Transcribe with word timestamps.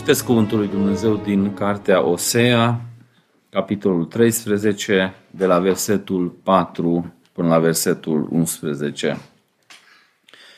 Citesc 0.00 0.24
Cuvântul 0.24 0.58
lui 0.58 0.68
Dumnezeu 0.68 1.16
din 1.16 1.54
Cartea 1.54 2.02
Osea, 2.04 2.80
capitolul 3.50 4.04
13, 4.04 5.14
de 5.30 5.46
la 5.46 5.58
versetul 5.58 6.28
4 6.28 7.14
până 7.32 7.48
la 7.48 7.58
versetul 7.58 8.28
11. 8.30 9.20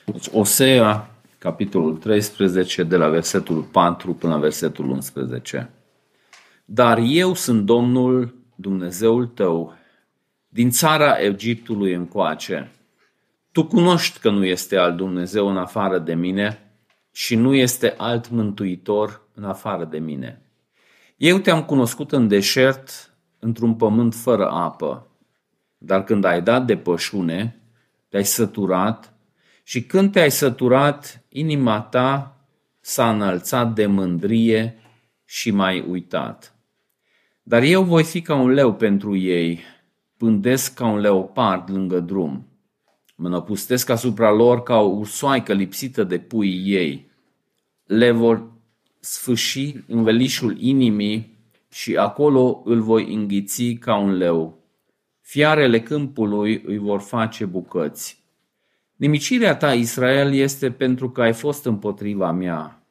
Deci 0.05 0.27
Osea, 0.33 1.11
capitolul 1.39 1.97
13, 1.97 2.83
de 2.83 2.97
la 2.97 3.09
versetul 3.09 3.63
4 3.63 4.15
până 4.15 4.33
la 4.33 4.39
versetul 4.39 4.91
11. 4.91 5.71
Dar 6.65 6.99
eu 7.05 7.35
sunt 7.35 7.65
Domnul 7.65 8.35
Dumnezeul 8.55 9.27
tău, 9.27 9.75
din 10.49 10.71
țara 10.71 11.21
Egiptului 11.21 11.93
încoace. 11.93 12.71
Tu 13.53 13.65
cunoști 13.65 14.19
că 14.19 14.31
nu 14.31 14.45
este 14.45 14.77
alt 14.77 14.97
Dumnezeu 14.97 15.49
în 15.49 15.57
afară 15.57 15.99
de 15.99 16.15
mine 16.15 16.73
și 17.13 17.35
nu 17.35 17.55
este 17.55 17.95
alt 17.97 18.31
mântuitor 18.31 19.22
în 19.35 19.45
afară 19.45 19.85
de 19.85 19.99
mine. 19.99 20.43
Eu 21.17 21.39
te-am 21.39 21.65
cunoscut 21.65 22.13
în 22.13 22.29
deșert, 22.29 23.15
într-un 23.39 23.75
pământ 23.75 24.15
fără 24.15 24.49
apă, 24.51 25.07
dar 25.79 26.05
când 26.05 26.25
ai 26.25 26.43
dat 26.43 26.67
de 26.67 26.77
pășune, 26.77 27.61
te-ai 28.09 28.25
săturat 28.25 29.15
și 29.63 29.83
când 29.83 30.13
te-ai 30.13 30.31
săturat, 30.31 31.25
inima 31.29 31.81
ta 31.81 32.37
s-a 32.81 33.11
înălțat 33.11 33.75
de 33.75 33.87
mândrie 33.87 34.79
și 35.25 35.51
m-ai 35.51 35.85
uitat. 35.89 36.57
Dar 37.43 37.63
eu 37.63 37.83
voi 37.83 38.05
fi 38.05 38.23
ca 38.23 38.35
un 38.35 38.51
leu 38.51 38.75
pentru 38.75 39.17
ei, 39.17 39.61
pândesc 40.17 40.75
ca 40.75 40.87
un 40.87 40.99
leopard 40.99 41.71
lângă 41.71 42.01
drum. 42.01 42.47
Mă 43.17 43.29
năpustesc 43.29 43.89
asupra 43.89 44.31
lor 44.31 44.63
ca 44.63 44.77
o 44.79 44.89
ursoaică 44.89 45.53
lipsită 45.53 46.05
de 46.05 46.19
pui 46.19 46.63
ei. 46.65 47.11
Le 47.85 48.11
vor 48.11 48.52
sfâși 49.05 49.75
velișul 49.87 50.61
inimii 50.61 51.39
și 51.71 51.97
acolo 51.97 52.63
îl 52.65 52.81
voi 52.81 53.15
înghiți 53.15 53.73
ca 53.73 53.97
un 53.97 54.17
leu. 54.17 54.59
Fiarele 55.21 55.81
câmpului 55.81 56.63
îi 56.67 56.79
vor 56.79 57.01
face 57.01 57.45
bucăți. 57.45 58.23
Nimicirea 58.97 59.57
ta, 59.57 59.75
Israel, 59.75 60.35
este 60.35 60.71
pentru 60.71 61.11
că 61.11 61.23
ai 61.23 61.33
fost 61.33 61.65
împotriva 61.65 62.33
mea, 62.33 62.87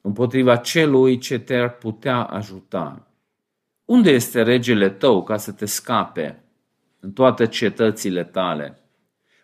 împotriva 0.00 0.56
celui 0.56 1.18
ce 1.18 1.38
te-ar 1.38 1.76
putea 1.76 2.22
ajuta. 2.22 3.10
Unde 3.84 4.10
este 4.10 4.42
regele 4.42 4.88
tău 4.88 5.24
ca 5.24 5.36
să 5.36 5.52
te 5.52 5.64
scape 5.64 6.44
în 7.00 7.12
toate 7.12 7.46
cetățile 7.46 8.24
tale? 8.24 8.78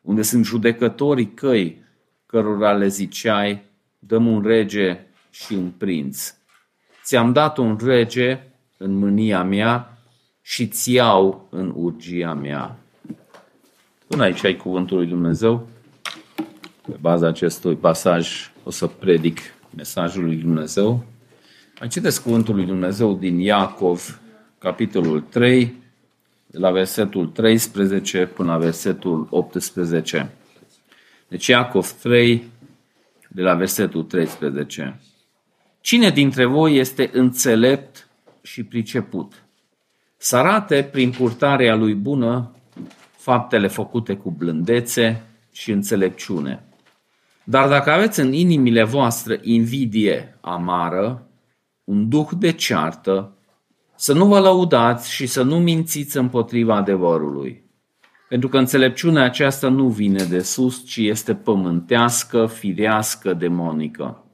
Unde 0.02 0.22
sunt 0.22 0.44
judecătorii 0.44 1.34
căi 1.34 1.84
cărora 2.26 2.72
le 2.72 2.88
ziceai, 2.88 3.62
dăm 3.98 4.26
un 4.26 4.42
rege 4.42 5.06
și 5.32 5.52
un 5.52 5.70
prinț. 5.70 6.34
Ți-am 7.04 7.32
dat 7.32 7.56
un 7.56 7.78
rege 7.84 8.40
în 8.76 8.94
mânia 8.94 9.42
mea 9.42 9.98
și 10.42 10.66
ți 10.66 10.92
iau 10.92 11.48
în 11.50 11.72
urgia 11.76 12.34
mea. 12.34 12.76
Până 14.06 14.22
aici 14.22 14.44
ai 14.44 14.56
cuvântul 14.56 14.96
lui 14.96 15.06
Dumnezeu. 15.06 15.68
Pe 16.86 16.96
baza 17.00 17.26
acestui 17.26 17.74
pasaj 17.74 18.50
o 18.64 18.70
să 18.70 18.86
predic 18.86 19.38
mesajul 19.76 20.24
lui 20.24 20.36
Dumnezeu. 20.36 21.04
Mai 21.78 21.88
citesc 21.88 22.22
cuvântul 22.22 22.54
lui 22.54 22.64
Dumnezeu 22.64 23.14
din 23.14 23.38
Iacov, 23.38 24.20
capitolul 24.58 25.20
3, 25.20 25.74
de 26.46 26.58
la 26.58 26.70
versetul 26.70 27.26
13 27.26 28.26
până 28.26 28.52
la 28.52 28.58
versetul 28.58 29.26
18. 29.30 30.30
Deci 31.28 31.46
Iacov 31.46 31.90
3, 31.90 32.44
de 33.28 33.42
la 33.42 33.54
versetul 33.54 34.02
13. 34.02 35.00
Cine 35.82 36.10
dintre 36.10 36.44
voi 36.44 36.76
este 36.76 37.10
înțelept 37.12 38.08
și 38.42 38.64
priceput? 38.64 39.44
Să 40.16 40.36
arate 40.36 40.88
prin 40.92 41.10
purtarea 41.10 41.74
lui 41.74 41.94
bună 41.94 42.54
faptele 43.16 43.66
făcute 43.66 44.16
cu 44.16 44.30
blândețe 44.30 45.22
și 45.52 45.70
înțelepciune. 45.70 46.64
Dar 47.44 47.68
dacă 47.68 47.90
aveți 47.90 48.20
în 48.20 48.32
inimile 48.32 48.82
voastre 48.82 49.40
invidie 49.42 50.38
amară, 50.40 51.26
un 51.84 52.08
duh 52.08 52.28
de 52.38 52.52
ceartă, 52.52 53.32
să 53.94 54.12
nu 54.12 54.26
vă 54.26 54.40
lăudați 54.40 55.12
și 55.12 55.26
să 55.26 55.42
nu 55.42 55.58
mințiți 55.58 56.16
împotriva 56.16 56.76
adevărului. 56.76 57.64
Pentru 58.28 58.48
că 58.48 58.58
înțelepciunea 58.58 59.22
aceasta 59.22 59.68
nu 59.68 59.88
vine 59.88 60.24
de 60.24 60.42
sus, 60.42 60.86
ci 60.86 60.96
este 60.96 61.34
pământească, 61.34 62.46
firească, 62.46 63.34
demonică. 63.34 64.24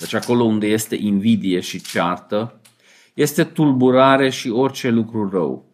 Deci 0.00 0.14
acolo 0.14 0.44
unde 0.44 0.66
este 0.66 0.96
invidie 0.96 1.60
și 1.60 1.82
ceartă, 1.82 2.60
este 3.14 3.44
tulburare 3.44 4.30
și 4.30 4.50
orice 4.50 4.88
lucru 4.88 5.28
rău. 5.28 5.64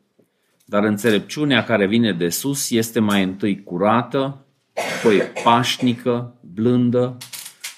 Dar 0.65 0.85
înțelepciunea 0.85 1.65
care 1.65 1.87
vine 1.87 2.13
de 2.13 2.29
sus 2.29 2.71
este 2.71 3.01
mai 3.01 3.23
întâi 3.23 3.63
curată, 3.63 4.45
apoi 4.99 5.21
pașnică, 5.45 6.35
blândă, 6.41 7.17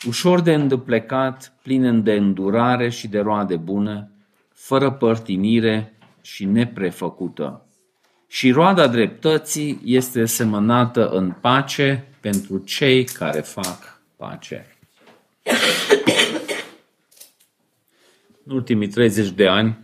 ușor 0.07 0.41
de 0.41 0.55
îndeplecat, 0.55 1.53
plină 1.63 1.93
de 1.93 2.13
îndurare 2.13 2.89
și 2.89 3.09
de 3.09 3.19
roade 3.19 3.57
bune, 3.57 4.11
fără 4.53 4.91
părtinire 4.91 5.99
și 6.23 6.45
neprefăcută. 6.45 7.67
Și 8.27 8.51
roada 8.51 8.87
dreptății 8.87 9.81
este 9.85 10.25
semănată 10.25 11.09
în 11.09 11.35
pace 11.41 12.09
pentru 12.21 12.59
cei 12.59 13.05
care 13.05 13.41
fac 13.41 14.03
pace. 14.17 14.78
În 18.45 18.55
ultimii 18.55 18.89
30 18.89 19.31
de 19.31 19.47
ani 19.47 19.79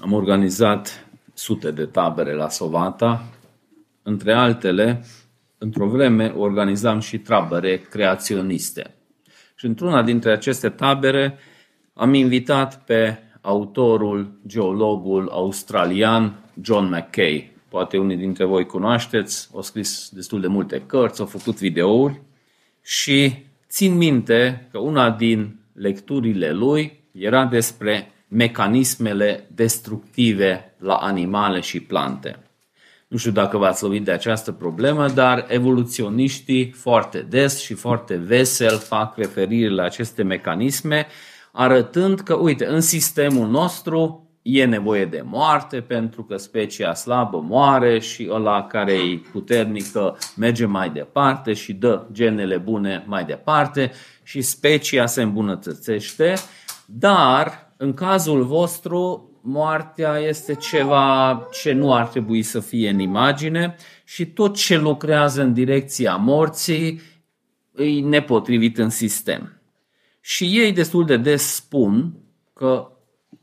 am 0.00 0.12
organizat 0.12 1.06
sute 1.34 1.70
de 1.70 1.84
tabere 1.84 2.34
la 2.34 2.48
Sovata. 2.48 3.24
Între 4.02 4.32
altele, 4.32 5.04
într-o 5.58 5.86
vreme 5.86 6.32
organizam 6.36 7.00
și 7.00 7.18
tabere 7.18 7.78
creaționiste. 7.78 8.94
Și 9.54 9.66
într-una 9.66 10.02
dintre 10.02 10.32
aceste 10.32 10.68
tabere 10.68 11.38
am 11.94 12.14
invitat 12.14 12.84
pe 12.84 13.18
autorul, 13.40 14.40
geologul 14.46 15.28
australian 15.28 16.44
John 16.62 16.84
McKay. 16.84 17.52
Poate 17.68 17.98
unii 17.98 18.16
dintre 18.16 18.44
voi 18.44 18.66
cunoașteți, 18.66 19.50
au 19.54 19.62
scris 19.62 20.10
destul 20.12 20.40
de 20.40 20.46
multe 20.46 20.82
cărți, 20.86 21.20
au 21.20 21.26
făcut 21.26 21.58
videouri 21.58 22.20
și 22.82 23.43
țin 23.74 23.96
minte 23.96 24.68
că 24.70 24.78
una 24.78 25.10
din 25.10 25.60
lecturile 25.72 26.52
lui 26.52 27.04
era 27.12 27.44
despre 27.44 28.12
mecanismele 28.28 29.48
destructive 29.54 30.74
la 30.78 30.94
animale 30.94 31.60
și 31.60 31.80
plante. 31.80 32.38
Nu 33.08 33.16
știu 33.16 33.30
dacă 33.30 33.56
v-ați 33.56 33.82
lovit 33.82 34.04
de 34.04 34.10
această 34.10 34.52
problemă, 34.52 35.08
dar 35.08 35.46
evoluționiștii 35.48 36.70
foarte 36.70 37.18
des 37.18 37.60
și 37.60 37.74
foarte 37.74 38.14
vesel 38.16 38.78
fac 38.78 39.16
referire 39.16 39.70
la 39.70 39.82
aceste 39.82 40.22
mecanisme, 40.22 41.06
arătând 41.52 42.20
că, 42.20 42.34
uite, 42.34 42.66
în 42.66 42.80
sistemul 42.80 43.48
nostru 43.48 44.23
e 44.44 44.64
nevoie 44.64 45.04
de 45.04 45.22
moarte 45.24 45.80
pentru 45.80 46.24
că 46.24 46.36
specia 46.36 46.94
slabă 46.94 47.40
moare 47.40 47.98
și 47.98 48.28
ăla 48.30 48.66
care 48.66 48.92
e 48.92 49.20
puternică 49.32 50.18
merge 50.36 50.66
mai 50.66 50.90
departe 50.90 51.52
și 51.52 51.72
dă 51.72 52.06
genele 52.12 52.56
bune 52.56 53.04
mai 53.06 53.24
departe 53.24 53.92
și 54.22 54.40
specia 54.40 55.06
se 55.06 55.22
îmbunătățește 55.22 56.34
dar, 56.86 57.72
în 57.76 57.94
cazul 57.94 58.44
vostru, 58.44 59.30
moartea 59.42 60.18
este 60.18 60.54
ceva 60.54 61.48
ce 61.52 61.72
nu 61.72 61.94
ar 61.94 62.06
trebui 62.06 62.42
să 62.42 62.60
fie 62.60 62.88
în 62.88 62.98
imagine 62.98 63.76
și 64.04 64.26
tot 64.26 64.56
ce 64.56 64.78
lucrează 64.78 65.42
în 65.42 65.52
direcția 65.52 66.16
morții 66.16 67.00
e 67.76 68.00
nepotrivit 68.00 68.78
în 68.78 68.90
sistem. 68.90 69.60
Și 70.20 70.44
ei 70.44 70.72
destul 70.72 71.04
de 71.04 71.16
des 71.16 71.54
spun 71.54 72.14
că 72.52 72.88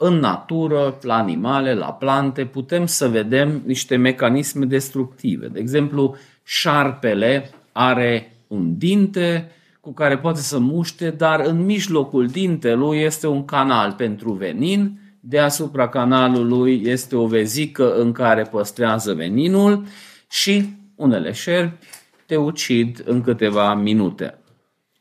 în 0.03 0.13
natură, 0.13 0.98
la 1.01 1.15
animale, 1.15 1.74
la 1.74 1.94
plante, 1.94 2.45
putem 2.45 2.86
să 2.86 3.07
vedem 3.07 3.62
niște 3.65 3.95
mecanisme 3.95 4.65
destructive. 4.65 5.48
De 5.48 5.59
exemplu, 5.59 6.15
șarpele 6.44 7.50
are 7.71 8.38
un 8.48 8.77
dinte 8.77 9.51
cu 9.81 9.94
care 9.94 10.18
poate 10.18 10.39
să 10.39 10.59
muște, 10.59 11.09
dar 11.09 11.39
în 11.39 11.65
mijlocul 11.65 12.27
dintelui 12.27 12.98
este 12.98 13.27
un 13.27 13.45
canal 13.45 13.92
pentru 13.92 14.31
venin, 14.31 15.00
deasupra 15.19 15.89
canalului 15.89 16.81
este 16.86 17.15
o 17.15 17.27
vezică 17.27 17.95
în 17.95 18.12
care 18.12 18.44
păstrează 18.44 19.13
veninul 19.13 19.83
și 20.30 20.69
unele 20.95 21.31
șerpi 21.31 21.86
te 22.25 22.36
ucid 22.36 23.03
în 23.06 23.21
câteva 23.21 23.74
minute. 23.74 24.42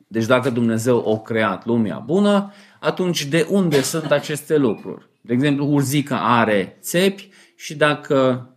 Deci 0.09 0.27
dacă 0.27 0.51
Dumnezeu 0.51 1.13
a 1.15 1.19
creat 1.23 1.67
lumea 1.67 1.99
bună, 1.99 2.53
atunci 2.81 3.25
de 3.25 3.47
unde 3.51 3.81
sunt 3.81 4.11
aceste 4.11 4.57
lucruri? 4.57 5.09
De 5.21 5.33
exemplu, 5.33 5.67
urzica 5.67 6.39
are 6.39 6.77
țepi 6.81 7.29
și 7.57 7.77
dacă 7.77 8.49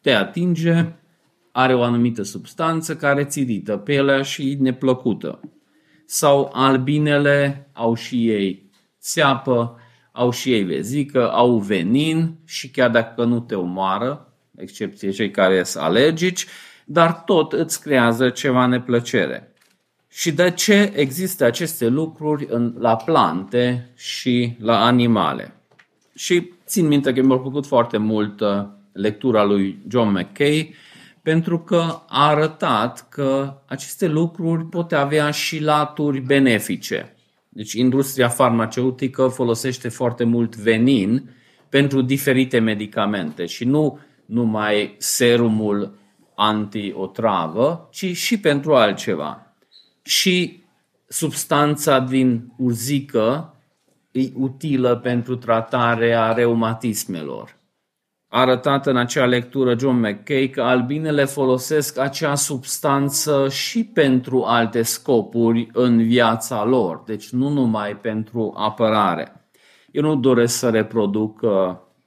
te 0.00 0.12
atinge, 0.12 0.92
are 1.52 1.74
o 1.74 1.82
anumită 1.82 2.22
substanță 2.22 2.96
care 2.96 3.24
ți 3.24 3.40
irită 3.40 3.76
pielea 3.76 4.22
și 4.22 4.56
neplăcută 4.60 5.40
sau 6.06 6.50
albinele 6.52 7.70
au 7.72 7.94
și 7.94 8.30
ei 8.30 8.70
țeapă, 9.00 9.78
au 10.12 10.30
și 10.30 10.52
ei 10.52 10.62
vezică, 10.62 11.30
au 11.30 11.58
venin 11.58 12.38
și 12.44 12.70
chiar 12.70 12.90
dacă 12.90 13.24
nu 13.24 13.40
te 13.40 13.54
omoară, 13.54 14.34
excepție 14.56 15.10
cei 15.10 15.30
care 15.30 15.62
sunt 15.62 15.84
alergici, 15.84 16.46
dar 16.84 17.12
tot 17.12 17.52
îți 17.52 17.80
creează 17.80 18.30
ceva 18.30 18.66
neplăcere. 18.66 19.49
Și 20.12 20.32
de 20.32 20.50
ce 20.50 20.92
există 20.96 21.44
aceste 21.44 21.86
lucruri 21.86 22.46
în, 22.48 22.74
la 22.78 22.96
plante 22.96 23.90
și 23.96 24.56
la 24.58 24.84
animale? 24.84 25.54
Și 26.14 26.52
țin 26.66 26.86
minte 26.86 27.12
că 27.12 27.22
mi-a 27.22 27.36
plăcut 27.36 27.66
foarte 27.66 27.96
mult 27.96 28.40
uh, 28.40 28.64
lectura 28.92 29.44
lui 29.44 29.78
John 29.88 30.10
McKay, 30.10 30.74
pentru 31.22 31.58
că 31.58 32.02
a 32.08 32.28
arătat 32.28 33.06
că 33.08 33.54
aceste 33.66 34.06
lucruri 34.06 34.64
pot 34.64 34.92
avea 34.92 35.30
și 35.30 35.62
laturi 35.62 36.20
benefice. 36.20 37.14
Deci 37.48 37.72
industria 37.72 38.28
farmaceutică 38.28 39.26
folosește 39.26 39.88
foarte 39.88 40.24
mult 40.24 40.56
venin 40.56 41.30
pentru 41.68 42.02
diferite 42.02 42.58
medicamente 42.58 43.46
și 43.46 43.64
nu 43.64 43.98
numai 44.26 44.94
serumul 44.98 45.98
anti-otravă, 46.34 47.88
ci 47.92 48.16
și 48.16 48.40
pentru 48.40 48.74
altceva. 48.74 49.49
Și 50.02 50.62
substanța 51.08 51.98
din 51.98 52.52
urzică 52.56 53.54
e 54.10 54.20
utilă 54.34 54.96
pentru 54.96 55.36
tratarea 55.36 56.32
reumatismelor. 56.32 57.58
A 58.28 58.40
arătat 58.40 58.86
în 58.86 58.96
acea 58.96 59.24
lectură 59.24 59.78
John 59.78 59.96
McKay 59.96 60.48
că 60.48 60.62
albinele 60.62 61.24
folosesc 61.24 61.98
acea 61.98 62.34
substanță 62.34 63.48
și 63.48 63.84
pentru 63.84 64.42
alte 64.42 64.82
scopuri 64.82 65.68
în 65.72 66.02
viața 66.02 66.64
lor, 66.64 67.02
deci 67.06 67.28
nu 67.28 67.48
numai 67.48 67.96
pentru 67.96 68.54
apărare. 68.56 69.50
Eu 69.90 70.02
nu 70.02 70.16
doresc 70.16 70.58
să 70.58 70.70
reproduc 70.70 71.40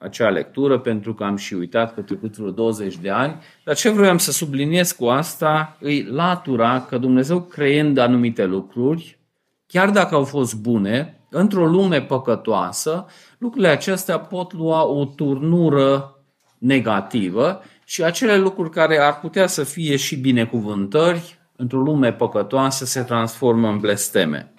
acea 0.04 0.30
lectură 0.30 0.80
pentru 0.80 1.14
că 1.14 1.24
am 1.24 1.36
și 1.36 1.54
uitat 1.54 1.94
că 1.94 2.02
trecut 2.02 2.38
vreo 2.38 2.52
20 2.52 2.98
de 2.98 3.10
ani, 3.10 3.36
dar 3.64 3.76
ce 3.76 3.90
vreau 3.90 4.18
să 4.18 4.32
subliniez 4.32 4.92
cu 4.92 5.06
asta 5.06 5.78
e 5.82 6.04
latura 6.10 6.86
că 6.90 6.98
Dumnezeu 6.98 7.42
creând 7.42 7.98
anumite 7.98 8.46
lucruri, 8.46 9.20
chiar 9.68 9.90
dacă 9.90 10.16
au 10.16 10.24
fost 10.24 10.56
bune, 10.56 11.20
într-o 11.30 11.66
lume 11.66 12.02
păcătoasă, 12.02 13.06
lucrurile 13.38 13.70
acestea 13.70 14.20
pot 14.20 14.54
lua 14.54 14.86
o 14.86 15.06
turnură 15.06 16.18
negativă 16.58 17.62
și 17.86 18.04
acele 18.04 18.38
lucruri 18.38 18.70
care 18.70 18.98
ar 18.98 19.20
putea 19.20 19.48
să 19.48 19.64
fie 19.64 19.96
și 19.96 20.16
binecuvântări, 20.16 21.40
într-o 21.56 21.80
lume 21.80 22.14
păcătoasă 22.14 22.86
se 22.86 23.02
transformă 23.02 23.70
în 23.70 23.80
blesteme. 23.80 24.54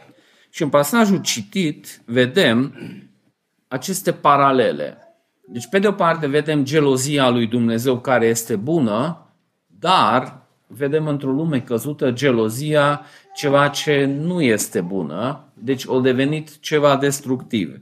Și 0.51 0.63
în 0.63 0.69
pasajul 0.69 1.21
citit 1.21 2.03
vedem 2.05 2.75
aceste 3.69 4.13
paralele. 4.13 5.04
Deci, 5.47 5.69
pe 5.71 5.79
de 5.79 5.89
o 5.89 5.93
parte, 5.93 6.27
vedem 6.27 6.65
gelozia 6.65 7.29
lui 7.29 7.47
Dumnezeu 7.47 7.99
care 7.99 8.27
este 8.27 8.57
bună, 8.57 9.27
dar 9.79 10.43
vedem 10.67 11.07
într-o 11.07 11.31
lume 11.31 11.61
căzută 11.61 12.11
gelozia 12.11 13.01
ceva 13.35 13.69
ce 13.69 14.05
nu 14.05 14.43
este 14.43 14.81
bună, 14.81 15.45
deci 15.55 15.85
o 15.87 16.01
devenit 16.01 16.61
ceva 16.61 16.97
destructiv. 16.97 17.81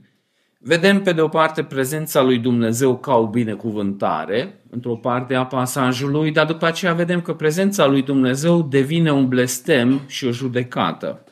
Vedem 0.59 1.01
pe 1.01 1.13
de 1.13 1.21
o 1.21 1.27
parte 1.27 1.63
prezența 1.63 2.21
lui 2.21 2.37
Dumnezeu 2.37 2.97
ca 2.97 3.15
o 3.15 3.27
binecuvântare, 3.27 4.61
într-o 4.69 4.95
parte 4.95 5.35
a 5.35 5.45
pasajului, 5.45 6.31
dar 6.31 6.45
după 6.45 6.65
aceea 6.65 6.93
vedem 6.93 7.21
că 7.21 7.33
prezența 7.33 7.87
lui 7.87 8.01
Dumnezeu 8.01 8.61
devine 8.61 9.11
un 9.11 9.27
blestem 9.27 10.01
și 10.07 10.25
o 10.25 10.31
judecată. 10.31 11.22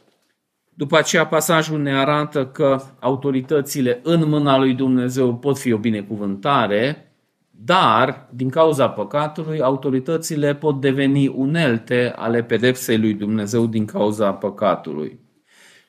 După 0.74 0.98
aceea 0.98 1.26
pasajul 1.26 1.82
ne 1.82 1.98
arată 1.98 2.46
că 2.46 2.82
autoritățile 3.00 4.00
în 4.04 4.30
mâna 4.30 4.58
lui 4.58 4.74
Dumnezeu 4.74 5.36
pot 5.36 5.58
fi 5.58 5.72
o 5.72 5.78
binecuvântare, 5.78 7.12
dar 7.52 8.28
din 8.30 8.50
cauza 8.50 8.90
păcatului 8.90 9.62
autoritățile 9.62 10.56
pot 10.56 10.82
deveni 10.82 11.28
unelte 11.28 12.14
ale 12.16 12.44
pedepsei 12.44 12.98
lui 12.98 13.14
Dumnezeu 13.14 13.66
din 13.66 13.86
cauza 13.86 14.34
păcatului. 14.34 15.20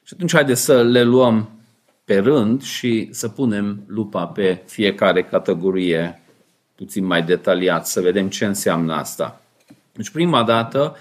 Și 0.02 0.12
atunci 0.14 0.32
haideți 0.32 0.64
să 0.64 0.82
le 0.82 1.02
luăm 1.02 1.50
pe 2.04 2.18
rând 2.18 2.62
și 2.62 3.08
să 3.10 3.28
punem 3.28 3.82
lupa 3.86 4.26
pe 4.26 4.62
fiecare 4.66 5.22
categorie 5.22 6.22
puțin 6.74 7.04
mai 7.04 7.22
detaliat, 7.22 7.86
să 7.86 8.00
vedem 8.00 8.28
ce 8.28 8.44
înseamnă 8.44 8.94
asta. 8.94 9.40
Deci 9.92 10.10
prima 10.10 10.42
dată 10.42 10.96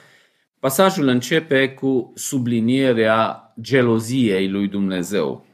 Pasajul 0.62 1.08
începe 1.08 1.69
cu 1.69 2.12
sublinierea 2.16 3.54
geloziei 3.62 4.50
lui 4.50 4.68
Dumnezeu. 4.68 5.46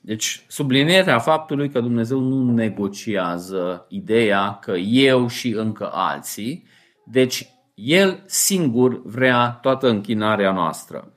Deci, 0.00 0.44
sublinierea 0.48 1.18
faptului 1.18 1.70
că 1.70 1.80
Dumnezeu 1.80 2.18
nu 2.18 2.52
negociază 2.52 3.86
ideea 3.88 4.58
că 4.60 4.72
eu 4.76 5.26
și 5.28 5.48
încă 5.48 5.90
alții, 5.92 6.66
deci 7.06 7.48
El 7.74 8.22
singur 8.26 9.02
vrea 9.04 9.58
toată 9.62 9.88
închinarea 9.88 10.52
noastră. 10.52 11.12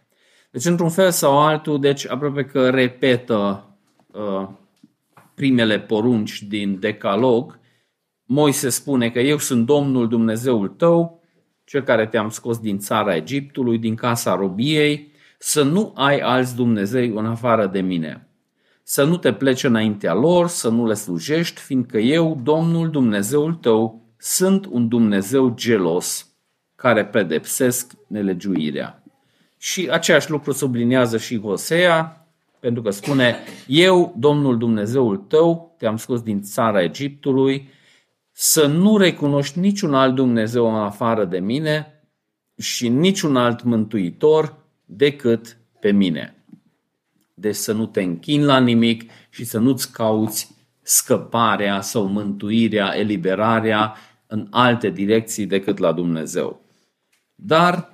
Deci, 0.51 0.65
într-un 0.65 0.89
fel 0.89 1.11
sau 1.11 1.39
altul, 1.39 1.79
deci 1.79 2.09
aproape 2.09 2.45
că 2.45 2.69
repetă 2.69 3.67
uh, 4.07 4.47
primele 5.35 5.79
porunci 5.79 6.41
din 6.41 6.79
Decalog. 6.79 7.59
Moise 8.23 8.69
spune 8.69 9.09
că 9.09 9.19
eu 9.19 9.37
sunt 9.37 9.65
Domnul 9.65 10.07
Dumnezeul 10.07 10.67
tău, 10.67 11.16
cel 11.67 11.81
care 11.81 12.07
te-am 12.07 12.29
scos 12.29 12.59
din 12.59 12.79
țara 12.79 13.15
Egiptului, 13.15 13.77
din 13.77 13.95
casa 13.95 14.35
robiei, 14.35 15.11
să 15.37 15.63
nu 15.63 15.93
ai 15.95 16.19
alți 16.19 16.55
Dumnezei 16.55 17.11
în 17.15 17.25
afară 17.25 17.65
de 17.65 17.81
mine. 17.81 18.27
Să 18.83 19.03
nu 19.03 19.17
te 19.17 19.33
pleci 19.33 19.63
înaintea 19.63 20.13
lor, 20.13 20.47
să 20.47 20.69
nu 20.69 20.85
le 20.87 20.93
slujești, 20.93 21.61
fiindcă 21.61 21.97
eu, 21.97 22.39
Domnul 22.43 22.89
Dumnezeul 22.89 23.53
tău, 23.53 24.01
sunt 24.17 24.65
un 24.65 24.87
Dumnezeu 24.87 25.53
gelos 25.55 26.27
care 26.75 27.05
pedepsesc 27.05 27.93
nelegiuirea. 28.07 29.03
Și 29.57 29.89
același 29.91 30.29
lucru 30.29 30.51
subliniază 30.51 31.17
și 31.17 31.39
Hosea, 31.39 32.27
pentru 32.59 32.81
că 32.81 32.89
spune, 32.89 33.35
eu, 33.67 34.15
Domnul 34.17 34.57
Dumnezeul 34.57 35.17
tău, 35.17 35.75
te-am 35.77 35.97
scos 35.97 36.21
din 36.21 36.41
țara 36.41 36.83
Egiptului, 36.83 37.69
să 38.39 38.65
nu 38.65 38.97
recunoști 38.97 39.59
niciun 39.59 39.93
alt 39.93 40.15
Dumnezeu 40.15 40.67
în 40.67 40.75
afară 40.75 41.25
de 41.25 41.39
mine 41.39 42.01
și 42.57 42.89
niciun 42.89 43.35
alt 43.35 43.63
mântuitor 43.63 44.57
decât 44.85 45.57
pe 45.79 45.91
mine. 45.91 46.35
Deci 47.33 47.55
să 47.55 47.73
nu 47.73 47.85
te 47.85 48.01
închini 48.01 48.43
la 48.43 48.59
nimic 48.59 49.11
și 49.29 49.45
să 49.45 49.59
nu-ți 49.59 49.91
cauți 49.91 50.55
scăparea 50.81 51.81
sau 51.81 52.05
mântuirea, 52.05 52.97
eliberarea 52.97 53.95
în 54.27 54.47
alte 54.49 54.89
direcții 54.89 55.45
decât 55.45 55.77
la 55.77 55.91
Dumnezeu. 55.91 56.61
Dar 57.35 57.91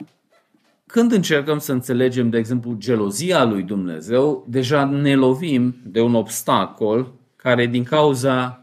când 0.86 1.12
încercăm 1.12 1.60
să 1.60 1.72
înțelegem, 1.72 2.30
de 2.30 2.38
exemplu, 2.38 2.76
gelozia 2.78 3.44
lui 3.44 3.64
Dumnezeu, 3.64 4.46
deja 4.50 4.86
ne 4.86 5.16
lovim 5.16 5.76
de 5.86 6.02
un 6.02 6.16
obstacol 6.16 7.14
care 7.36 7.66
din 7.66 7.84
cauza 7.84 8.63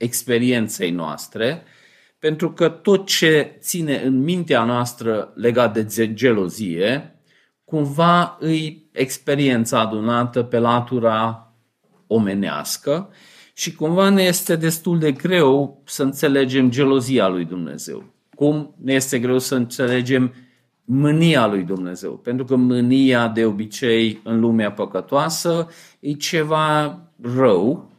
experienței 0.00 0.90
noastre, 0.90 1.62
pentru 2.18 2.52
că 2.52 2.68
tot 2.68 3.06
ce 3.06 3.56
ține 3.58 4.02
în 4.04 4.18
mintea 4.22 4.64
noastră 4.64 5.32
legat 5.34 5.72
de 5.72 6.12
gelozie, 6.14 7.20
cumva 7.64 8.36
îi 8.40 8.88
experiența 8.92 9.80
adunată 9.80 10.42
pe 10.42 10.58
latura 10.58 11.52
omenească 12.06 13.08
și 13.54 13.74
cumva 13.74 14.08
ne 14.08 14.22
este 14.22 14.56
destul 14.56 14.98
de 14.98 15.12
greu 15.12 15.82
să 15.84 16.02
înțelegem 16.02 16.70
gelozia 16.70 17.28
lui 17.28 17.44
Dumnezeu. 17.44 18.04
Cum 18.34 18.74
ne 18.82 18.92
este 18.92 19.18
greu 19.18 19.38
să 19.38 19.54
înțelegem 19.54 20.34
mânia 20.84 21.46
lui 21.46 21.62
Dumnezeu. 21.62 22.12
Pentru 22.12 22.44
că 22.44 22.56
mânia 22.56 23.28
de 23.28 23.44
obicei 23.44 24.20
în 24.24 24.40
lumea 24.40 24.72
păcătoasă 24.72 25.68
e 26.00 26.12
ceva 26.12 26.98
rău 27.22 27.89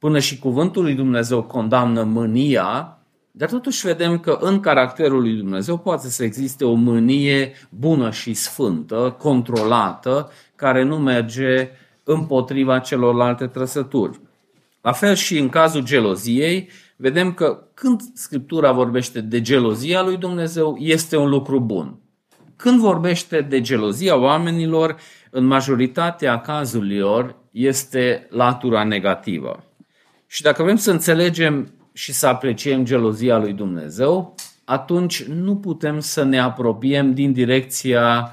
Până 0.00 0.18
și 0.18 0.38
cuvântul 0.38 0.82
lui 0.82 0.94
Dumnezeu 0.94 1.42
condamnă 1.42 2.02
mânia, 2.02 2.98
dar 3.30 3.48
totuși 3.48 3.86
vedem 3.86 4.18
că 4.18 4.38
în 4.40 4.60
caracterul 4.60 5.20
lui 5.20 5.32
Dumnezeu 5.32 5.78
poate 5.78 6.08
să 6.08 6.24
existe 6.24 6.64
o 6.64 6.72
mânie 6.72 7.52
bună 7.68 8.10
și 8.10 8.34
sfântă, 8.34 9.16
controlată, 9.18 10.30
care 10.56 10.82
nu 10.82 10.98
merge 10.98 11.68
împotriva 12.04 12.78
celorlalte 12.78 13.46
trăsături. 13.46 14.20
La 14.80 14.92
fel 14.92 15.14
și 15.14 15.38
în 15.38 15.48
cazul 15.48 15.82
geloziei, 15.82 16.68
vedem 16.96 17.32
că 17.32 17.62
când 17.74 18.00
Scriptura 18.14 18.72
vorbește 18.72 19.20
de 19.20 19.40
gelozia 19.40 20.02
lui 20.02 20.16
Dumnezeu, 20.16 20.76
este 20.78 21.16
un 21.16 21.28
lucru 21.28 21.60
bun. 21.60 21.98
Când 22.56 22.80
vorbește 22.80 23.40
de 23.40 23.60
gelozia 23.60 24.16
oamenilor, 24.16 24.96
în 25.30 25.44
majoritatea 25.44 26.40
cazurilor 26.40 27.36
este 27.50 28.26
latura 28.30 28.84
negativă. 28.84 29.64
Și 30.32 30.42
dacă 30.42 30.62
vrem 30.62 30.76
să 30.76 30.90
înțelegem 30.90 31.74
și 31.92 32.12
să 32.12 32.26
apreciem 32.26 32.84
gelozia 32.84 33.38
lui 33.38 33.52
Dumnezeu, 33.52 34.34
atunci 34.64 35.22
nu 35.24 35.56
putem 35.56 36.00
să 36.00 36.22
ne 36.22 36.38
apropiem 36.38 37.14
din 37.14 37.32
direcția 37.32 38.32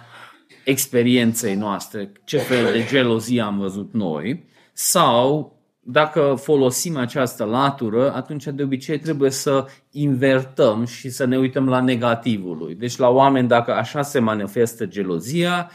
experienței 0.64 1.56
noastre, 1.56 2.12
ce 2.24 2.38
fel 2.38 2.72
de 2.72 2.86
gelozie 2.90 3.42
am 3.42 3.58
văzut 3.58 3.94
noi, 3.94 4.46
sau 4.74 5.58
dacă 5.80 6.38
folosim 6.42 6.98
această 6.98 7.44
latură, 7.44 8.14
atunci 8.14 8.44
de 8.44 8.64
obicei 8.64 9.00
trebuie 9.00 9.30
să 9.30 9.66
invertăm 9.92 10.86
și 10.86 11.10
să 11.10 11.26
ne 11.26 11.38
uităm 11.38 11.70
la 11.70 11.80
negativul 11.80 12.58
lui. 12.58 12.76
Deci 12.76 12.98
la 12.98 13.10
oameni, 13.10 13.48
dacă 13.48 13.74
așa 13.74 14.02
se 14.02 14.20
manifestă 14.20 14.86
gelozia, 14.86 15.72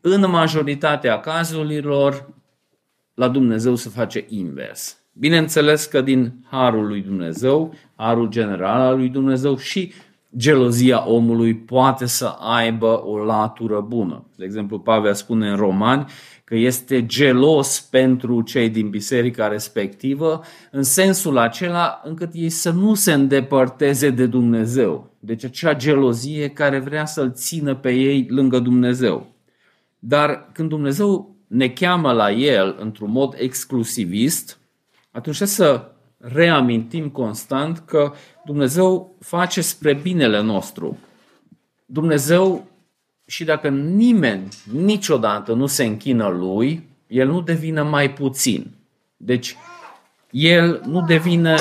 în 0.00 0.30
majoritatea 0.30 1.20
cazurilor, 1.20 2.34
la 3.14 3.28
Dumnezeu 3.28 3.74
se 3.74 3.88
face 3.88 4.24
invers. 4.28 5.00
Bineînțeles 5.18 5.84
că 5.84 6.00
din 6.00 6.32
harul 6.50 6.86
lui 6.86 7.00
Dumnezeu, 7.00 7.74
harul 7.94 8.28
general 8.28 8.80
al 8.80 8.96
lui 8.96 9.08
Dumnezeu 9.08 9.56
și 9.56 9.92
gelozia 10.36 11.08
omului 11.08 11.54
poate 11.54 12.06
să 12.06 12.36
aibă 12.40 13.02
o 13.04 13.18
latură 13.18 13.80
bună. 13.80 14.24
De 14.36 14.44
exemplu, 14.44 14.78
Pavel 14.78 15.14
spune 15.14 15.50
în 15.50 15.56
Romani 15.56 16.04
că 16.44 16.54
este 16.54 17.06
gelos 17.06 17.80
pentru 17.80 18.42
cei 18.42 18.68
din 18.68 18.88
biserica 18.88 19.48
respectivă, 19.48 20.40
în 20.70 20.82
sensul 20.82 21.38
acela 21.38 22.00
încât 22.04 22.30
ei 22.32 22.48
să 22.48 22.70
nu 22.70 22.94
se 22.94 23.12
îndepărteze 23.12 24.10
de 24.10 24.26
Dumnezeu. 24.26 25.10
Deci 25.18 25.44
acea 25.44 25.74
gelozie 25.74 26.48
care 26.48 26.78
vrea 26.78 27.04
să-L 27.04 27.32
țină 27.32 27.74
pe 27.74 27.90
ei 27.90 28.26
lângă 28.28 28.58
Dumnezeu. 28.58 29.26
Dar 29.98 30.50
când 30.52 30.68
Dumnezeu 30.68 31.36
ne 31.46 31.68
cheamă 31.68 32.12
la 32.12 32.30
El 32.30 32.76
într-un 32.80 33.10
mod 33.10 33.34
exclusivist, 33.38 34.58
atunci 35.16 35.36
să 35.36 35.84
reamintim 36.18 37.08
constant 37.08 37.78
că 37.78 38.12
Dumnezeu 38.44 39.14
face 39.20 39.60
spre 39.60 39.94
binele 39.94 40.42
nostru. 40.42 40.98
Dumnezeu, 41.86 42.66
și 43.26 43.44
dacă 43.44 43.68
nimeni 43.68 44.48
niciodată 44.72 45.52
nu 45.52 45.66
se 45.66 45.84
închină 45.84 46.28
lui, 46.28 46.88
el 47.06 47.28
nu 47.28 47.40
devine 47.40 47.82
mai 47.82 48.12
puțin. 48.12 48.70
Deci, 49.16 49.56
el 50.30 50.82
nu 50.86 51.02
devine 51.02 51.56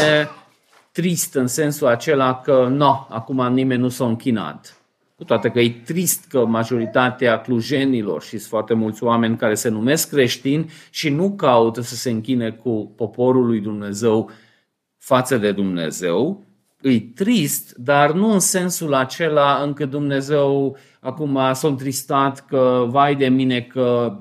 trist 0.91 1.33
în 1.35 1.47
sensul 1.47 1.87
acela 1.87 2.41
că, 2.41 2.67
no, 2.71 3.05
acum 3.09 3.53
nimeni 3.53 3.81
nu 3.81 3.89
s-a 3.89 4.05
închinat. 4.05 4.77
Cu 5.15 5.23
toate 5.23 5.49
că 5.49 5.59
e 5.59 5.69
trist 5.69 6.25
că 6.27 6.45
majoritatea 6.45 7.41
clujenilor 7.41 8.21
și 8.21 8.29
sunt 8.29 8.41
foarte 8.41 8.73
mulți 8.73 9.03
oameni 9.03 9.37
care 9.37 9.55
se 9.55 9.69
numesc 9.69 10.09
creștini 10.09 10.71
și 10.89 11.09
nu 11.09 11.31
caută 11.31 11.81
să 11.81 11.95
se 11.95 12.09
închine 12.09 12.51
cu 12.51 12.93
poporul 12.95 13.45
lui 13.45 13.59
Dumnezeu 13.59 14.29
față 14.97 15.37
de 15.37 15.51
Dumnezeu, 15.51 16.43
e 16.81 16.99
trist, 16.99 17.75
dar 17.77 18.13
nu 18.13 18.31
în 18.31 18.39
sensul 18.39 18.93
acela 18.93 19.61
încât 19.63 19.89
Dumnezeu 19.89 20.77
acum 20.99 21.39
s-a 21.53 21.67
întristat 21.67 22.45
că 22.45 22.85
vai 22.89 23.15
de 23.15 23.27
mine 23.27 23.61
că 23.61 24.17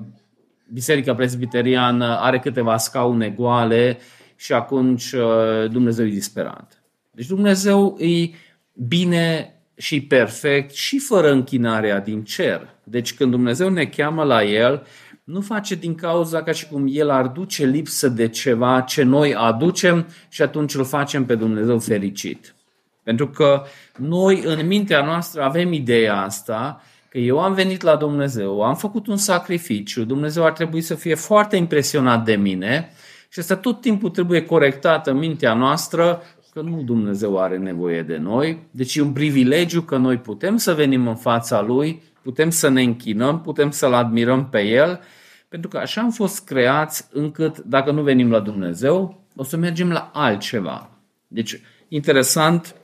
Biserica 0.73 1.15
Presbiteriană 1.15 2.17
are 2.19 2.39
câteva 2.39 2.77
scaune 2.77 3.29
goale 3.29 3.97
și 4.35 4.53
atunci 4.53 5.11
uh, 5.11 5.71
Dumnezeu 5.71 6.05
e 6.05 6.09
disperat. 6.09 6.83
Deci 7.11 7.27
Dumnezeu 7.27 7.97
e 7.99 8.29
bine 8.73 9.54
și 9.77 10.01
perfect 10.01 10.73
și 10.73 10.99
fără 10.99 11.31
închinarea 11.31 11.99
din 11.99 12.23
cer. 12.23 12.69
Deci 12.83 13.13
când 13.13 13.31
Dumnezeu 13.31 13.69
ne 13.69 13.85
cheamă 13.85 14.23
la 14.23 14.43
El, 14.43 14.85
nu 15.23 15.41
face 15.41 15.75
din 15.75 15.95
cauza 15.95 16.43
ca 16.43 16.51
și 16.51 16.67
cum 16.67 16.85
El 16.89 17.09
ar 17.09 17.27
duce 17.27 17.65
lipsă 17.65 18.09
de 18.09 18.27
ceva 18.27 18.81
ce 18.81 19.03
noi 19.03 19.35
aducem 19.35 20.07
și 20.29 20.41
atunci 20.41 20.75
îl 20.75 20.85
facem 20.85 21.25
pe 21.25 21.35
Dumnezeu 21.35 21.79
fericit. 21.79 22.55
Pentru 23.03 23.27
că 23.27 23.63
noi 23.97 24.41
în 24.43 24.67
mintea 24.67 25.05
noastră 25.05 25.41
avem 25.41 25.73
ideea 25.73 26.21
asta 26.21 26.81
că 27.09 27.17
eu 27.17 27.39
am 27.39 27.53
venit 27.53 27.81
la 27.81 27.95
Dumnezeu, 27.95 28.61
am 28.61 28.75
făcut 28.75 29.07
un 29.07 29.17
sacrificiu, 29.17 30.03
Dumnezeu 30.03 30.45
ar 30.45 30.51
trebui 30.51 30.81
să 30.81 30.95
fie 30.95 31.15
foarte 31.15 31.55
impresionat 31.55 32.25
de 32.25 32.35
mine 32.35 32.91
și 33.29 33.39
asta 33.39 33.55
tot 33.55 33.81
timpul 33.81 34.09
trebuie 34.09 34.45
corectată 34.45 35.11
în 35.11 35.17
mintea 35.17 35.53
noastră 35.53 36.21
că 36.55 36.61
nu 36.61 36.81
Dumnezeu 36.81 37.39
are 37.39 37.57
nevoie 37.57 38.01
de 38.01 38.17
noi, 38.17 38.67
deci 38.71 38.95
e 38.95 39.01
un 39.01 39.13
privilegiu 39.13 39.81
că 39.81 39.97
noi 39.97 40.17
putem 40.17 40.57
să 40.57 40.73
venim 40.73 41.07
în 41.07 41.15
fața 41.15 41.61
Lui, 41.61 42.01
putem 42.21 42.49
să 42.49 42.69
ne 42.69 42.81
închinăm, 42.81 43.41
putem 43.41 43.71
să-L 43.71 43.93
admirăm 43.93 44.49
pe 44.49 44.61
El, 44.61 44.99
pentru 45.47 45.69
că 45.69 45.77
așa 45.77 46.01
am 46.01 46.11
fost 46.11 46.45
creați 46.45 47.07
încât 47.11 47.57
dacă 47.57 47.91
nu 47.91 48.01
venim 48.01 48.31
la 48.31 48.39
Dumnezeu, 48.39 49.23
o 49.35 49.43
să 49.43 49.57
mergem 49.57 49.91
la 49.91 50.11
altceva. 50.13 50.89
Deci, 51.27 51.61
interesant, 51.87 52.75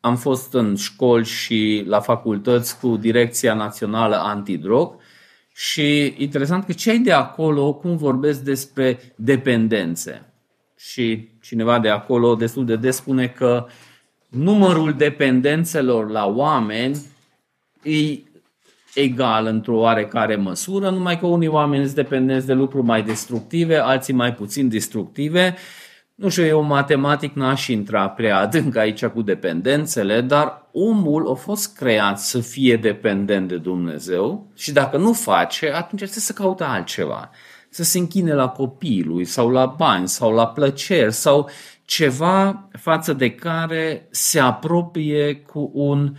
am 0.00 0.16
fost 0.16 0.54
în 0.54 0.76
școli 0.76 1.24
și 1.24 1.84
la 1.86 2.00
facultăți 2.00 2.78
cu 2.78 2.96
Direcția 2.96 3.54
Națională 3.54 4.16
Antidrog 4.16 4.96
și 5.54 6.14
interesant 6.16 6.64
că 6.64 6.72
cei 6.72 6.98
de 6.98 7.12
acolo 7.12 7.74
cum 7.74 7.96
vorbesc 7.96 8.40
despre 8.40 9.14
dependențe 9.16 10.32
și 10.76 11.32
cineva 11.44 11.78
de 11.78 11.88
acolo 11.88 12.34
destul 12.34 12.64
de 12.64 12.76
des 12.76 12.96
spune 12.96 13.26
că 13.26 13.66
numărul 14.28 14.92
dependențelor 14.92 16.10
la 16.10 16.26
oameni 16.26 17.02
e 17.82 18.18
egal 18.94 19.46
într-o 19.46 19.78
oarecare 19.78 20.36
măsură, 20.36 20.90
numai 20.90 21.18
că 21.18 21.26
unii 21.26 21.48
oameni 21.48 21.84
sunt 21.84 21.94
dependenți 21.94 22.46
de 22.46 22.52
lucruri 22.52 22.84
mai 22.84 23.02
destructive, 23.02 23.76
alții 23.76 24.14
mai 24.14 24.34
puțin 24.34 24.68
destructive. 24.68 25.54
Nu 26.14 26.28
știu, 26.28 26.44
eu 26.44 26.62
matematic 26.62 27.34
n-aș 27.34 27.66
intra 27.66 28.08
prea 28.08 28.38
adânc 28.38 28.76
aici 28.76 29.04
cu 29.04 29.22
dependențele, 29.22 30.20
dar 30.20 30.68
omul 30.72 31.30
a 31.30 31.34
fost 31.34 31.76
creat 31.76 32.20
să 32.20 32.40
fie 32.40 32.76
dependent 32.76 33.48
de 33.48 33.56
Dumnezeu 33.56 34.50
și 34.54 34.72
dacă 34.72 34.96
nu 34.96 35.12
face, 35.12 35.66
atunci 35.66 36.00
trebuie 36.00 36.08
să 36.08 36.32
caută 36.32 36.64
altceva 36.64 37.30
să 37.74 37.82
se 37.82 37.98
închine 37.98 38.34
la 38.34 38.48
copilului 38.48 39.24
sau 39.24 39.50
la 39.50 39.66
bani 39.66 40.08
sau 40.08 40.32
la 40.32 40.46
plăceri 40.46 41.12
sau 41.12 41.48
ceva 41.84 42.68
față 42.72 43.12
de 43.12 43.30
care 43.30 44.08
se 44.10 44.38
apropie 44.40 45.36
cu, 45.36 45.70
un, 45.74 46.16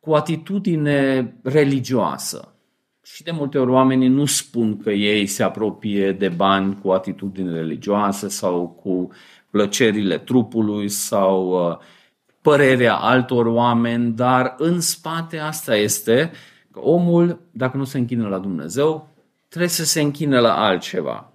cu 0.00 0.10
o 0.10 0.14
atitudine 0.14 1.34
religioasă. 1.42 2.54
Și 3.02 3.22
de 3.22 3.30
multe 3.30 3.58
ori 3.58 3.70
oamenii 3.70 4.08
nu 4.08 4.24
spun 4.24 4.78
că 4.78 4.90
ei 4.90 5.26
se 5.26 5.42
apropie 5.42 6.12
de 6.12 6.28
bani 6.28 6.78
cu 6.82 6.90
atitudine 6.90 7.52
religioasă 7.52 8.28
sau 8.28 8.68
cu 8.68 9.08
plăcerile 9.50 10.18
trupului 10.18 10.88
sau 10.88 11.68
uh, 11.70 11.76
părerea 12.42 12.94
altor 12.94 13.46
oameni, 13.46 14.12
dar 14.12 14.54
în 14.58 14.80
spate 14.80 15.38
asta 15.38 15.76
este 15.76 16.30
că 16.70 16.80
omul, 16.80 17.40
dacă 17.50 17.76
nu 17.76 17.84
se 17.84 17.98
închină 17.98 18.28
la 18.28 18.38
Dumnezeu, 18.38 19.11
trebuie 19.52 19.70
să 19.70 19.84
se 19.84 20.00
închină 20.00 20.40
la 20.40 20.54
altceva. 20.54 21.32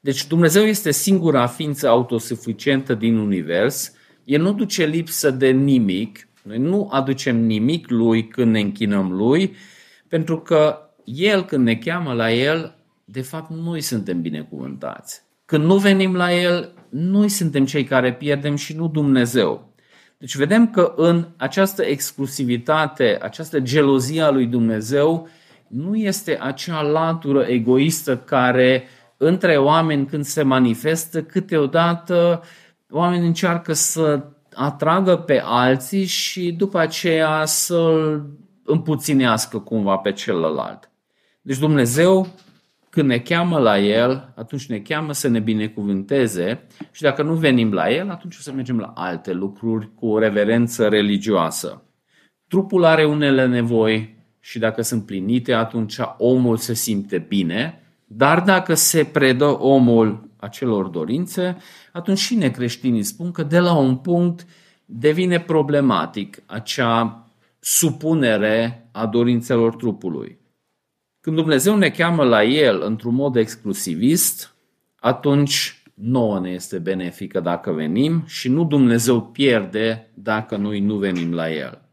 Deci 0.00 0.26
Dumnezeu 0.26 0.62
este 0.64 0.90
singura 0.90 1.46
ființă 1.46 1.88
autosuficientă 1.88 2.94
din 2.94 3.16
univers, 3.16 3.92
El 4.24 4.42
nu 4.42 4.52
duce 4.52 4.84
lipsă 4.84 5.30
de 5.30 5.48
nimic, 5.48 6.28
noi 6.42 6.58
nu 6.58 6.88
aducem 6.92 7.36
nimic 7.36 7.90
Lui 7.90 8.28
când 8.28 8.50
ne 8.52 8.60
închinăm 8.60 9.12
Lui, 9.12 9.54
pentru 10.08 10.40
că 10.40 10.78
El 11.04 11.44
când 11.44 11.64
ne 11.64 11.76
cheamă 11.76 12.12
la 12.12 12.32
El, 12.32 12.74
de 13.04 13.20
fapt 13.20 13.50
noi 13.50 13.80
suntem 13.80 14.20
binecuvântați. 14.20 15.22
Când 15.44 15.64
nu 15.64 15.76
venim 15.76 16.14
la 16.14 16.34
El, 16.34 16.72
noi 16.88 17.28
suntem 17.28 17.64
cei 17.64 17.84
care 17.84 18.14
pierdem 18.14 18.56
și 18.56 18.76
nu 18.76 18.88
Dumnezeu. 18.88 19.74
Deci 20.18 20.36
vedem 20.36 20.70
că 20.70 20.92
în 20.96 21.28
această 21.36 21.82
exclusivitate, 21.82 23.18
această 23.22 23.60
gelozie 23.60 24.20
a 24.20 24.30
lui 24.30 24.46
Dumnezeu, 24.46 25.28
nu 25.68 25.96
este 25.96 26.38
acea 26.40 26.82
latură 26.82 27.42
egoistă 27.42 28.16
care 28.16 28.84
între 29.16 29.56
oameni 29.56 30.06
când 30.06 30.24
se 30.24 30.42
manifestă, 30.42 31.22
câteodată 31.22 32.42
oamenii 32.90 33.26
încearcă 33.26 33.72
să 33.72 34.24
atragă 34.54 35.16
pe 35.16 35.42
alții 35.44 36.04
și 36.04 36.52
după 36.52 36.78
aceea 36.78 37.44
să-l 37.44 38.26
împuținească 38.64 39.58
cumva 39.58 39.96
pe 39.96 40.12
celălalt. 40.12 40.90
Deci 41.42 41.58
Dumnezeu, 41.58 42.26
când 42.90 43.08
ne 43.08 43.18
cheamă 43.18 43.58
la 43.58 43.78
El, 43.78 44.32
atunci 44.36 44.66
ne 44.66 44.78
cheamă 44.78 45.12
să 45.12 45.28
ne 45.28 45.38
binecuvânteze 45.38 46.66
și 46.90 47.02
dacă 47.02 47.22
nu 47.22 47.34
venim 47.34 47.72
la 47.72 47.90
El, 47.90 48.10
atunci 48.10 48.36
o 48.36 48.40
să 48.40 48.52
mergem 48.52 48.78
la 48.78 48.92
alte 48.94 49.32
lucruri 49.32 49.94
cu 49.94 50.06
o 50.06 50.18
reverență 50.18 50.88
religioasă. 50.88 51.82
Trupul 52.48 52.84
are 52.84 53.04
unele 53.04 53.46
nevoi, 53.46 54.15
și 54.46 54.58
dacă 54.58 54.82
sunt 54.82 55.06
plinite, 55.06 55.52
atunci 55.52 55.96
omul 56.18 56.56
se 56.56 56.74
simte 56.74 57.18
bine, 57.18 57.82
dar 58.04 58.40
dacă 58.40 58.74
se 58.74 59.04
predă 59.04 59.44
omul 59.60 60.28
acelor 60.36 60.86
dorințe, 60.86 61.56
atunci 61.92 62.18
și 62.18 62.34
necreștinii 62.34 63.02
spun 63.02 63.32
că 63.32 63.42
de 63.42 63.58
la 63.58 63.74
un 63.74 63.96
punct 63.96 64.46
devine 64.84 65.40
problematic 65.40 66.42
acea 66.46 67.26
supunere 67.58 68.88
a 68.92 69.06
dorințelor 69.06 69.76
trupului. 69.76 70.38
Când 71.20 71.36
Dumnezeu 71.36 71.76
ne 71.76 71.90
cheamă 71.90 72.24
la 72.24 72.44
El 72.44 72.82
într-un 72.84 73.14
mod 73.14 73.36
exclusivist, 73.36 74.54
atunci 74.96 75.82
nouă 75.94 76.40
ne 76.40 76.50
este 76.50 76.78
benefică 76.78 77.40
dacă 77.40 77.72
venim 77.72 78.22
și 78.26 78.48
nu 78.48 78.64
Dumnezeu 78.64 79.22
pierde 79.22 80.10
dacă 80.14 80.56
noi 80.56 80.80
nu 80.80 80.96
venim 80.96 81.34
la 81.34 81.52
El. 81.52 81.85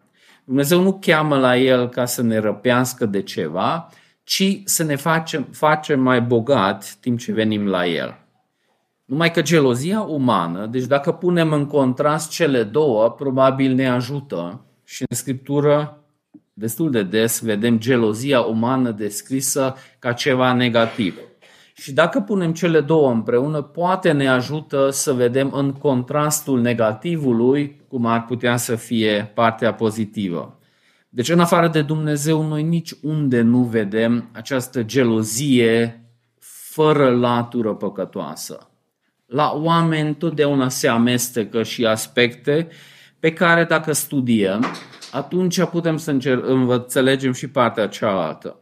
Dumnezeu 0.45 0.81
nu 0.81 0.97
cheamă 1.01 1.37
la 1.37 1.57
El 1.57 1.89
ca 1.89 2.05
să 2.05 2.21
ne 2.21 2.37
răpească 2.37 3.05
de 3.05 3.21
ceva, 3.21 3.89
ci 4.23 4.61
să 4.63 4.83
ne 4.83 4.95
facem, 4.95 5.47
facem 5.51 5.99
mai 5.99 6.21
bogat 6.21 6.97
timp 6.99 7.19
ce 7.19 7.31
venim 7.31 7.67
la 7.67 7.87
El. 7.87 8.17
Numai 9.05 9.31
că 9.31 9.41
gelozia 9.41 10.01
umană, 10.01 10.65
deci 10.65 10.85
dacă 10.85 11.11
punem 11.11 11.53
în 11.53 11.65
contrast 11.65 12.29
cele 12.29 12.63
două, 12.63 13.11
probabil 13.11 13.73
ne 13.73 13.89
ajută 13.89 14.65
și 14.83 15.05
în 15.09 15.15
Scriptură 15.15 16.03
destul 16.53 16.91
de 16.91 17.03
des 17.03 17.41
vedem 17.41 17.79
gelozia 17.79 18.41
umană 18.41 18.91
descrisă 18.91 19.75
ca 19.99 20.13
ceva 20.13 20.53
negativ. 20.53 21.17
Și 21.73 21.91
dacă 21.91 22.19
punem 22.19 22.53
cele 22.53 22.81
două 22.81 23.11
împreună, 23.11 23.61
poate 23.61 24.11
ne 24.11 24.27
ajută 24.27 24.89
să 24.89 25.13
vedem 25.13 25.51
în 25.53 25.71
contrastul 25.71 26.61
negativului 26.61 27.81
cum 27.87 28.05
ar 28.05 28.25
putea 28.25 28.57
să 28.57 28.75
fie 28.75 29.31
partea 29.33 29.73
pozitivă. 29.73 30.57
Deci, 31.09 31.29
în 31.29 31.39
afară 31.39 31.67
de 31.67 31.81
Dumnezeu, 31.81 32.47
noi 32.47 32.63
nici 32.63 32.93
unde 33.01 33.41
nu 33.41 33.63
vedem 33.63 34.29
această 34.31 34.83
gelozie 34.83 36.03
fără 36.39 37.09
latură 37.09 37.73
păcătoasă. 37.73 38.67
La 39.25 39.51
oameni 39.55 40.15
totdeauna 40.15 40.69
se 40.69 40.87
amestecă 40.87 41.63
și 41.63 41.85
aspecte 41.85 42.67
pe 43.19 43.33
care 43.33 43.63
dacă 43.63 43.91
studiem, 43.91 44.65
atunci 45.11 45.63
putem 45.63 45.97
să 45.97 46.17
înțelegem 46.45 47.33
și 47.33 47.47
partea 47.47 47.87
cealaltă. 47.87 48.59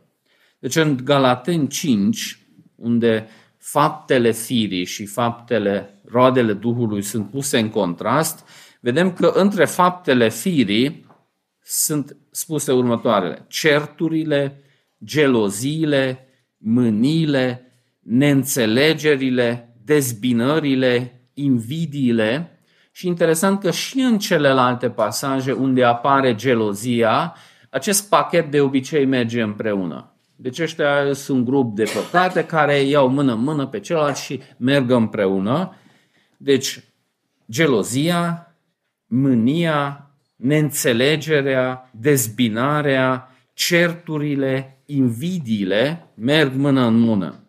Deci 0.59 0.75
în 0.75 0.99
Galaten 1.03 1.67
5, 1.67 2.40
unde 2.81 3.27
faptele 3.57 4.31
firii 4.31 4.85
și 4.85 5.05
faptele, 5.05 6.01
roadele 6.05 6.53
Duhului 6.53 7.01
sunt 7.01 7.29
puse 7.29 7.59
în 7.59 7.69
contrast, 7.69 8.47
vedem 8.79 9.13
că 9.13 9.31
între 9.35 9.65
faptele 9.65 10.29
firii 10.29 11.05
sunt 11.63 12.17
spuse 12.31 12.71
următoarele. 12.71 13.45
Certurile, 13.47 14.61
geloziile, 15.03 16.27
mâniile, 16.57 17.71
neînțelegerile, 17.99 19.75
dezbinările, 19.83 21.21
invidiile 21.33 22.59
și 22.91 23.07
interesant 23.07 23.59
că 23.59 23.71
și 23.71 23.99
în 23.99 24.19
celelalte 24.19 24.89
pasaje 24.89 25.51
unde 25.51 25.83
apare 25.83 26.35
gelozia, 26.35 27.35
acest 27.69 28.09
pachet 28.09 28.51
de 28.51 28.61
obicei 28.61 29.05
merge 29.05 29.41
împreună. 29.41 30.15
Deci 30.41 30.59
ăștia 30.59 31.13
sunt 31.13 31.37
un 31.37 31.45
grup 31.45 31.75
de 31.75 31.83
păcate 31.83 32.45
care 32.45 32.79
iau 32.79 33.09
mână-mână 33.09 33.67
pe 33.67 33.79
celălalt 33.79 34.15
și 34.15 34.41
merg 34.57 34.91
împreună. 34.91 35.75
Deci 36.37 36.83
gelozia, 37.51 38.55
mânia, 39.05 40.11
neînțelegerea, 40.35 41.89
dezbinarea, 41.93 43.35
certurile, 43.53 44.81
invidiile 44.85 46.11
merg 46.15 46.53
mână 46.55 46.85
în 46.85 46.99
mână. 46.99 47.45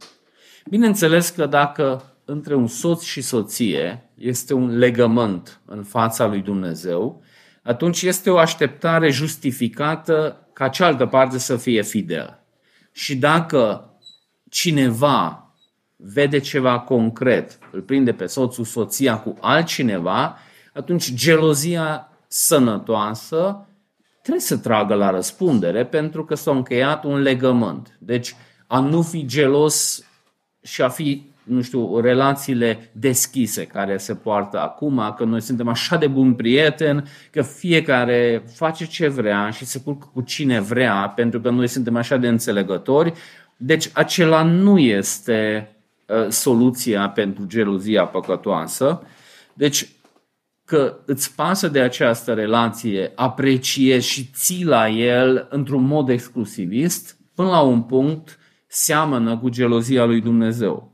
Bineînțeles 0.68 1.28
că 1.28 1.46
dacă 1.46 2.16
între 2.24 2.54
un 2.54 2.66
soț 2.66 3.02
și 3.02 3.20
soție 3.20 4.10
este 4.14 4.54
un 4.54 4.78
legământ 4.78 5.60
în 5.64 5.82
fața 5.82 6.26
lui 6.26 6.40
Dumnezeu, 6.40 7.22
atunci 7.62 8.02
este 8.02 8.30
o 8.30 8.38
așteptare 8.38 9.10
justificată 9.10 10.46
ca 10.52 10.68
cealaltă 10.68 11.06
parte 11.06 11.38
să 11.38 11.56
fie 11.56 11.82
fidel. 11.82 12.41
Și 12.92 13.16
dacă 13.16 13.90
cineva 14.50 15.46
vede 15.96 16.38
ceva 16.38 16.80
concret, 16.80 17.58
îl 17.70 17.80
prinde 17.80 18.12
pe 18.12 18.26
soțul, 18.26 18.64
soția 18.64 19.18
cu 19.18 19.36
altcineva, 19.40 20.38
atunci 20.72 21.12
gelozia 21.14 22.08
sănătoasă 22.28 23.66
trebuie 24.22 24.42
să 24.42 24.56
tragă 24.56 24.94
la 24.94 25.10
răspundere 25.10 25.86
pentru 25.86 26.24
că 26.24 26.34
s-a 26.34 26.50
încheiat 26.50 27.04
un 27.04 27.18
legământ. 27.18 27.96
Deci 27.98 28.34
a 28.66 28.80
nu 28.80 29.02
fi 29.02 29.26
gelos 29.26 30.04
și 30.62 30.82
a 30.82 30.88
fi, 30.88 31.31
nu 31.42 31.62
știu, 31.62 32.00
relațiile 32.00 32.90
deschise 32.92 33.66
care 33.66 33.96
se 33.96 34.14
poartă 34.14 34.60
acum, 34.60 35.14
că 35.16 35.24
noi 35.24 35.40
suntem 35.40 35.68
așa 35.68 35.96
de 35.96 36.06
buni 36.06 36.34
prieteni, 36.34 37.02
că 37.30 37.42
fiecare 37.42 38.44
face 38.54 38.86
ce 38.86 39.08
vrea 39.08 39.50
și 39.50 39.64
se 39.64 39.80
culcă 39.80 40.10
cu 40.12 40.20
cine 40.20 40.60
vrea, 40.60 41.12
pentru 41.16 41.40
că 41.40 41.50
noi 41.50 41.66
suntem 41.66 41.96
așa 41.96 42.16
de 42.16 42.28
înțelegători. 42.28 43.12
Deci 43.56 43.90
acela 43.92 44.42
nu 44.42 44.78
este 44.78 45.70
uh, 46.06 46.28
soluția 46.28 47.08
pentru 47.08 47.44
gelozia 47.46 48.04
păcătoasă. 48.04 49.02
Deci 49.54 49.88
că 50.64 50.96
îți 51.06 51.34
pasă 51.34 51.68
de 51.68 51.80
această 51.80 52.32
relație, 52.32 53.12
apreciezi 53.14 54.08
și 54.08 54.30
ții 54.34 54.64
la 54.64 54.88
el 54.88 55.46
într-un 55.50 55.82
mod 55.82 56.08
exclusivist, 56.08 57.16
până 57.34 57.48
la 57.48 57.60
un 57.60 57.82
punct 57.82 58.38
seamănă 58.66 59.38
cu 59.38 59.48
gelozia 59.48 60.04
lui 60.04 60.20
Dumnezeu. 60.20 60.91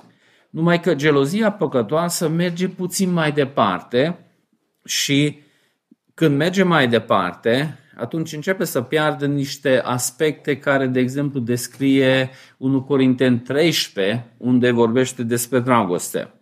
Numai 0.50 0.80
că 0.80 0.94
gelozia 0.94 1.52
păcătoasă 1.52 2.28
merge 2.28 2.68
puțin 2.68 3.12
mai 3.12 3.32
departe 3.32 4.18
și 4.84 5.38
când 6.14 6.36
merge 6.36 6.62
mai 6.62 6.88
departe, 6.88 7.78
atunci 7.96 8.32
începe 8.32 8.64
să 8.64 8.80
piardă 8.82 9.26
niște 9.26 9.80
aspecte 9.84 10.58
care, 10.58 10.86
de 10.86 11.00
exemplu, 11.00 11.40
descrie 11.40 12.30
1 12.56 12.82
Corinteni 12.82 13.38
13, 13.38 14.26
unde 14.36 14.70
vorbește 14.70 15.22
despre 15.22 15.58
dragoste. 15.58 16.32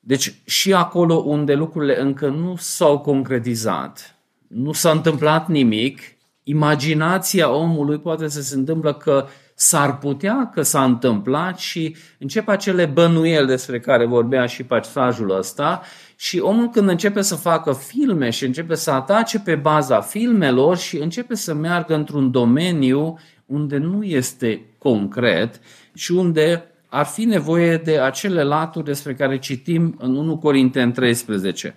Deci 0.00 0.34
și 0.44 0.74
acolo 0.74 1.14
unde 1.14 1.54
lucrurile 1.54 2.00
încă 2.00 2.28
nu 2.28 2.56
s-au 2.56 2.98
concretizat, 2.98 4.16
nu 4.48 4.72
s-a 4.72 4.90
întâmplat 4.90 5.48
nimic, 5.48 6.00
imaginația 6.42 7.50
omului 7.50 7.98
poate 7.98 8.28
să 8.28 8.42
se 8.42 8.54
întâmplă 8.54 8.94
că 8.94 9.26
s-ar 9.62 9.98
putea 9.98 10.50
că 10.54 10.62
s-a 10.62 10.84
întâmplat 10.84 11.58
și 11.58 11.96
încep 12.18 12.48
acele 12.48 12.84
bănuieli 12.84 13.46
despre 13.46 13.80
care 13.80 14.06
vorbea 14.06 14.46
și 14.46 14.62
pasajul 14.62 15.36
ăsta 15.36 15.82
și 16.16 16.38
omul 16.38 16.68
când 16.68 16.88
începe 16.88 17.22
să 17.22 17.34
facă 17.34 17.72
filme 17.72 18.30
și 18.30 18.44
începe 18.44 18.74
să 18.74 18.90
atace 18.90 19.38
pe 19.38 19.54
baza 19.54 20.00
filmelor 20.00 20.76
și 20.76 20.96
începe 20.96 21.34
să 21.34 21.54
meargă 21.54 21.94
într-un 21.94 22.30
domeniu 22.30 23.18
unde 23.46 23.76
nu 23.76 24.02
este 24.02 24.64
concret 24.78 25.60
și 25.94 26.12
unde 26.12 26.64
ar 26.88 27.04
fi 27.06 27.24
nevoie 27.24 27.76
de 27.76 27.98
acele 27.98 28.42
laturi 28.42 28.84
despre 28.84 29.14
care 29.14 29.38
citim 29.38 29.96
în 29.98 30.16
1 30.16 30.38
Corinteni 30.38 30.92
13. 30.92 31.74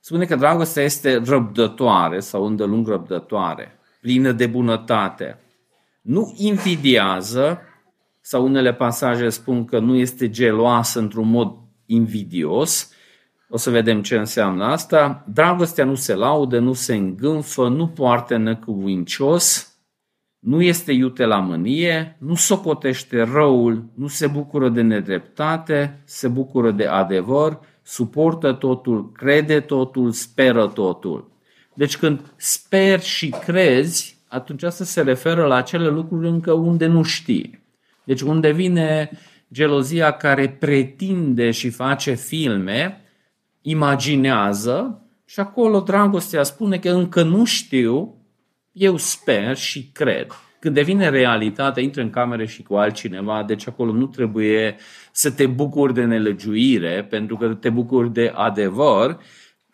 Spune 0.00 0.24
că 0.24 0.36
dragostea 0.36 0.82
este 0.82 1.22
răbdătoare 1.24 2.20
sau 2.20 2.44
îndelung 2.44 2.88
răbdătoare, 2.88 3.78
plină 4.00 4.32
de 4.32 4.46
bunătate. 4.46 5.38
Nu 6.10 6.34
invidiază, 6.36 7.60
sau 8.20 8.44
unele 8.44 8.74
pasaje 8.74 9.28
spun 9.28 9.64
că 9.64 9.78
nu 9.78 9.96
este 9.96 10.30
geloasă 10.30 10.98
într-un 10.98 11.30
mod 11.30 11.56
invidios. 11.86 12.92
O 13.48 13.56
să 13.56 13.70
vedem 13.70 14.02
ce 14.02 14.16
înseamnă 14.16 14.64
asta. 14.64 15.24
Dragostea 15.32 15.84
nu 15.84 15.94
se 15.94 16.14
laudă, 16.14 16.58
nu 16.58 16.72
se 16.72 16.94
îngânfă, 16.94 17.68
nu 17.68 17.88
poartă 17.88 18.36
năcuvincios, 18.36 19.74
nu 20.38 20.62
este 20.62 20.92
iute 20.92 21.24
la 21.24 21.38
mânie, 21.38 22.16
nu 22.20 22.34
socotește 22.34 23.22
răul, 23.22 23.84
nu 23.94 24.06
se 24.06 24.26
bucură 24.26 24.68
de 24.68 24.82
nedreptate, 24.82 26.02
se 26.04 26.28
bucură 26.28 26.70
de 26.70 26.86
adevăr, 26.86 27.60
suportă 27.82 28.52
totul, 28.52 29.12
crede 29.12 29.60
totul, 29.60 30.10
speră 30.10 30.66
totul. 30.66 31.30
Deci 31.74 31.96
când 31.96 32.32
speri 32.36 33.02
și 33.02 33.28
crezi, 33.28 34.19
atunci 34.30 34.62
asta 34.62 34.84
se 34.84 35.00
referă 35.00 35.46
la 35.46 35.54
acele 35.54 35.88
lucruri 35.88 36.28
încă 36.28 36.52
unde 36.52 36.86
nu 36.86 37.02
știi. 37.02 37.62
Deci 38.04 38.20
unde 38.20 38.52
vine 38.52 39.10
gelozia 39.52 40.10
care 40.10 40.48
pretinde 40.48 41.50
și 41.50 41.70
face 41.70 42.14
filme, 42.14 43.00
imaginează 43.62 45.06
și 45.24 45.40
acolo 45.40 45.80
dragostea 45.80 46.42
spune 46.42 46.78
că 46.78 46.90
încă 46.90 47.22
nu 47.22 47.44
știu, 47.44 48.14
eu 48.72 48.96
sper 48.96 49.56
și 49.56 49.90
cred. 49.92 50.26
Când 50.60 50.74
devine 50.74 51.08
realitate, 51.08 51.80
intră 51.80 52.02
în 52.02 52.10
cameră 52.10 52.44
și 52.44 52.62
cu 52.62 52.74
altcineva, 52.74 53.44
deci 53.46 53.68
acolo 53.68 53.92
nu 53.92 54.06
trebuie 54.06 54.76
să 55.12 55.30
te 55.30 55.46
bucuri 55.46 55.94
de 55.94 56.04
nelegiuire, 56.04 57.06
pentru 57.10 57.36
că 57.36 57.54
te 57.54 57.70
bucuri 57.70 58.12
de 58.12 58.32
adevăr, 58.34 59.18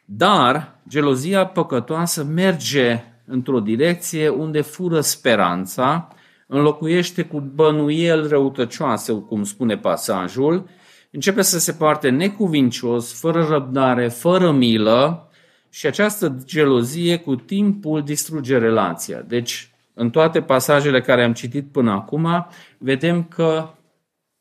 dar 0.05 0.81
gelozia 0.89 1.47
păcătoasă 1.47 2.25
merge 2.25 3.05
într-o 3.27 3.61
direcție 3.61 4.29
unde 4.29 4.61
fură 4.61 5.01
speranța, 5.01 6.09
înlocuiește 6.47 7.23
cu 7.23 7.41
bănuiel 7.41 8.29
răutăcioase, 8.29 9.13
cum 9.13 9.45
spune 9.45 9.77
pasajul, 9.77 10.69
începe 11.11 11.43
să 11.43 11.59
se 11.59 11.73
poarte 11.73 12.09
necuvincios, 12.09 13.21
fără 13.21 13.47
răbdare, 13.51 14.09
fără 14.09 14.53
milă, 14.53 15.31
și 15.71 15.87
această 15.87 16.37
gelozie 16.45 17.19
cu 17.19 17.35
timpul 17.35 18.03
distruge 18.03 18.59
relația. 18.59 19.21
Deci, 19.21 19.71
în 19.95 20.11
toate 20.11 20.43
pasajele 20.43 21.01
care 21.01 21.25
am 21.25 21.33
citit 21.33 21.73
până 21.73 21.91
acum, 21.91 22.47
vedem 22.79 23.25
că 23.25 23.69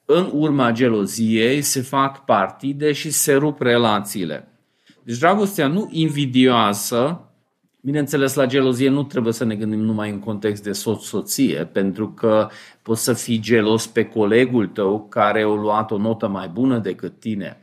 în 0.06 0.30
urma 0.34 0.72
geloziei 0.72 1.62
se 1.62 1.82
fac 1.82 2.26
partide 2.26 2.92
și 2.92 3.12
se 3.12 3.34
rup 3.34 3.62
relațiile. 3.62 4.48
Deci 5.04 5.18
dragostea 5.18 5.68
nu 5.68 5.90
invidioasă, 5.92 7.22
bineînțeles 7.86 8.34
la 8.34 8.46
gelozie 8.46 8.90
nu 8.90 9.04
trebuie 9.04 9.34
să 9.34 9.44
ne 9.44 9.56
gândim 9.56 9.80
numai 9.80 10.10
în 10.10 10.20
context 10.20 10.64
de 10.64 10.72
soț-soție, 10.72 11.66
pentru 11.66 12.10
că 12.10 12.48
poți 12.82 13.04
să 13.04 13.14
fii 13.14 13.40
gelos 13.40 13.88
pe 13.88 14.06
colegul 14.06 14.68
tău 14.68 15.08
care 15.08 15.42
a 15.42 15.48
luat 15.48 15.92
o 15.92 15.98
notă 15.98 16.28
mai 16.28 16.48
bună 16.48 16.80
decât 16.80 17.20
tine 17.20 17.60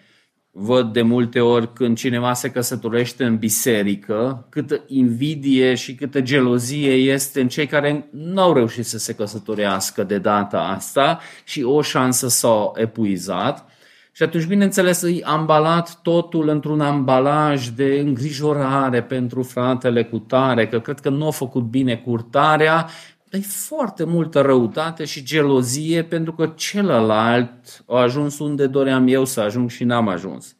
văd 0.55 0.93
de 0.93 1.03
multe 1.03 1.41
ori 1.41 1.73
când 1.73 1.97
cineva 1.97 2.33
se 2.33 2.51
căsătorește 2.51 3.25
în 3.25 3.37
biserică, 3.37 4.47
câtă 4.51 4.85
invidie 4.87 5.75
și 5.75 5.95
câtă 5.95 6.21
gelozie 6.21 6.93
este 6.93 7.41
în 7.41 7.49
cei 7.49 7.67
care 7.67 8.09
nu 8.11 8.41
au 8.41 8.53
reușit 8.53 8.85
să 8.85 8.99
se 8.99 9.15
căsătorească 9.15 10.03
de 10.03 10.19
data 10.19 10.59
asta 10.59 11.21
și 11.45 11.63
o 11.63 11.83
șansă 11.83 12.29
s-au 12.29 12.75
epuizat. 12.77 13.67
Și 14.15 14.23
atunci, 14.23 14.45
bineînțeles, 14.45 15.01
îi 15.01 15.23
ambalat 15.23 15.99
totul 16.03 16.49
într-un 16.49 16.81
ambalaj 16.81 17.69
de 17.69 17.99
îngrijorare 18.05 19.03
pentru 19.03 19.43
fratele 19.43 20.05
cu 20.05 20.19
tare, 20.19 20.69
că 20.69 20.81
cred 20.81 21.01
că 21.01 21.09
nu 21.09 21.27
a 21.27 21.31
făcut 21.31 21.63
bine 21.63 21.97
curtarea, 21.97 22.89
e 23.31 23.39
foarte 23.39 24.05
multă 24.05 24.41
răutate 24.41 25.05
și 25.05 25.25
gelozie 25.25 26.03
pentru 26.03 26.33
că 26.33 26.53
celălalt 26.57 27.85
a 27.87 28.01
ajuns 28.01 28.39
unde 28.39 28.67
doream 28.67 29.07
eu 29.09 29.25
să 29.25 29.41
ajung 29.41 29.71
și 29.71 29.85
n-am 29.85 30.09
ajuns. 30.09 30.57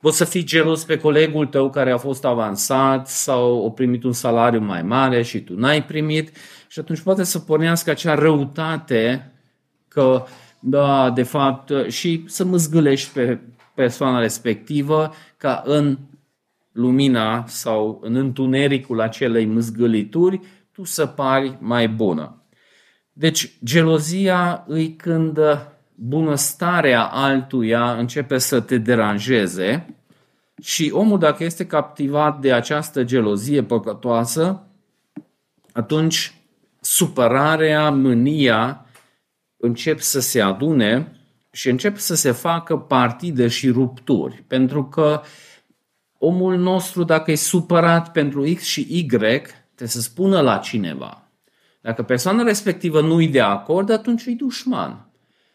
Poți 0.00 0.16
să 0.16 0.24
fii 0.24 0.44
gelos 0.44 0.84
pe 0.84 0.98
colegul 0.98 1.46
tău 1.46 1.70
care 1.70 1.90
a 1.90 1.96
fost 1.96 2.24
avansat 2.24 3.08
sau 3.08 3.66
a 3.66 3.70
primit 3.70 4.02
un 4.04 4.12
salariu 4.12 4.60
mai 4.60 4.82
mare 4.82 5.22
și 5.22 5.40
tu 5.40 5.54
n-ai 5.58 5.84
primit 5.84 6.36
și 6.68 6.78
atunci 6.78 7.00
poate 7.00 7.22
să 7.22 7.38
pornească 7.38 7.90
acea 7.90 8.14
răutate 8.14 9.32
că, 9.88 10.24
da, 10.68 11.10
de 11.10 11.22
fapt, 11.22 11.90
și 11.90 12.24
să 12.26 12.44
măzgâlești 12.44 13.12
pe 13.12 13.38
persoana 13.74 14.18
respectivă 14.18 15.12
ca 15.36 15.62
în 15.66 15.98
lumina 16.72 17.44
sau 17.46 18.00
în 18.02 18.14
întunericul 18.14 19.00
acelei 19.00 19.44
măzgălituri 19.44 20.40
tu 20.72 20.84
să 20.84 21.06
pari 21.06 21.56
mai 21.60 21.88
bună. 21.88 22.42
Deci, 23.12 23.58
gelozia 23.64 24.64
îi 24.66 24.94
când 24.94 25.38
bunăstarea 25.94 27.02
altuia 27.02 27.92
începe 27.92 28.38
să 28.38 28.60
te 28.60 28.78
deranjeze 28.78 29.96
și 30.62 30.90
omul, 30.94 31.18
dacă 31.18 31.44
este 31.44 31.66
captivat 31.66 32.40
de 32.40 32.52
această 32.52 33.04
gelozie 33.04 33.62
păcătoasă, 33.62 34.62
atunci 35.72 36.34
supărarea, 36.80 37.90
mânia 37.90 38.85
încep 39.56 40.00
să 40.00 40.20
se 40.20 40.40
adune 40.40 41.20
și 41.50 41.68
încep 41.68 41.96
să 41.96 42.14
se 42.14 42.30
facă 42.30 42.76
partide 42.76 43.48
și 43.48 43.70
rupturi. 43.70 44.44
Pentru 44.46 44.84
că 44.84 45.20
omul 46.18 46.56
nostru, 46.56 47.04
dacă 47.04 47.30
e 47.30 47.34
supărat 47.34 48.12
pentru 48.12 48.54
X 48.54 48.62
și 48.62 48.86
Y, 48.90 49.06
Trebuie 49.06 49.88
să 49.88 50.00
spună 50.00 50.40
la 50.40 50.56
cineva. 50.56 51.30
Dacă 51.80 52.02
persoana 52.02 52.42
respectivă 52.42 53.00
nu 53.00 53.20
e 53.20 53.28
de 53.28 53.40
acord, 53.40 53.90
atunci 53.90 54.24
e 54.24 54.30
dușman. 54.30 55.10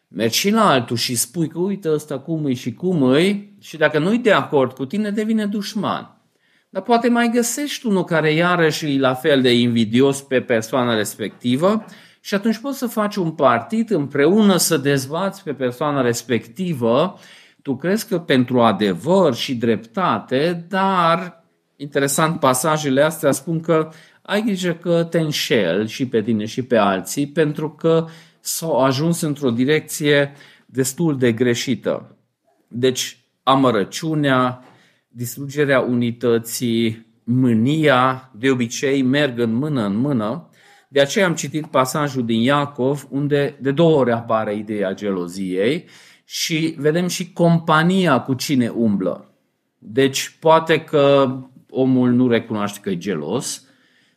Mergi 0.07 0.37
și 0.37 0.49
la 0.49 0.69
altul 0.69 0.97
și 0.97 1.15
spui 1.15 1.47
că 1.47 1.59
uite 1.59 1.89
ăsta 1.89 2.19
cum 2.19 2.45
e 2.45 2.53
și 2.53 2.73
cum 2.73 3.13
e 3.13 3.53
și 3.59 3.77
dacă 3.77 3.99
nu 3.99 4.13
e 4.13 4.17
de 4.17 4.31
acord 4.31 4.73
cu 4.73 4.85
tine, 4.85 5.11
devine 5.11 5.45
dușman. 5.45 6.21
Dar 6.69 6.81
poate 6.81 7.09
mai 7.09 7.29
găsești 7.33 7.87
unul 7.87 8.03
care 8.03 8.33
iarăși 8.33 8.95
e 8.95 8.99
la 8.99 9.13
fel 9.13 9.41
de 9.41 9.53
invidios 9.53 10.21
pe 10.21 10.41
persoana 10.41 10.95
respectivă 10.95 11.85
și 12.23 12.33
atunci 12.33 12.57
poți 12.57 12.77
să 12.77 12.87
faci 12.87 13.15
un 13.15 13.31
partid 13.31 13.91
împreună 13.91 14.57
să 14.57 14.77
dezbați 14.77 15.43
pe 15.43 15.53
persoana 15.53 16.01
respectivă. 16.01 17.19
Tu 17.61 17.75
crezi 17.75 18.07
că 18.07 18.19
pentru 18.19 18.61
adevăr 18.61 19.33
și 19.33 19.55
dreptate, 19.55 20.65
dar 20.69 21.43
interesant 21.75 22.39
pasajele 22.39 23.01
astea 23.01 23.31
spun 23.31 23.59
că 23.59 23.89
ai 24.21 24.41
grijă 24.41 24.73
că 24.73 25.03
te 25.03 25.19
înșel 25.19 25.87
și 25.87 26.07
pe 26.07 26.21
tine 26.21 26.45
și 26.45 26.61
pe 26.61 26.77
alții, 26.77 27.27
pentru 27.27 27.69
că 27.69 28.05
s-au 28.39 28.79
ajuns 28.79 29.21
într-o 29.21 29.49
direcție 29.49 30.33
destul 30.65 31.17
de 31.17 31.31
greșită. 31.31 32.15
Deci, 32.67 33.17
amărăciunea, 33.43 34.63
distrugerea 35.07 35.79
unității, 35.79 37.05
mânia, 37.23 38.31
de 38.35 38.49
obicei 38.49 39.01
merg 39.01 39.39
în 39.39 39.53
mână 39.53 39.85
în 39.85 39.95
mână. 39.95 40.49
De 40.93 41.01
aceea 41.01 41.25
am 41.25 41.35
citit 41.35 41.65
pasajul 41.65 42.25
din 42.25 42.41
Iacov, 42.41 43.07
unde 43.09 43.57
de 43.61 43.71
două 43.71 43.97
ori 43.97 44.11
apare 44.11 44.55
ideea 44.55 44.93
geloziei 44.93 45.85
și 46.25 46.75
vedem 46.77 47.07
și 47.07 47.33
compania 47.33 48.21
cu 48.21 48.33
cine 48.33 48.67
umblă. 48.67 49.33
Deci, 49.77 50.37
poate 50.39 50.81
că 50.81 51.35
omul 51.69 52.11
nu 52.11 52.27
recunoaște 52.27 52.79
că 52.79 52.89
e 52.89 52.97
gelos, 52.97 53.65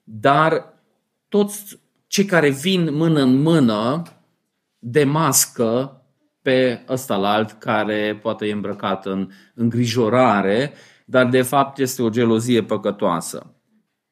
dar 0.05 0.75
toți 1.29 1.81
cei 2.07 2.25
care 2.25 2.51
vin 2.51 2.95
mână 2.95 3.21
în 3.21 3.43
mână 3.43 4.03
demască 4.79 6.03
pe 6.43 6.85
ăsta 6.89 7.17
la 7.17 7.33
alt 7.33 7.51
care 7.51 8.19
poate 8.23 8.47
e 8.47 8.53
îmbrăcat 8.53 9.07
în 9.07 9.31
îngrijorare, 9.55 10.73
dar 11.05 11.29
de 11.29 11.43
fapt 11.43 11.79
este 11.79 12.03
o 12.03 12.09
gelozie 12.09 12.63
păcătoasă. 12.63 13.55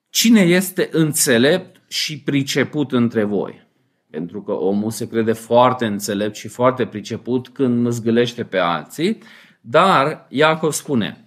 Cine 0.09 0.40
este 0.40 0.88
înțelept 0.92 1.82
și 1.92 2.20
priceput 2.20 2.92
între 2.92 3.24
voi? 3.24 3.66
Pentru 4.11 4.42
că 4.42 4.52
omul 4.52 4.90
se 4.90 5.09
crede 5.09 5.33
foarte 5.33 5.87
înțelept 5.87 6.35
și 6.35 6.48
foarte 6.48 6.87
priceput 6.87 7.48
când 7.48 7.88
zgâlește 7.88 8.44
pe 8.44 8.59
alții, 8.59 9.18
dar 9.61 10.26
Iacov 10.28 10.72
spune, 10.72 11.24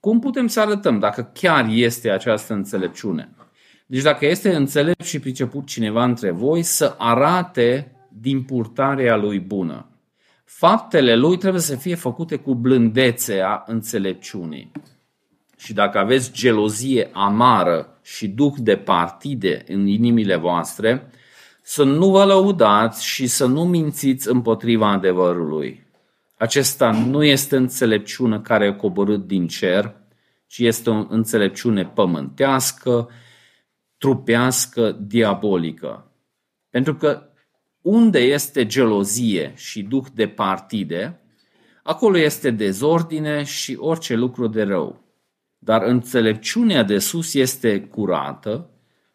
cum 0.00 0.18
putem 0.18 0.46
să 0.46 0.60
arătăm 0.60 0.98
dacă 0.98 1.30
chiar 1.34 1.66
este 1.70 2.10
această 2.10 2.52
înțelepciune? 2.52 3.34
Deci 3.86 4.02
dacă 4.02 4.26
este 4.26 4.54
înțelept 4.54 5.04
și 5.04 5.18
priceput 5.18 5.66
cineva 5.66 6.04
între 6.04 6.30
voi, 6.30 6.62
să 6.62 6.94
arate 6.98 7.92
din 8.08 8.42
purtarea 8.42 9.16
lui 9.16 9.38
bună. 9.38 9.88
Faptele 10.44 11.16
lui 11.16 11.36
trebuie 11.36 11.62
să 11.62 11.76
fie 11.76 11.94
făcute 11.94 12.36
cu 12.36 12.54
blândețea 12.54 13.64
înțelepciunii. 13.66 14.70
Și 15.56 15.72
dacă 15.72 15.98
aveți 15.98 16.32
gelozie 16.32 17.10
amară 17.12 17.99
și 18.14 18.28
duh 18.28 18.52
de 18.56 18.76
partide 18.76 19.64
în 19.68 19.86
inimile 19.86 20.36
voastre, 20.36 21.10
să 21.62 21.82
nu 21.82 22.10
vă 22.10 22.24
lăudați 22.24 23.04
și 23.04 23.26
să 23.26 23.46
nu 23.46 23.64
mințiți 23.64 24.28
împotriva 24.28 24.90
adevărului. 24.90 25.86
Acesta 26.38 26.90
nu 26.90 27.24
este 27.24 27.56
înțelepciune 27.56 28.40
care 28.40 28.66
e 28.66 28.72
coborât 28.72 29.26
din 29.26 29.46
cer, 29.46 29.94
ci 30.46 30.58
este 30.58 30.90
o 30.90 31.06
înțelepciune 31.08 31.84
pământească, 31.84 33.08
trupească, 33.98 34.96
diabolică. 35.00 36.10
Pentru 36.70 36.94
că 36.94 37.22
unde 37.80 38.18
este 38.18 38.66
gelozie 38.66 39.52
și 39.56 39.82
duh 39.82 40.04
de 40.14 40.28
partide, 40.28 41.20
acolo 41.82 42.18
este 42.18 42.50
dezordine 42.50 43.42
și 43.42 43.76
orice 43.78 44.14
lucru 44.14 44.46
de 44.46 44.62
rău. 44.62 45.09
Dar 45.62 45.82
înțelepciunea 45.82 46.82
de 46.82 46.98
sus 46.98 47.34
este 47.34 47.80
curată, 47.80 48.70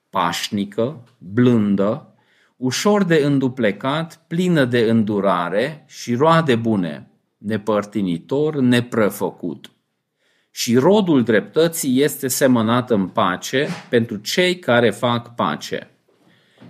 pașnică, 0.09 1.03
blândă, 1.17 2.13
ușor 2.57 3.03
de 3.03 3.15
înduplecat, 3.15 4.25
plină 4.27 4.65
de 4.65 4.79
îndurare 4.79 5.83
și 5.87 6.15
roade 6.15 6.55
bune, 6.55 7.09
nepărtinitor, 7.37 8.55
neprăfăcut 8.55 9.69
și 10.55 10.77
rodul 10.77 11.23
dreptății 11.23 12.01
este 12.01 12.27
semănat 12.27 12.89
în 12.91 13.07
pace 13.07 13.67
pentru 13.89 14.17
cei 14.17 14.59
care 14.59 14.89
fac 14.89 15.35
pace. 15.35 15.89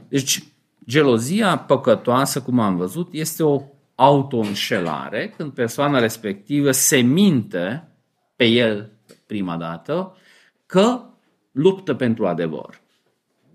Deci, 0.08 0.44
gelozia 0.88 1.58
păcătoasă, 1.58 2.42
cum 2.42 2.60
am 2.60 2.76
văzut, 2.76 3.08
este 3.12 3.44
o 3.44 3.62
autoînșelare 3.96 5.34
când 5.38 5.52
persoana 5.52 6.00
respectivă 6.00 6.72
se 6.72 6.98
minte 6.98 7.88
pe 8.36 8.46
el 8.46 8.92
prima 9.26 9.58
dată 9.58 10.18
că 10.66 11.02
luptă 11.52 11.94
pentru 11.94 12.28
adevăr. 12.28 12.82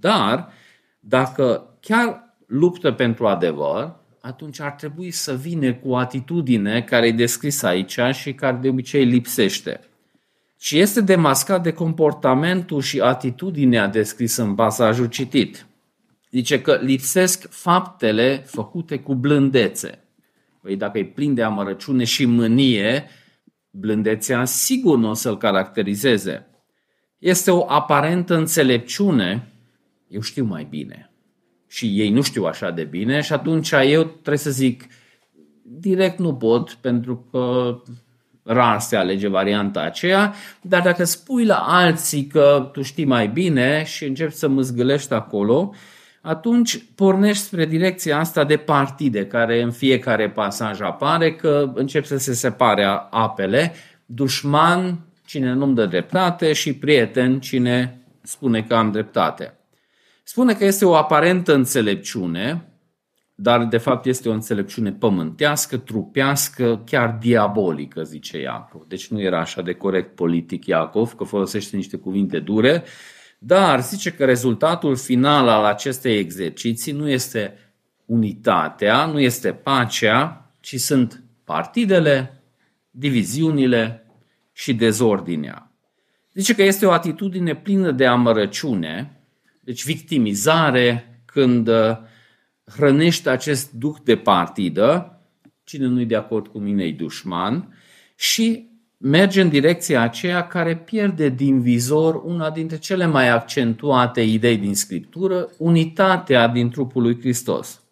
Dar, 0.00 0.52
dacă 1.00 1.76
chiar 1.80 2.36
luptă 2.46 2.92
pentru 2.92 3.26
adevăr, 3.26 3.96
atunci 4.20 4.60
ar 4.60 4.70
trebui 4.70 5.10
să 5.10 5.34
vină 5.34 5.74
cu 5.74 5.88
o 5.88 5.96
atitudine 5.96 6.82
care 6.82 7.06
e 7.06 7.12
descrisă 7.12 7.66
aici 7.66 7.98
și 8.12 8.34
care 8.34 8.56
de 8.56 8.68
obicei 8.68 9.04
lipsește 9.04 9.80
și 10.62 10.78
este 10.78 11.00
demascat 11.00 11.62
de 11.62 11.72
comportamentul 11.72 12.80
și 12.80 13.00
atitudinea 13.00 13.86
descrisă 13.86 14.42
în 14.42 14.54
pasajul 14.54 15.06
citit. 15.06 15.66
Zice 16.30 16.60
că 16.60 16.78
lipsesc 16.82 17.48
faptele 17.50 18.42
făcute 18.46 18.98
cu 18.98 19.14
blândețe. 19.14 19.98
Păi 20.60 20.76
dacă 20.76 20.98
e 20.98 21.04
plin 21.04 21.34
de 21.34 21.42
amărăciune 21.42 22.04
și 22.04 22.24
mânie, 22.24 23.04
blândețea 23.70 24.44
sigur 24.44 24.98
nu 24.98 25.08
o 25.08 25.14
să-l 25.14 25.36
caracterizeze. 25.36 26.46
Este 27.18 27.50
o 27.50 27.64
aparentă 27.68 28.36
înțelepciune, 28.36 29.52
eu 30.08 30.20
știu 30.20 30.44
mai 30.44 30.66
bine. 30.70 31.10
Și 31.66 32.00
ei 32.00 32.10
nu 32.10 32.22
știu 32.22 32.44
așa 32.44 32.70
de 32.70 32.84
bine 32.84 33.20
și 33.20 33.32
atunci 33.32 33.70
eu 33.70 34.04
trebuie 34.04 34.36
să 34.36 34.50
zic, 34.50 34.84
direct 35.62 36.18
nu 36.18 36.34
pot 36.34 36.72
pentru 36.72 37.28
că 37.30 37.76
rar 38.42 38.80
se 38.80 38.96
alege 38.96 39.28
varianta 39.28 39.80
aceea, 39.80 40.34
dar 40.62 40.82
dacă 40.82 41.04
spui 41.04 41.44
la 41.44 41.56
alții 41.56 42.26
că 42.26 42.70
tu 42.72 42.82
știi 42.82 43.04
mai 43.04 43.28
bine 43.28 43.84
și 43.84 44.04
începi 44.04 44.32
să 44.32 44.48
mâzgălești 44.48 45.12
acolo, 45.12 45.74
atunci 46.20 46.84
pornești 46.94 47.44
spre 47.44 47.66
direcția 47.66 48.18
asta 48.18 48.44
de 48.44 48.56
partide, 48.56 49.26
care 49.26 49.62
în 49.62 49.70
fiecare 49.70 50.30
pasaj 50.30 50.80
apare, 50.80 51.34
că 51.34 51.72
încep 51.74 52.04
să 52.04 52.16
se 52.16 52.32
separe 52.32 52.84
apele, 53.10 53.72
dușman 54.06 54.98
cine 55.26 55.52
nu-mi 55.52 55.74
dă 55.74 55.86
dreptate 55.86 56.52
și 56.52 56.74
prieten 56.74 57.40
cine 57.40 58.00
spune 58.22 58.62
că 58.62 58.74
am 58.74 58.90
dreptate. 58.90 59.58
Spune 60.22 60.54
că 60.54 60.64
este 60.64 60.84
o 60.84 60.94
aparentă 60.94 61.54
înțelepciune, 61.54 62.64
dar 63.34 63.64
de 63.64 63.76
fapt 63.76 64.06
este 64.06 64.28
o 64.28 64.32
înțelepciune 64.32 64.92
pământească, 64.92 65.76
trupească, 65.76 66.82
chiar 66.86 67.16
diabolică, 67.20 68.02
zice 68.02 68.40
Iacov. 68.40 68.82
Deci 68.88 69.08
nu 69.08 69.20
era 69.20 69.40
așa 69.40 69.62
de 69.62 69.72
corect 69.72 70.14
politic 70.14 70.66
Iacov, 70.66 71.12
că 71.12 71.24
folosește 71.24 71.76
niște 71.76 71.96
cuvinte 71.96 72.38
dure, 72.38 72.84
dar 73.42 73.82
zice 73.82 74.12
că 74.12 74.24
rezultatul 74.24 74.96
final 74.96 75.48
al 75.48 75.64
acestei 75.64 76.18
exerciții 76.18 76.92
nu 76.92 77.08
este 77.08 77.58
unitatea, 78.04 79.06
nu 79.06 79.20
este 79.20 79.52
pacea, 79.52 80.50
ci 80.60 80.80
sunt 80.80 81.22
partidele, 81.44 82.42
diviziunile 82.90 84.06
și 84.52 84.74
dezordinea. 84.74 85.72
Zice 86.32 86.54
că 86.54 86.62
este 86.62 86.86
o 86.86 86.92
atitudine 86.92 87.54
plină 87.54 87.90
de 87.90 88.06
amărăciune, 88.06 89.20
deci 89.60 89.84
victimizare, 89.84 91.20
când 91.24 91.68
uh, 91.68 91.96
hrănește 92.64 93.30
acest 93.30 93.72
duh 93.72 93.96
de 94.04 94.16
partidă, 94.16 95.20
cine 95.64 95.86
nu-i 95.86 96.06
de 96.06 96.16
acord 96.16 96.46
cu 96.46 96.58
mine 96.58 96.84
e 96.84 96.92
dușman, 96.92 97.74
și 98.16 98.69
merge 99.02 99.40
în 99.40 99.48
direcția 99.48 100.00
aceea 100.00 100.46
care 100.46 100.76
pierde 100.76 101.28
din 101.28 101.60
vizor 101.60 102.22
una 102.24 102.50
dintre 102.50 102.78
cele 102.78 103.06
mai 103.06 103.28
accentuate 103.28 104.20
idei 104.20 104.56
din 104.56 104.74
Scriptură, 104.74 105.50
unitatea 105.58 106.48
din 106.48 106.70
trupul 106.70 107.02
lui 107.02 107.18
Hristos. 107.20 107.82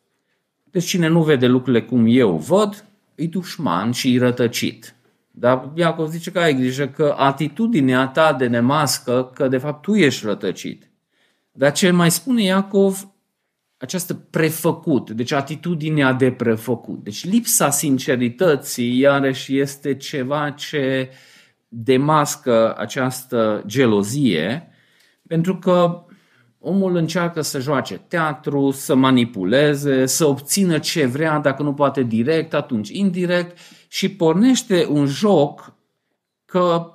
Deci 0.71 0.85
cine 0.85 1.07
nu 1.07 1.23
vede 1.23 1.47
lucrurile 1.47 1.83
cum 1.83 2.05
eu 2.09 2.37
văd, 2.37 2.85
e 3.15 3.27
dușman 3.27 3.91
și 3.91 4.15
e 4.15 4.19
rătăcit. 4.19 4.95
Dar 5.31 5.71
Iacov 5.75 6.11
zice 6.11 6.31
că 6.31 6.39
ai 6.39 6.55
grijă 6.55 6.89
că 6.89 7.15
atitudinea 7.19 8.07
ta 8.07 8.33
de 8.33 8.47
nemască, 8.47 9.31
că 9.35 9.49
de 9.49 9.59
fapt 9.59 9.83
tu 9.83 9.95
ești 9.95 10.27
rătăcit. 10.27 10.91
Dar 11.53 11.73
ce 11.73 11.91
mai 11.91 12.11
spune 12.11 12.43
Iacov, 12.43 13.09
această 13.79 14.15
prefăcut, 14.15 15.11
deci 15.11 15.33
atitudinea 15.33 16.13
de 16.13 16.31
prefăcut. 16.31 17.05
Deci 17.05 17.25
lipsa 17.25 17.71
sincerității, 17.71 18.99
iarăși, 18.99 19.59
este 19.59 19.95
ceva 19.95 20.51
ce 20.51 21.11
demască 21.69 22.75
această 22.79 23.63
gelozie, 23.67 24.69
pentru 25.27 25.57
că 25.57 26.03
omul 26.59 26.97
încearcă 26.97 27.41
să 27.41 27.61
joace 27.61 28.01
teatru, 28.09 28.71
să 28.71 28.95
manipuleze, 28.95 30.07
să 30.07 30.27
obțină 30.27 30.79
ce 30.79 31.07
vrea, 31.07 31.39
dacă 31.39 31.63
nu 31.63 31.75
poate 31.75 32.03
direct, 32.03 32.55
atunci 32.55 32.89
indirect, 32.89 33.59
și 33.89 34.09
pornește 34.09 34.87
un 34.91 35.07
joc 35.07 35.75
că 36.45 36.93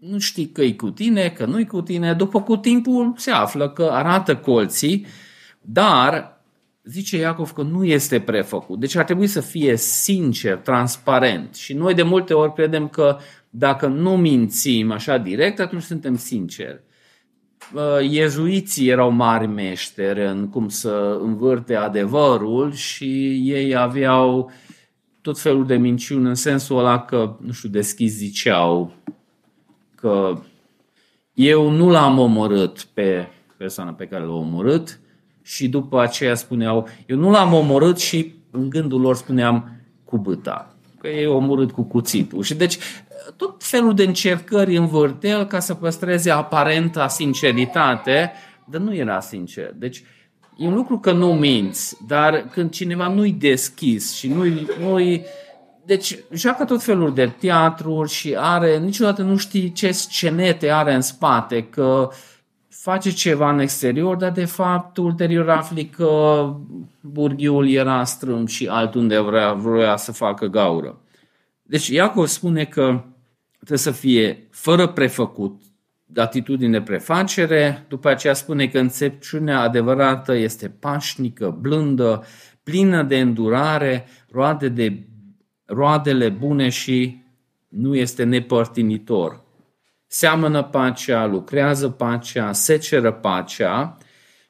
nu 0.00 0.18
știi 0.18 0.48
că 0.48 0.62
e 0.62 0.72
cu 0.72 0.90
tine, 0.90 1.28
că 1.28 1.44
nu 1.44 1.60
e 1.60 1.64
cu 1.64 1.82
tine, 1.82 2.12
după 2.12 2.42
cu 2.42 2.56
timpul 2.56 3.12
se 3.16 3.30
află 3.30 3.68
că 3.68 3.88
arată 3.92 4.36
colții, 4.36 5.06
dar 5.68 6.40
zice 6.82 7.16
Iacov 7.16 7.52
că 7.52 7.62
nu 7.62 7.84
este 7.84 8.20
prefăcut. 8.20 8.80
Deci 8.80 8.94
ar 8.94 9.04
trebui 9.04 9.26
să 9.26 9.40
fie 9.40 9.76
sincer, 9.76 10.56
transparent. 10.56 11.54
Și 11.54 11.74
noi 11.74 11.94
de 11.94 12.02
multe 12.02 12.34
ori 12.34 12.52
credem 12.52 12.88
că 12.88 13.18
dacă 13.50 13.86
nu 13.86 14.16
mințim 14.16 14.92
așa 14.92 15.18
direct, 15.18 15.60
atunci 15.60 15.82
suntem 15.82 16.16
sinceri. 16.16 16.84
Iezuiții 18.10 18.88
erau 18.88 19.10
mari 19.10 19.46
meșteri 19.46 20.26
în 20.26 20.48
cum 20.48 20.68
să 20.68 21.18
învârte 21.22 21.74
adevărul 21.74 22.72
și 22.72 23.40
ei 23.44 23.76
aveau 23.76 24.50
tot 25.20 25.38
felul 25.38 25.66
de 25.66 25.76
minciuni 25.76 26.26
în 26.26 26.34
sensul 26.34 26.78
ăla 26.78 27.00
că, 27.00 27.36
nu 27.40 27.52
știu, 27.52 27.68
deschis 27.68 28.12
ziceau 28.12 28.92
că 29.94 30.38
eu 31.34 31.70
nu 31.70 31.88
l-am 31.88 32.18
omorât 32.18 32.82
pe 32.82 33.28
persoana 33.56 33.92
pe 33.92 34.06
care 34.06 34.24
l-a 34.24 34.32
omorât, 34.32 35.00
și 35.46 35.68
după 35.68 36.00
aceea 36.00 36.34
spuneau, 36.34 36.88
eu 37.06 37.16
nu 37.16 37.30
l-am 37.30 37.52
omorât 37.52 37.98
și 37.98 38.34
în 38.50 38.70
gândul 38.70 39.00
lor 39.00 39.16
spuneam 39.16 39.80
cu 40.04 40.18
băta, 40.18 40.76
că 41.00 41.08
e 41.08 41.26
omorât 41.26 41.70
cu 41.70 41.82
cuțitul. 41.82 42.42
Și 42.42 42.54
deci 42.54 42.78
tot 43.36 43.64
felul 43.64 43.94
de 43.94 44.02
încercări 44.02 44.76
în 44.76 44.86
vârtel 44.86 45.44
ca 45.44 45.58
să 45.58 45.74
păstreze 45.74 46.30
aparenta 46.30 47.08
sinceritate, 47.08 48.32
dar 48.64 48.80
nu 48.80 48.94
era 48.94 49.20
sincer. 49.20 49.72
Deci 49.74 50.02
e 50.56 50.66
un 50.66 50.74
lucru 50.74 50.98
că 50.98 51.12
nu 51.12 51.32
minți, 51.34 51.96
dar 52.06 52.48
când 52.52 52.70
cineva 52.70 53.08
nu-i 53.08 53.32
deschis 53.32 54.14
și 54.14 54.28
nu-i, 54.28 54.66
nu-i 54.80 55.24
deci 55.84 56.18
joacă 56.32 56.64
tot 56.64 56.82
felul 56.82 57.14
de 57.14 57.32
teatru 57.38 58.04
și 58.04 58.34
are, 58.38 58.78
niciodată 58.78 59.22
nu 59.22 59.36
știi 59.36 59.72
ce 59.72 59.92
scenete 59.92 60.70
are 60.70 60.94
în 60.94 61.00
spate, 61.00 61.62
că 61.62 62.08
uh, 62.10 62.16
face 62.90 63.10
ceva 63.10 63.50
în 63.50 63.58
exterior, 63.58 64.16
dar 64.16 64.32
de 64.32 64.44
fapt 64.44 64.96
ulterior 64.96 65.50
afli 65.50 65.86
că 65.86 66.54
burghiul 67.00 67.68
era 67.68 68.04
strâm 68.04 68.46
și 68.46 68.66
altunde 68.66 69.18
vrea, 69.18 69.52
vrea 69.52 69.96
să 69.96 70.12
facă 70.12 70.46
gaură. 70.46 71.00
Deci 71.62 71.88
Iacov 71.88 72.26
spune 72.26 72.64
că 72.64 73.04
trebuie 73.56 73.78
să 73.78 73.90
fie 73.90 74.48
fără 74.50 74.86
prefăcut, 74.86 75.60
de 76.04 76.20
atitudine 76.20 76.82
prefacere, 76.82 77.84
după 77.88 78.08
aceea 78.08 78.34
spune 78.34 78.66
că 78.66 78.78
înțepciunea 78.78 79.60
adevărată 79.60 80.34
este 80.34 80.68
pașnică, 80.68 81.58
blândă, 81.60 82.24
plină 82.62 83.02
de 83.02 83.20
îndurare, 83.20 84.06
roade 84.30 84.68
de 84.68 85.02
roadele 85.64 86.28
bune 86.28 86.68
și 86.68 87.22
nu 87.68 87.96
este 87.96 88.24
nepărtinitor 88.24 89.45
seamănă 90.16 90.62
pacea, 90.62 91.26
lucrează 91.26 91.88
pacea, 91.88 92.52
seceră 92.52 93.12
pacea 93.12 93.96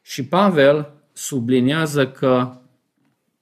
și 0.03 0.25
Pavel 0.25 0.93
subliniază 1.13 2.09
că 2.09 2.51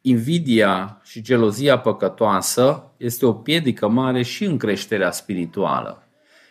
invidia 0.00 1.00
și 1.04 1.22
gelozia 1.22 1.78
păcătoasă 1.78 2.92
este 2.96 3.26
o 3.26 3.32
piedică 3.32 3.88
mare 3.88 4.22
și 4.22 4.44
în 4.44 4.56
creșterea 4.56 5.10
spirituală. 5.10 6.02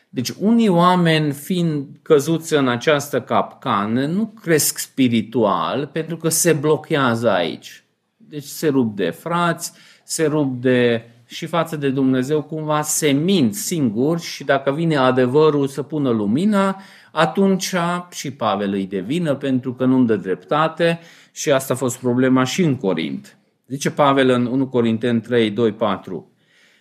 Deci 0.09 0.29
unii 0.39 0.67
oameni 0.67 1.31
fiind 1.31 1.87
căzuți 2.01 2.53
în 2.53 2.67
această 2.67 3.21
capcană 3.21 4.05
nu 4.05 4.25
cresc 4.25 4.77
spiritual 4.77 5.87
pentru 5.87 6.17
că 6.17 6.29
se 6.29 6.53
blochează 6.53 7.31
aici. 7.31 7.83
Deci 8.17 8.43
se 8.43 8.67
rup 8.67 8.95
de 8.95 9.09
frați, 9.09 9.71
se 10.03 10.25
rup 10.25 10.61
de 10.61 11.09
și 11.33 11.45
față 11.45 11.75
de 11.75 11.89
Dumnezeu 11.89 12.43
cumva 12.43 12.81
se 12.81 13.11
mint 13.11 13.55
singuri 13.55 14.21
și 14.21 14.43
dacă 14.43 14.71
vine 14.71 14.95
adevărul 14.95 15.67
să 15.67 15.81
pună 15.81 16.09
lumina, 16.09 16.81
atunci 17.11 17.75
și 18.11 18.31
Pavel 18.31 18.73
îi 18.73 18.85
devină 18.85 19.35
pentru 19.35 19.73
că 19.73 19.85
nu-mi 19.85 20.07
dă 20.07 20.15
dreptate 20.15 20.99
și 21.31 21.51
asta 21.51 21.73
a 21.73 21.77
fost 21.77 21.97
problema 21.97 22.43
și 22.43 22.63
în 22.63 22.75
Corint. 22.75 23.37
Zice 23.67 23.91
Pavel 23.91 24.29
în 24.29 24.45
1 24.45 24.67
Corinteni 24.67 25.21
3, 25.21 25.49
2, 25.51 25.73
4 25.73 26.31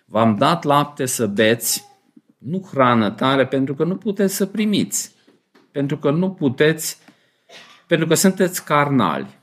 V-am 0.07 0.37
dat 0.37 0.65
lapte 0.65 1.07
să 1.07 1.27
beți, 1.27 1.85
nu 2.39 2.69
hrană 2.71 3.11
tare, 3.11 3.47
pentru 3.47 3.75
că 3.75 3.85
nu 3.85 3.97
puteți 3.97 4.35
să 4.35 4.47
primiți. 4.47 5.15
Pentru 5.71 5.99
că 5.99 6.11
nu 6.11 6.31
puteți, 6.31 6.99
pentru 7.87 8.07
că 8.07 8.15
sunteți 8.15 8.65
carnali. 8.65 9.41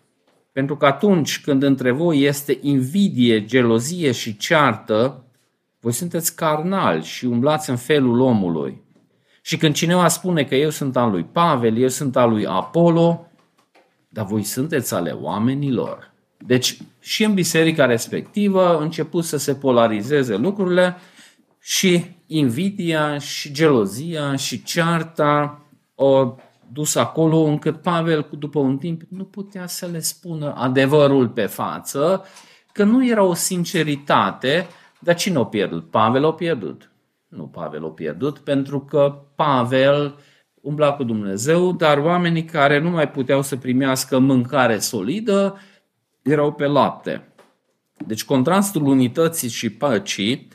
Pentru 0.59 0.77
că 0.77 0.85
atunci 0.85 1.41
când 1.41 1.63
între 1.63 1.91
voi 1.91 2.21
este 2.21 2.57
invidie, 2.61 3.45
gelozie 3.45 4.11
și 4.11 4.37
ceartă, 4.37 5.23
voi 5.79 5.91
sunteți 5.91 6.35
carnali 6.35 7.03
și 7.03 7.25
umblați 7.25 7.69
în 7.69 7.75
felul 7.75 8.19
omului. 8.19 8.81
Și 9.41 9.57
când 9.57 9.73
cineva 9.73 10.07
spune 10.07 10.43
că 10.43 10.55
eu 10.55 10.69
sunt 10.69 10.97
al 10.97 11.11
lui 11.11 11.23
Pavel, 11.23 11.77
eu 11.77 11.87
sunt 11.87 12.15
al 12.15 12.29
lui 12.29 12.45
Apollo, 12.45 13.27
dar 14.09 14.25
voi 14.25 14.43
sunteți 14.43 14.93
ale 14.93 15.11
oamenilor. 15.11 16.11
Deci 16.37 16.77
și 16.99 17.23
în 17.23 17.33
biserica 17.33 17.85
respectivă 17.85 18.79
început 18.79 19.23
să 19.23 19.37
se 19.37 19.55
polarizeze 19.55 20.35
lucrurile 20.35 20.95
și 21.59 22.05
invidia 22.27 23.17
și 23.17 23.51
gelozia 23.51 24.35
și 24.35 24.63
cearta 24.63 25.61
o 25.95 26.35
dus 26.73 26.95
acolo 26.95 27.37
încât 27.37 27.81
Pavel, 27.81 28.27
după 28.37 28.59
un 28.59 28.77
timp, 28.77 29.01
nu 29.09 29.23
putea 29.23 29.67
să 29.67 29.85
le 29.85 29.99
spună 29.99 30.53
adevărul 30.55 31.27
pe 31.27 31.45
față, 31.45 32.25
că 32.71 32.83
nu 32.83 33.07
era 33.07 33.23
o 33.23 33.33
sinceritate, 33.33 34.67
dar 34.99 35.15
cine 35.15 35.37
o 35.37 35.43
pierdut? 35.43 35.89
Pavel 35.89 36.23
o 36.23 36.31
pierdut. 36.31 36.91
Nu 37.27 37.43
Pavel 37.43 37.83
o 37.83 37.89
pierdut, 37.89 38.37
pentru 38.37 38.79
că 38.79 39.21
Pavel 39.35 40.15
umbla 40.61 40.93
cu 40.93 41.03
Dumnezeu, 41.03 41.71
dar 41.71 41.97
oamenii 41.97 42.45
care 42.45 42.79
nu 42.79 42.89
mai 42.89 43.09
puteau 43.09 43.41
să 43.41 43.55
primească 43.55 44.19
mâncare 44.19 44.79
solidă 44.79 45.59
erau 46.21 46.51
pe 46.51 46.65
lapte. 46.65 47.33
Deci 48.07 48.25
contrastul 48.25 48.85
unității 48.85 49.49
și 49.49 49.69
păcii, 49.69 50.47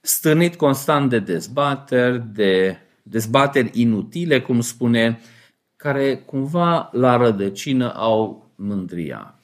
stârnit 0.00 0.56
constant 0.56 1.10
de 1.10 1.18
dezbateri, 1.18 2.22
de 2.32 2.78
dezbateri 3.02 3.70
inutile, 3.72 4.40
cum 4.40 4.60
spune 4.60 5.20
care 5.84 6.16
cumva 6.16 6.88
la 6.92 7.16
rădăcină 7.16 7.92
au 7.94 8.50
mândria. 8.54 9.34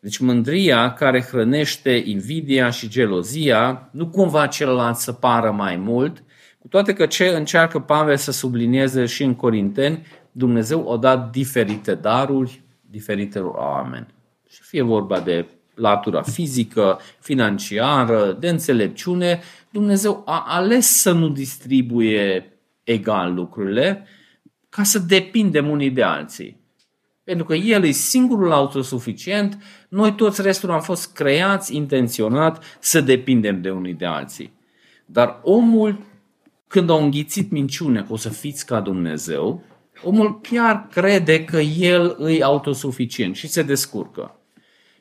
Deci 0.00 0.18
mândria 0.18 0.92
care 0.92 1.22
hrănește 1.22 2.02
invidia 2.04 2.70
și 2.70 2.88
gelozia, 2.88 3.88
nu 3.92 4.06
cumva 4.06 4.46
celălalt 4.46 4.96
să 4.96 5.12
pară 5.12 5.50
mai 5.50 5.76
mult, 5.76 6.22
Cu 6.58 6.68
toate 6.68 6.92
că 6.92 7.06
ce 7.06 7.26
încearcă 7.26 7.78
Pavel 7.78 8.16
să 8.16 8.32
sublinieze 8.32 9.06
și 9.06 9.22
în 9.22 9.34
Corinteni, 9.34 10.06
Dumnezeu 10.32 10.80
o 10.80 10.96
dat 10.96 11.30
diferite 11.30 11.94
daruri 11.94 12.62
diferitelor 12.90 13.54
oameni. 13.54 14.06
Și 14.48 14.62
fie 14.62 14.82
vorba 14.82 15.20
de 15.20 15.46
latura 15.74 16.22
fizică, 16.22 16.98
financiară, 17.18 18.36
de 18.40 18.48
înțelepciune, 18.48 19.40
Dumnezeu 19.70 20.22
a 20.26 20.44
ales 20.48 20.86
să 20.86 21.12
nu 21.12 21.28
distribuie 21.28 22.52
egal 22.84 23.34
lucrurile 23.34 24.06
ca 24.68 24.82
să 24.82 24.98
depindem 24.98 25.70
unii 25.70 25.90
de 25.90 26.02
alții. 26.02 26.60
Pentru 27.24 27.44
că 27.44 27.54
El 27.54 27.84
e 27.84 27.90
singurul 27.90 28.52
autosuficient, 28.52 29.62
noi 29.88 30.14
toți 30.14 30.42
restul 30.42 30.70
am 30.70 30.80
fost 30.80 31.12
creați 31.12 31.74
intenționat 31.76 32.64
să 32.78 33.00
depindem 33.00 33.60
de 33.60 33.70
unii 33.70 33.94
de 33.94 34.06
alții. 34.06 34.52
Dar 35.06 35.40
omul, 35.42 35.98
când 36.66 36.90
a 36.90 36.94
înghițit 36.94 37.50
minciune 37.50 38.02
că 38.02 38.12
o 38.12 38.16
să 38.16 38.28
fiți 38.28 38.66
ca 38.66 38.80
Dumnezeu, 38.80 39.62
omul 40.02 40.40
chiar 40.40 40.88
crede 40.90 41.44
că 41.44 41.58
el 41.60 42.16
e 42.28 42.42
autosuficient 42.42 43.36
și 43.36 43.48
se 43.48 43.62
descurcă. 43.62 44.40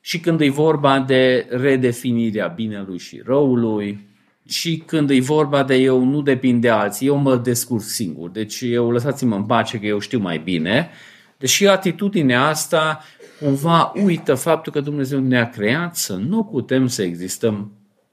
Și 0.02 0.20
când 0.20 0.42
e 0.42 0.50
vorba 0.50 1.00
de 1.00 1.48
redefinirea 1.50 2.48
binelui 2.48 2.98
și 2.98 3.22
răului, 3.26 4.07
și 4.48 4.84
când 4.86 5.10
e 5.10 5.20
vorba 5.20 5.64
de 5.64 5.76
eu 5.76 6.04
nu 6.04 6.22
depind 6.22 6.62
de 6.62 6.70
alții, 6.70 7.08
eu 7.08 7.16
mă 7.16 7.36
descurc 7.36 7.84
singur. 7.84 8.30
Deci 8.30 8.62
eu 8.62 8.92
lăsați-mă 8.92 9.36
în 9.36 9.44
pace 9.44 9.80
că 9.80 9.86
eu 9.86 10.00
știu 10.00 10.20
mai 10.20 10.38
bine. 10.38 10.90
Deși 11.38 11.68
atitudinea 11.68 12.48
asta 12.48 13.04
cumva 13.40 13.94
uită 14.04 14.36
faptul 14.36 14.72
că 14.72 14.80
Dumnezeu 14.80 15.20
ne-a 15.20 15.50
creat 15.50 15.96
să 15.96 16.16
nu 16.16 16.44
putem 16.44 16.88
să 16.88 17.04
existăm 17.04 17.72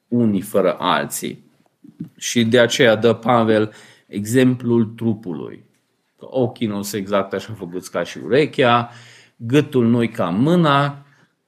unii 0.09 0.41
fără 0.41 0.77
alții. 0.79 1.45
Și 2.17 2.45
de 2.45 2.59
aceea 2.59 2.97
dă 2.97 3.13
Pavel 3.13 3.73
exemplul 4.07 4.85
trupului. 4.85 5.65
Că 6.19 6.27
ochii 6.31 6.67
nu 6.67 6.83
sunt 6.83 7.01
exact 7.01 7.33
așa 7.33 7.55
făcuți 7.57 7.91
ca 7.91 8.03
și 8.03 8.19
urechea, 8.25 8.91
gâtul 9.37 9.87
nu 9.87 10.09
ca 10.13 10.29
mâna, 10.29 11.04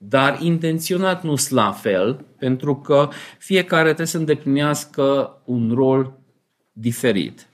dar 0.09 0.39
intenționat 0.41 1.23
nu 1.23 1.37
sunt 1.37 1.61
la 1.61 1.73
fel, 1.73 2.25
pentru 2.39 2.77
că 2.77 3.09
fiecare 3.39 3.85
trebuie 3.85 4.07
să 4.07 4.17
îndeplinească 4.17 5.37
un 5.45 5.73
rol 5.75 6.19
diferit. 6.73 7.49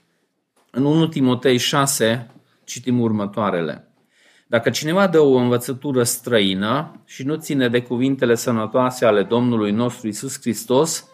În 0.71 0.85
1 0.85 1.07
Timotei 1.07 1.57
6 1.57 2.27
citim 2.63 2.99
următoarele. 2.99 3.87
Dacă 4.47 4.69
cineva 4.69 5.07
dă 5.07 5.19
o 5.19 5.35
învățătură 5.35 6.03
străină 6.03 7.01
și 7.05 7.23
nu 7.23 7.35
ține 7.35 7.69
de 7.69 7.81
cuvintele 7.81 8.35
sănătoase 8.35 9.05
ale 9.05 9.23
Domnului 9.23 9.71
nostru 9.71 10.07
Isus 10.07 10.39
Hristos 10.41 11.07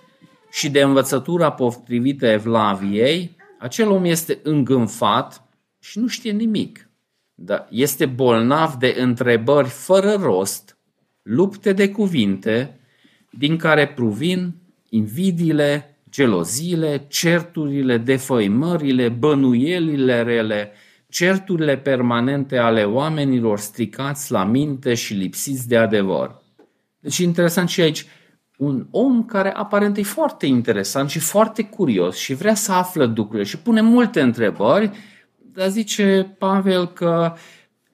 și 0.51 0.69
de 0.69 0.81
învățătura 0.81 1.51
potrivită 1.51 2.27
Evlaviei, 2.27 3.35
acel 3.59 3.89
om 3.89 4.05
este 4.05 4.39
îngânfat 4.43 5.43
și 5.79 5.99
nu 5.99 6.07
știe 6.07 6.31
nimic. 6.31 6.89
Dar 7.33 7.67
este 7.69 8.05
bolnav 8.05 8.73
de 8.73 8.95
întrebări 8.97 9.67
fără 9.67 10.11
rost, 10.13 10.78
lupte 11.21 11.73
de 11.73 11.89
cuvinte, 11.89 12.79
din 13.29 13.57
care 13.57 13.87
provin 13.87 14.53
invidiile, 14.89 15.99
geloziile, 16.09 17.05
certurile, 17.07 17.97
defăimările, 17.97 19.09
bănuielile 19.09 20.21
rele, 20.21 20.71
certurile 21.09 21.77
permanente 21.77 22.57
ale 22.57 22.83
oamenilor 22.83 23.59
stricați 23.59 24.31
la 24.31 24.43
minte 24.43 24.93
și 24.93 25.13
lipsiți 25.13 25.67
de 25.67 25.77
adevăr. 25.77 26.41
Deci 26.99 27.17
interesant 27.17 27.69
și 27.69 27.81
aici, 27.81 28.05
un 28.57 28.87
om 28.91 29.25
care 29.25 29.51
aparent 29.51 29.97
e 29.97 30.03
foarte 30.03 30.45
interesant 30.45 31.09
și 31.09 31.19
foarte 31.19 31.63
curios 31.63 32.17
și 32.17 32.33
vrea 32.33 32.53
să 32.55 32.71
află 32.71 33.13
lucrurile 33.15 33.43
și 33.43 33.59
pune 33.59 33.81
multe 33.81 34.21
întrebări, 34.21 34.91
dar 35.37 35.69
zice 35.69 36.35
Pavel 36.37 36.87
că 36.87 37.33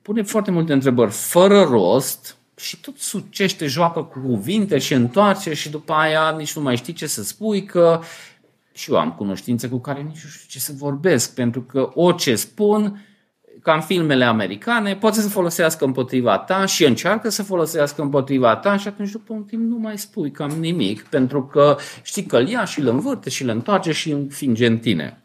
pune 0.02 0.22
foarte 0.22 0.52
multe 0.52 0.74
întrebări 0.74 1.12
fără 1.12 1.62
rost 1.62 2.38
și 2.56 2.78
tot 2.78 2.98
sucește, 2.98 3.66
joacă 3.68 4.04
cu 4.04 4.20
cuvinte 4.20 4.78
și 4.78 4.94
întoarce 4.94 5.54
și 5.54 5.70
după 5.70 5.94
aia 5.94 6.36
nici 6.38 6.56
nu 6.56 6.62
mai 6.62 6.78
știi 6.78 6.94
ce 6.94 7.08
să 7.08 7.24
spui 7.24 7.64
că 7.64 8.02
și 8.72 8.92
eu 8.92 8.98
am 8.98 9.12
cunoștințe 9.12 9.70
cu 9.70 9.78
care 9.78 10.02
nici 10.02 10.24
nu 10.24 10.30
știu 10.30 10.46
ce 10.48 10.60
să 10.60 10.74
vorbesc, 10.78 11.34
pentru 11.34 11.62
că 11.62 11.92
orice 11.94 12.36
spun, 12.36 13.06
ca 13.62 13.74
în 13.74 13.82
filmele 13.82 14.26
americane, 14.26 14.96
poate 14.96 15.22
să 15.22 15.30
folosească 15.30 15.86
împotriva 15.86 16.38
ta 16.38 16.66
și 16.66 16.86
încearcă 16.86 17.30
să 17.30 17.44
folosească 17.44 18.02
împotriva 18.02 18.56
ta 18.56 18.78
și 18.78 18.88
atunci 18.88 19.12
după 19.12 19.34
un 19.34 19.44
timp 19.44 19.70
nu 19.70 19.78
mai 19.78 19.98
spui 19.98 20.32
cam 20.32 20.50
nimic, 20.50 21.02
pentru 21.02 21.46
că 21.46 21.78
știi 22.04 22.24
că 22.26 22.38
îl 22.38 22.48
ia 22.48 22.66
și 22.66 22.80
îl 22.80 22.88
învârte 22.88 23.30
și 23.30 23.44
îl 23.44 23.50
întoarce 23.50 23.92
și 23.92 24.12
înfinge 24.12 24.66
în 24.66 24.78
tine. 24.78 25.25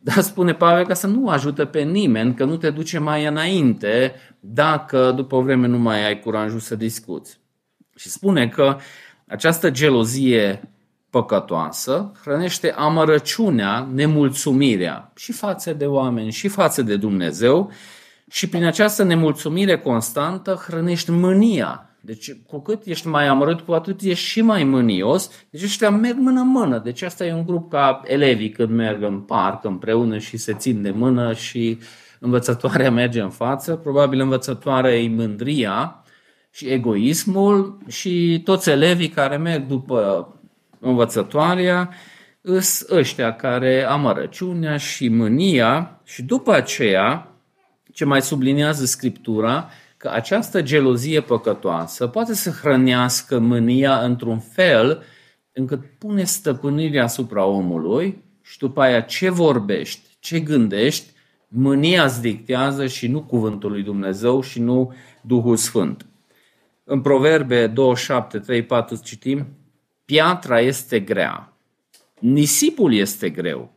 Dar 0.00 0.20
spune 0.20 0.54
Pavel 0.54 0.86
că 0.86 0.94
să 0.94 1.06
nu 1.06 1.28
ajută 1.28 1.64
pe 1.64 1.82
nimeni, 1.82 2.34
că 2.34 2.44
nu 2.44 2.56
te 2.56 2.70
duce 2.70 2.98
mai 2.98 3.26
înainte 3.26 4.14
dacă 4.40 5.12
după 5.16 5.34
o 5.36 5.42
vreme 5.42 5.66
nu 5.66 5.78
mai 5.78 6.06
ai 6.06 6.20
curajul 6.20 6.60
să 6.60 6.74
discuți. 6.74 7.40
Și 7.96 8.08
spune 8.08 8.48
că 8.48 8.76
această 9.26 9.70
gelozie 9.70 10.70
păcătoasă 11.10 12.12
hrănește 12.22 12.72
amărăciunea, 12.72 13.88
nemulțumirea 13.92 15.12
și 15.16 15.32
față 15.32 15.72
de 15.72 15.86
oameni 15.86 16.30
și 16.30 16.48
față 16.48 16.82
de 16.82 16.96
Dumnezeu 16.96 17.70
și 18.30 18.48
prin 18.48 18.64
această 18.64 19.02
nemulțumire 19.02 19.78
constantă 19.78 20.62
hrănești 20.66 21.10
mânia. 21.10 21.87
Deci 22.00 22.32
cu 22.46 22.60
cât 22.60 22.84
ești 22.84 23.06
mai 23.06 23.26
amărât, 23.26 23.60
cu 23.60 23.72
atât 23.72 24.00
ești 24.00 24.24
și 24.24 24.40
mai 24.40 24.64
mânios. 24.64 25.30
Deci 25.50 25.62
ăștia 25.62 25.90
merg 25.90 26.16
mână-mână. 26.18 26.78
Deci 26.78 27.02
asta 27.02 27.24
e 27.24 27.32
un 27.32 27.44
grup 27.46 27.70
ca 27.70 28.00
elevii 28.04 28.50
când 28.50 28.70
merg 28.70 29.02
în 29.02 29.20
parc 29.20 29.64
împreună 29.64 30.18
și 30.18 30.36
se 30.36 30.54
țin 30.54 30.82
de 30.82 30.90
mână 30.90 31.32
și 31.32 31.78
învățătoarea 32.20 32.90
merge 32.90 33.20
în 33.20 33.30
față. 33.30 33.74
Probabil 33.74 34.20
învățătoarea 34.20 34.96
e 34.96 35.08
mândria 35.08 36.02
și 36.50 36.66
egoismul 36.66 37.78
și 37.88 38.40
toți 38.44 38.70
elevii 38.70 39.08
care 39.08 39.36
merg 39.36 39.66
după 39.66 40.28
învățătoarea 40.80 41.90
îs 42.40 42.86
ăștia 42.90 43.32
care 43.32 43.82
amărăciunea 43.82 44.76
și 44.76 45.08
mânia 45.08 46.00
și 46.04 46.22
după 46.22 46.52
aceea, 46.52 47.32
ce 47.92 48.04
mai 48.04 48.22
subliniază 48.22 48.84
Scriptura, 48.84 49.70
că 49.98 50.08
această 50.08 50.62
gelozie 50.62 51.20
păcătoasă 51.20 52.06
poate 52.06 52.34
să 52.34 52.50
hrănească 52.50 53.38
mânia 53.38 53.98
într-un 53.98 54.38
fel 54.38 55.02
încât 55.52 55.84
pune 55.98 56.24
stăpânirea 56.24 57.02
asupra 57.02 57.44
omului 57.44 58.24
și 58.42 58.58
după 58.58 58.80
aia 58.80 59.00
ce 59.00 59.30
vorbești, 59.30 60.16
ce 60.18 60.40
gândești, 60.40 61.12
mânia 61.48 62.04
îți 62.04 62.20
dictează 62.20 62.86
și 62.86 63.06
nu 63.06 63.22
cuvântul 63.22 63.70
lui 63.70 63.82
Dumnezeu 63.82 64.40
și 64.40 64.60
nu 64.60 64.94
Duhul 65.22 65.56
Sfânt. 65.56 66.06
În 66.84 67.00
Proverbe 67.00 67.66
27, 67.66 68.38
3, 68.38 68.62
4 68.62 69.00
citim, 69.04 69.46
Piatra 70.04 70.60
este 70.60 71.00
grea, 71.00 71.52
nisipul 72.18 72.94
este 72.94 73.30
greu, 73.30 73.72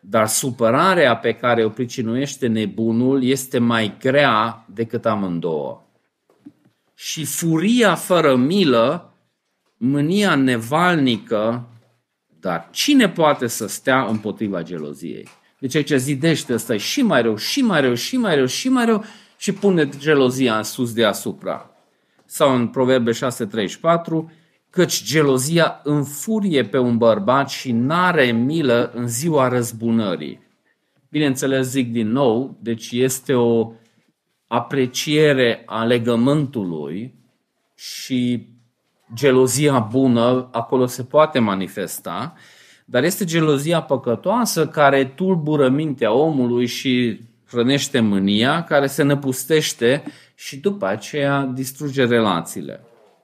dar 0.00 0.26
supărarea 0.26 1.16
pe 1.16 1.32
care 1.32 1.64
o 1.64 1.68
pricinuiește 1.68 2.46
nebunul 2.46 3.24
este 3.24 3.58
mai 3.58 3.96
grea 4.00 4.64
decât 4.74 5.06
amândouă. 5.06 5.82
Și 6.94 7.24
furia 7.24 7.94
fără 7.94 8.36
milă, 8.36 9.14
mânia 9.76 10.34
nevalnică, 10.34 11.68
dar 12.40 12.68
cine 12.70 13.08
poate 13.08 13.46
să 13.46 13.66
stea 13.66 14.04
împotriva 14.04 14.62
geloziei? 14.62 15.28
Deci 15.58 15.74
aici 15.74 15.92
zidește 15.92 16.52
ăsta 16.52 16.76
și 16.76 17.02
mai 17.02 17.22
rău, 17.22 17.36
și 17.36 17.62
mai 17.62 17.80
rău, 17.80 17.94
și 17.94 18.16
mai 18.16 18.34
rău, 18.34 18.46
și 18.46 18.68
mai 18.68 18.84
rău 18.84 19.04
și 19.36 19.52
pune 19.52 19.88
gelozia 19.98 20.56
în 20.56 20.62
sus 20.62 20.92
deasupra. 20.92 21.70
Sau 22.24 22.54
în 22.54 22.68
Proverbe 22.68 23.10
6.34, 23.10 23.18
căci 24.70 25.04
gelozia 25.04 25.80
înfurie 25.82 26.64
pe 26.64 26.78
un 26.78 26.98
bărbat 26.98 27.50
și 27.50 27.72
n-are 27.72 28.24
milă 28.24 28.90
în 28.94 29.08
ziua 29.08 29.48
răzbunării. 29.48 30.40
Bineînțeles, 31.10 31.66
zic 31.66 31.92
din 31.92 32.10
nou, 32.10 32.58
deci 32.62 32.90
este 32.90 33.34
o 33.34 33.72
apreciere 34.46 35.62
a 35.66 35.84
legământului 35.84 37.14
și 37.74 38.46
gelozia 39.14 39.78
bună 39.78 40.48
acolo 40.52 40.86
se 40.86 41.04
poate 41.04 41.38
manifesta, 41.38 42.34
dar 42.84 43.04
este 43.04 43.24
gelozia 43.24 43.82
păcătoasă 43.82 44.66
care 44.66 45.04
tulbură 45.04 45.68
mintea 45.68 46.12
omului 46.12 46.66
și 46.66 47.20
hrănește 47.46 48.00
mânia, 48.00 48.64
care 48.64 48.86
se 48.86 49.02
năpustește 49.02 50.02
și 50.34 50.56
după 50.56 50.86
aceea 50.86 51.42
distruge 51.42 52.04
relațiile. 52.04 52.80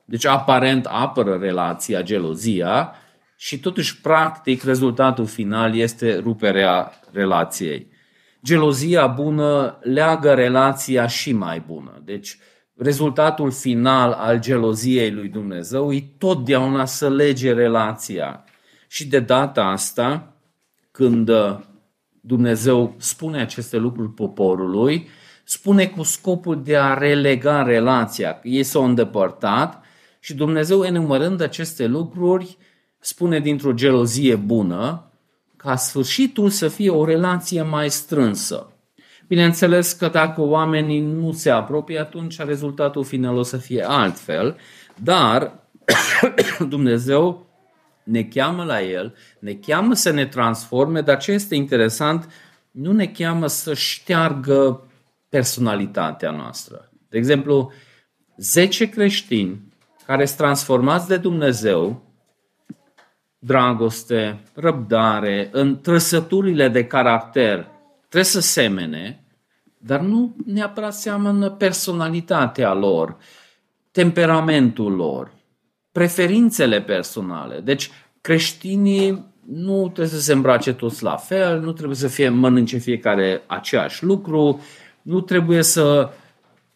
Deci 0.09 0.27
aparent 0.27 0.87
apără 0.87 1.39
relația, 1.41 2.03
gelozia 2.03 2.93
și 3.37 3.61
totuși 3.61 4.01
practic 4.01 4.63
rezultatul 4.63 5.27
final 5.27 5.77
este 5.77 6.19
ruperea 6.19 6.93
relației. 7.13 7.87
Gelozia 8.45 9.07
bună 9.07 9.79
leagă 9.83 10.35
relația 10.35 11.07
și 11.07 11.33
mai 11.33 11.63
bună. 11.67 12.01
Deci 12.05 12.39
rezultatul 12.77 13.51
final 13.51 14.13
al 14.13 14.41
geloziei 14.41 15.11
lui 15.11 15.29
Dumnezeu 15.29 15.93
e 15.93 16.05
totdeauna 16.19 16.85
să 16.85 17.09
lege 17.09 17.53
relația. 17.53 18.45
Și 18.89 19.07
de 19.07 19.21
data 19.21 19.65
asta, 19.65 20.37
când 20.91 21.31
Dumnezeu 22.21 22.95
spune 22.99 23.41
aceste 23.41 23.77
lucruri 23.77 24.11
poporului, 24.11 25.09
spune 25.45 25.87
cu 25.87 26.03
scopul 26.03 26.63
de 26.63 26.77
a 26.77 26.95
relega 26.95 27.63
relația. 27.63 28.41
Ei 28.43 28.63
s-au 28.63 28.85
îndepărtat 28.85 29.85
și 30.27 30.35
Dumnezeu, 30.35 30.83
enumărând 30.83 31.41
aceste 31.41 31.87
lucruri, 31.87 32.57
spune 32.99 33.41
dintr-o 33.41 33.72
gelozie 33.72 34.37
bună, 34.37 35.11
ca 35.57 35.77
sfârșitul 35.77 36.51
să 36.51 36.68
fie 36.68 36.91
o 36.91 37.05
relație 37.05 37.62
mai 37.62 37.91
strânsă. 37.91 38.72
Bineînțeles 39.27 39.93
că 39.93 40.09
dacă 40.09 40.41
oamenii 40.41 41.01
nu 41.01 41.33
se 41.33 41.51
apropie, 41.51 41.99
atunci 41.99 42.39
rezultatul 42.39 43.05
final 43.05 43.37
o 43.37 43.43
să 43.43 43.57
fie 43.57 43.89
altfel, 43.89 44.57
dar 45.03 45.68
Dumnezeu 46.68 47.47
ne 48.05 48.22
cheamă 48.22 48.64
la 48.64 48.83
El, 48.83 49.14
ne 49.39 49.53
cheamă 49.53 49.95
să 49.95 50.11
ne 50.11 50.27
transforme, 50.27 51.01
dar 51.01 51.18
ce 51.18 51.33
este 51.33 51.55
interesant, 51.55 52.29
nu 52.70 52.93
ne 52.93 53.07
cheamă 53.07 53.47
să 53.47 53.74
șteargă 53.74 54.87
personalitatea 55.29 56.31
noastră. 56.31 56.93
De 57.09 57.18
exemplu, 57.18 57.72
10 58.37 58.89
creștini 58.89 59.66
care 60.07 60.25
sunt 60.25 60.39
transformați 60.39 61.09
de 61.09 61.17
Dumnezeu, 61.17 62.03
dragoste, 63.39 64.43
răbdare, 64.55 65.49
în 65.53 65.81
trăsăturile 65.81 66.69
de 66.69 66.87
caracter, 66.87 67.69
trebuie 67.99 68.25
să 68.25 68.41
semene, 68.41 69.25
dar 69.79 70.01
nu 70.01 70.37
neapărat 70.47 70.95
seamănă 70.95 71.51
personalitatea 71.51 72.73
lor, 72.75 73.17
temperamentul 73.91 74.95
lor, 74.95 75.33
preferințele 75.93 76.81
personale. 76.81 77.61
Deci 77.61 77.91
creștinii 78.21 79.35
nu 79.47 79.83
trebuie 79.83 80.07
să 80.07 80.21
se 80.21 80.33
îmbrace 80.33 80.73
toți 80.73 81.03
la 81.03 81.17
fel, 81.17 81.61
nu 81.61 81.73
trebuie 81.73 81.97
să 81.97 82.09
fie 82.09 82.29
mănânce 82.29 82.77
fiecare 82.77 83.43
aceeași 83.47 84.05
lucru, 84.05 84.61
nu 85.03 85.21
trebuie 85.21 85.63
să 85.63 86.11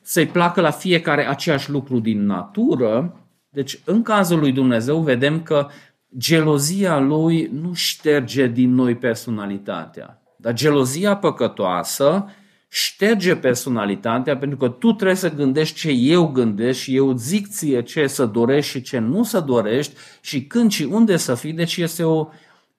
să-i 0.03 0.27
placă 0.27 0.61
la 0.61 0.71
fiecare 0.71 1.29
aceeași 1.29 1.71
lucru 1.71 1.99
din 1.99 2.27
natură. 2.27 3.20
Deci, 3.51 3.81
în 3.85 4.03
cazul 4.03 4.39
lui 4.39 4.53
Dumnezeu, 4.53 4.99
vedem 4.99 5.43
că 5.43 5.69
gelozia 6.19 6.99
lui 6.99 7.51
nu 7.53 7.73
șterge 7.73 8.47
din 8.47 8.75
noi 8.75 8.97
personalitatea. 8.97 10.23
Dar 10.37 10.53
gelozia 10.53 11.17
păcătoasă 11.17 12.27
șterge 12.73 13.37
personalitatea 13.37 14.37
pentru 14.37 14.59
că 14.59 14.69
tu 14.69 14.93
trebuie 14.93 15.17
să 15.17 15.35
gândești 15.35 15.79
ce 15.79 15.91
eu 15.91 16.27
gândesc 16.27 16.79
și 16.79 16.97
eu 16.97 17.17
zic 17.17 17.49
ție 17.49 17.83
ce 17.83 18.07
să 18.07 18.27
dorești 18.27 18.71
și 18.71 18.83
ce 18.83 18.99
nu 18.99 19.23
să 19.23 19.41
dorești 19.41 19.95
și 20.21 20.45
când 20.45 20.71
și 20.71 20.83
unde 20.83 21.17
să 21.17 21.35
fii. 21.35 21.53
Deci 21.53 21.77
este 21.77 22.03
o 22.03 22.29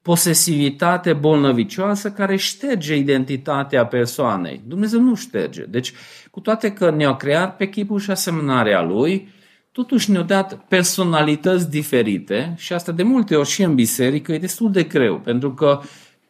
posesivitate 0.01 1.13
bolnăvicioasă 1.13 2.11
care 2.11 2.35
șterge 2.35 2.95
identitatea 2.95 3.85
persoanei. 3.85 4.61
Dumnezeu 4.67 4.99
nu 4.99 5.15
șterge. 5.15 5.63
Deci, 5.63 5.93
cu 6.31 6.39
toate 6.39 6.73
că 6.73 6.91
ne-a 6.91 7.15
creat 7.15 7.55
pe 7.55 7.69
chipul 7.69 7.99
și 7.99 8.11
asemănarea 8.11 8.81
Lui, 8.81 9.29
totuși 9.71 10.11
ne-a 10.11 10.21
dat 10.21 10.65
personalități 10.67 11.69
diferite 11.69 12.53
și 12.57 12.73
asta 12.73 12.91
de 12.91 13.03
multe 13.03 13.35
ori 13.35 13.49
și 13.49 13.63
în 13.63 13.75
biserică 13.75 14.33
e 14.33 14.37
destul 14.37 14.71
de 14.71 14.83
greu, 14.83 15.19
pentru 15.19 15.53
că 15.53 15.79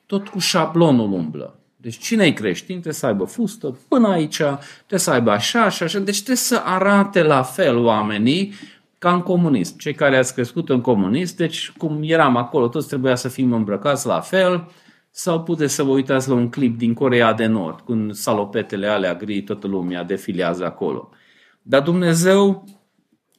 tot 0.06 0.28
cu 0.28 0.40
șablonul 0.40 1.12
umblă. 1.12 1.56
Deci 1.78 1.98
cine 1.98 2.26
e 2.26 2.32
creștin 2.32 2.74
trebuie 2.74 2.94
să 2.94 3.06
aibă 3.06 3.24
fustă 3.24 3.78
până 3.88 4.08
aici, 4.08 4.36
trebuie 4.36 5.00
să 5.00 5.12
aibă 5.12 5.32
așa 5.32 5.70
și 5.70 5.84
așa. 5.84 6.00
Deci 6.00 6.16
trebuie 6.16 6.36
să 6.36 6.62
arate 6.66 7.24
la 7.24 7.42
fel 7.42 7.78
oamenii 7.78 8.54
ca 8.98 9.14
în 9.14 9.22
comunism. 9.22 9.78
Cei 9.78 9.94
care 9.94 10.18
ați 10.18 10.34
crescut 10.34 10.70
în 10.70 10.82
comunism, 10.82 11.36
deci 11.36 11.72
cum 11.78 12.00
eram 12.04 12.36
acolo, 12.36 12.68
toți 12.68 12.88
trebuia 12.88 13.16
să 13.16 13.28
fim 13.28 13.54
îmbrăcați 13.54 14.08
la 14.08 14.20
fel, 14.20 14.68
sau 15.12 15.44
puteți 15.44 15.74
să 15.74 15.84
vă 15.84 15.92
uitați 15.92 16.30
la 16.30 16.36
un 16.36 16.50
clip 16.50 16.78
din 16.78 16.94
Corea 16.94 17.34
de 17.34 17.46
Nord, 17.46 17.80
cu 17.80 18.08
salopetele 18.12 18.88
alea 18.88 19.14
gri, 19.14 19.42
toată 19.42 19.68
lumea 19.68 20.04
defilează 20.04 20.66
acolo. 20.66 21.10
Dar 21.62 21.82
Dumnezeu 21.82 22.66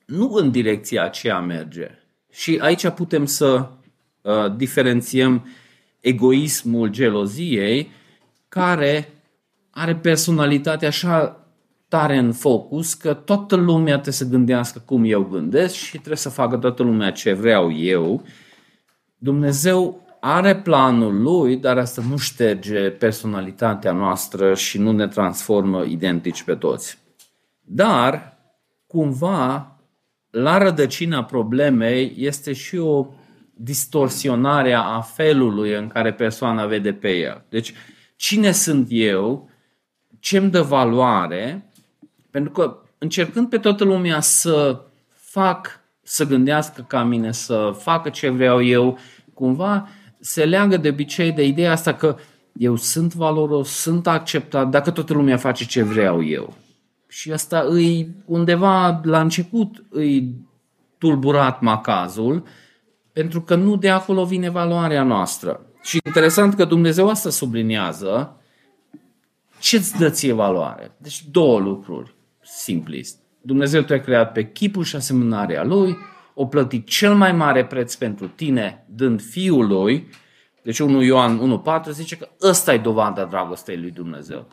nu 0.06 0.32
în 0.32 0.50
direcția 0.50 1.04
aceea 1.04 1.40
merge. 1.40 1.90
Și 2.30 2.58
aici 2.62 2.88
putem 2.88 3.26
să 3.26 3.68
uh, 4.20 4.56
diferențiem 4.56 5.46
egoismul 6.00 6.88
geloziei, 6.88 7.90
care 8.48 9.12
are 9.70 9.94
personalitate 9.94 10.86
așa 10.86 11.46
tare 11.88 12.16
în 12.16 12.32
focus 12.32 12.94
că 12.94 13.14
toată 13.14 13.56
lumea 13.56 13.92
trebuie 13.92 14.14
să 14.14 14.28
gândească 14.28 14.82
cum 14.84 15.04
eu 15.04 15.22
gândesc 15.22 15.74
și 15.74 15.90
trebuie 15.90 16.16
să 16.16 16.28
facă 16.28 16.56
toată 16.56 16.82
lumea 16.82 17.10
ce 17.10 17.32
vreau 17.32 17.72
eu. 17.72 18.24
Dumnezeu 19.16 20.02
are 20.20 20.56
planul 20.56 21.22
lui, 21.22 21.56
dar 21.56 21.78
asta 21.78 22.02
nu 22.08 22.16
șterge 22.16 22.90
personalitatea 22.90 23.92
noastră 23.92 24.54
și 24.54 24.78
nu 24.78 24.92
ne 24.92 25.08
transformă 25.08 25.84
identici 25.84 26.42
pe 26.42 26.54
toți. 26.54 26.98
Dar, 27.60 28.38
cumva, 28.86 29.71
la 30.32 30.58
rădăcina 30.58 31.24
problemei 31.24 32.14
este 32.16 32.52
și 32.52 32.76
o 32.76 33.06
distorsionare 33.54 34.72
a 34.72 35.00
felului 35.00 35.74
în 35.74 35.88
care 35.88 36.12
persoana 36.12 36.66
vede 36.66 36.92
pe 36.92 37.10
el. 37.10 37.44
Deci, 37.48 37.72
cine 38.16 38.52
sunt 38.52 38.86
eu, 38.90 39.50
ce 40.20 40.38
îmi 40.38 40.50
dă 40.50 40.62
valoare, 40.62 41.70
pentru 42.30 42.52
că 42.52 42.78
încercând 42.98 43.48
pe 43.48 43.58
toată 43.58 43.84
lumea 43.84 44.20
să 44.20 44.80
fac, 45.12 45.80
să 46.02 46.26
gândească 46.26 46.84
ca 46.88 47.02
mine, 47.02 47.32
să 47.32 47.76
facă 47.78 48.08
ce 48.08 48.28
vreau 48.28 48.62
eu, 48.62 48.98
cumva 49.34 49.88
se 50.20 50.44
leagă 50.44 50.76
de 50.76 50.88
obicei 50.88 51.32
de 51.32 51.44
ideea 51.44 51.72
asta 51.72 51.94
că 51.94 52.16
eu 52.52 52.76
sunt 52.76 53.14
valoros, 53.14 53.68
sunt 53.68 54.06
acceptat 54.06 54.68
dacă 54.68 54.90
toată 54.90 55.12
lumea 55.12 55.36
face 55.36 55.66
ce 55.66 55.82
vreau 55.82 56.24
eu. 56.24 56.56
Și 57.12 57.32
asta 57.32 57.64
îi 57.68 58.14
undeva 58.24 59.00
la 59.04 59.20
început 59.20 59.84
îi 59.88 60.34
tulburat 60.98 61.60
macazul, 61.60 62.44
pentru 63.12 63.42
că 63.42 63.54
nu 63.54 63.76
de 63.76 63.90
acolo 63.90 64.24
vine 64.24 64.50
valoarea 64.50 65.02
noastră. 65.02 65.66
Și 65.82 66.00
interesant 66.04 66.54
că 66.54 66.64
Dumnezeu 66.64 67.08
asta 67.08 67.30
subliniază 67.30 68.36
ce-ți 69.60 69.98
dă 69.98 70.10
ție 70.10 70.32
valoare. 70.32 70.94
Deci 70.96 71.24
două 71.30 71.60
lucruri 71.60 72.14
simplist. 72.42 73.18
Dumnezeu 73.40 73.82
te-a 73.82 74.00
creat 74.00 74.32
pe 74.32 74.50
chipul 74.50 74.84
și 74.84 74.96
asemănarea 74.96 75.64
Lui, 75.64 75.96
o 76.34 76.46
plătit 76.46 76.86
cel 76.86 77.14
mai 77.14 77.32
mare 77.32 77.64
preț 77.64 77.94
pentru 77.94 78.28
tine, 78.28 78.86
dând 78.88 79.22
Fiul 79.22 79.66
Lui. 79.66 80.08
Deci 80.62 80.78
1 80.78 81.02
Ioan 81.02 81.62
1.4 81.86 81.90
zice 81.90 82.16
că 82.16 82.28
ăsta 82.42 82.74
e 82.74 82.78
dovada 82.78 83.24
dragostei 83.24 83.80
lui 83.80 83.90
Dumnezeu. 83.90 84.48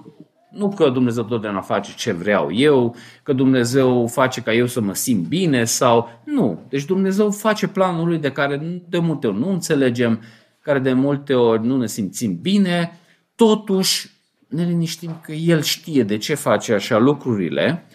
Nu 0.51 0.69
că 0.69 0.89
Dumnezeu 0.89 1.23
totdeauna 1.23 1.61
face 1.61 1.91
ce 1.95 2.11
vreau 2.11 2.53
eu, 2.53 2.95
că 3.23 3.33
Dumnezeu 3.33 4.07
face 4.07 4.41
ca 4.41 4.53
eu 4.53 4.65
să 4.65 4.81
mă 4.81 4.93
simt 4.93 5.27
bine 5.27 5.63
sau... 5.63 6.09
Nu. 6.23 6.59
Deci 6.69 6.85
Dumnezeu 6.85 7.31
face 7.31 7.67
planul 7.67 8.07
lui 8.07 8.17
de 8.17 8.31
care 8.31 8.81
de 8.89 8.97
multe 8.97 9.27
ori 9.27 9.37
nu 9.37 9.49
înțelegem, 9.49 10.21
care 10.61 10.79
de 10.79 10.93
multe 10.93 11.33
ori 11.33 11.65
nu 11.65 11.77
ne 11.77 11.87
simțim 11.87 12.39
bine, 12.41 12.99
totuși 13.35 14.09
ne 14.47 14.63
liniștim 14.63 15.19
că 15.21 15.31
El 15.31 15.61
știe 15.61 16.03
de 16.03 16.17
ce 16.17 16.33
face 16.33 16.73
așa 16.73 16.97
lucrurile 16.97 17.85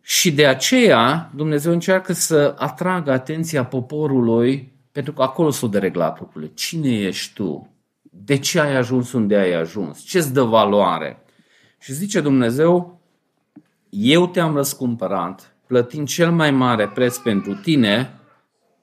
și 0.00 0.32
de 0.32 0.46
aceea 0.46 1.30
Dumnezeu 1.34 1.72
încearcă 1.72 2.12
să 2.12 2.54
atragă 2.58 3.12
atenția 3.12 3.64
poporului 3.64 4.72
pentru 4.92 5.12
că 5.12 5.22
acolo 5.22 5.50
s-o 5.50 5.66
dereglat 5.66 6.20
lucrurile. 6.20 6.50
Cine 6.54 6.88
ești 6.88 7.34
tu? 7.34 7.66
De 8.02 8.38
ce 8.38 8.60
ai 8.60 8.76
ajuns 8.76 9.12
unde 9.12 9.36
ai 9.36 9.52
ajuns? 9.52 10.00
Ce-ți 10.00 10.32
dă 10.32 10.42
valoare? 10.42 11.21
Și 11.82 11.92
zice 11.92 12.20
Dumnezeu, 12.20 13.00
eu 13.90 14.26
te-am 14.26 14.54
răscumpărat, 14.54 15.56
plătind 15.66 16.08
cel 16.08 16.32
mai 16.32 16.50
mare 16.50 16.88
preț 16.88 17.16
pentru 17.16 17.54
tine, 17.54 18.20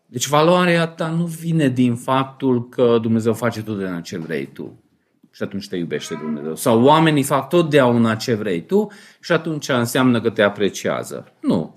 deci 0.05 0.27
valoarea 0.27 0.87
ta 0.87 1.07
nu 1.07 1.25
vine 1.25 1.67
din 1.67 1.95
faptul 1.95 2.69
că 2.69 2.97
Dumnezeu 3.01 3.33
face 3.33 3.63
totdeauna 3.63 4.01
ce 4.01 4.17
vrei 4.17 4.45
tu 4.45 4.83
și 5.31 5.43
atunci 5.43 5.67
te 5.67 5.75
iubește 5.75 6.15
Dumnezeu. 6.15 6.55
Sau 6.55 6.83
oamenii 6.83 7.23
fac 7.23 7.49
totdeauna 7.49 8.15
ce 8.15 8.33
vrei 8.33 8.65
tu 8.65 8.87
și 9.19 9.31
atunci 9.31 9.69
înseamnă 9.69 10.21
că 10.21 10.29
te 10.29 10.41
apreciază. 10.41 11.33
Nu. 11.41 11.75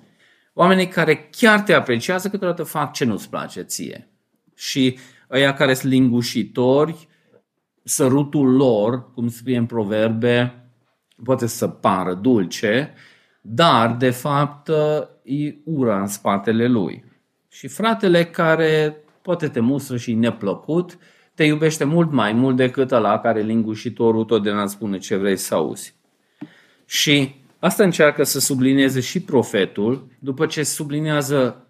Oamenii 0.54 0.88
care 0.88 1.28
chiar 1.30 1.60
te 1.60 1.72
apreciază 1.72 2.28
câteodată 2.28 2.62
fac 2.62 2.92
ce 2.92 3.04
nu-ți 3.04 3.30
place 3.30 3.62
ție. 3.62 4.08
Și 4.54 4.98
ăia 5.30 5.54
care 5.54 5.74
sunt 5.74 5.92
lingușitori, 5.92 7.08
sărutul 7.82 8.56
lor, 8.56 9.12
cum 9.12 9.28
scrie 9.28 9.56
în 9.56 9.66
proverbe, 9.66 10.61
poate 11.24 11.46
să 11.46 11.68
pară 11.68 12.14
dulce, 12.14 12.94
dar 13.40 13.96
de 13.96 14.10
fapt 14.10 14.68
e 15.22 15.54
ura 15.64 16.00
în 16.00 16.06
spatele 16.06 16.66
lui. 16.66 17.04
Și 17.48 17.68
fratele 17.68 18.24
care 18.24 18.96
poate 19.22 19.48
te 19.48 19.60
mustră 19.60 19.96
și 19.96 20.14
neplăcut, 20.14 20.98
te 21.34 21.44
iubește 21.44 21.84
mult 21.84 22.12
mai 22.12 22.32
mult 22.32 22.56
decât 22.56 22.90
ăla 22.92 23.20
care 23.20 23.40
lingușitorul 23.40 24.24
totdeauna 24.24 24.66
spune 24.66 24.98
ce 24.98 25.16
vrei 25.16 25.36
să 25.36 25.54
auzi. 25.54 25.94
Și 26.84 27.34
asta 27.58 27.84
încearcă 27.84 28.22
să 28.22 28.40
sublinieze 28.40 29.00
și 29.00 29.20
profetul, 29.20 30.06
după 30.18 30.46
ce 30.46 30.62
sublinează 30.62 31.66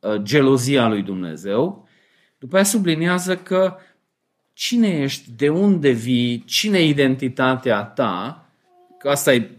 uh, 0.00 0.16
gelozia 0.16 0.88
lui 0.88 1.02
Dumnezeu, 1.02 1.88
după 2.38 2.54
aia 2.54 2.64
subliniază 2.64 3.36
că 3.36 3.76
cine 4.52 4.88
ești, 4.88 5.30
de 5.36 5.48
unde 5.48 5.90
vii, 5.90 6.44
cine 6.46 6.78
e 6.78 6.88
identitatea 6.88 7.82
ta, 7.82 8.46
că 8.98 9.08
asta 9.08 9.34
e 9.34 9.50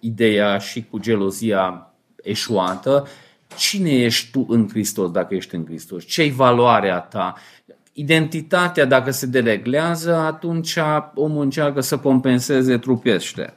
ideea 0.00 0.58
și 0.58 0.84
cu 0.90 0.98
gelozia 0.98 1.92
eșuată, 2.22 3.06
cine 3.56 3.90
ești 3.90 4.30
tu 4.30 4.46
în 4.48 4.68
Hristos 4.68 5.10
dacă 5.10 5.34
ești 5.34 5.54
în 5.54 5.64
Hristos, 5.64 6.04
ce-i 6.04 6.30
valoarea 6.30 6.98
ta, 6.98 7.34
identitatea 7.92 8.84
dacă 8.84 9.10
se 9.10 9.26
dereglează, 9.26 10.14
atunci 10.14 10.78
omul 11.14 11.42
încearcă 11.42 11.80
să 11.80 11.98
compenseze 11.98 12.78
trupește. 12.78 13.54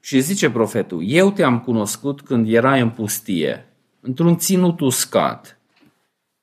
Și 0.00 0.20
zice 0.20 0.50
profetul, 0.50 1.02
eu 1.06 1.30
te-am 1.30 1.60
cunoscut 1.60 2.20
când 2.20 2.52
erai 2.52 2.80
în 2.80 2.90
pustie, 2.90 3.66
într-un 4.00 4.36
ținut 4.36 4.80
uscat. 4.80 5.58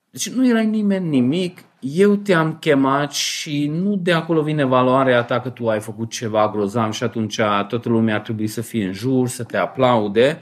Deci 0.09 0.29
nu 0.29 0.47
erai 0.47 0.65
nimeni 0.65 1.07
nimic, 1.07 1.63
eu 1.79 2.15
te-am 2.15 2.57
chemat 2.59 3.11
și 3.11 3.67
nu 3.67 3.95
de 3.95 4.13
acolo 4.13 4.41
vine 4.41 4.63
valoarea 4.63 5.23
ta 5.23 5.39
că 5.39 5.49
tu 5.49 5.69
ai 5.69 5.79
făcut 5.79 6.09
ceva 6.09 6.49
grozav 6.49 6.93
și 6.93 7.03
atunci 7.03 7.35
toată 7.35 7.89
lumea 7.89 8.15
ar 8.15 8.21
trebui 8.21 8.47
să 8.47 8.61
fie 8.61 8.85
în 8.85 8.93
jur, 8.93 9.27
să 9.27 9.43
te 9.43 9.57
aplaude. 9.57 10.39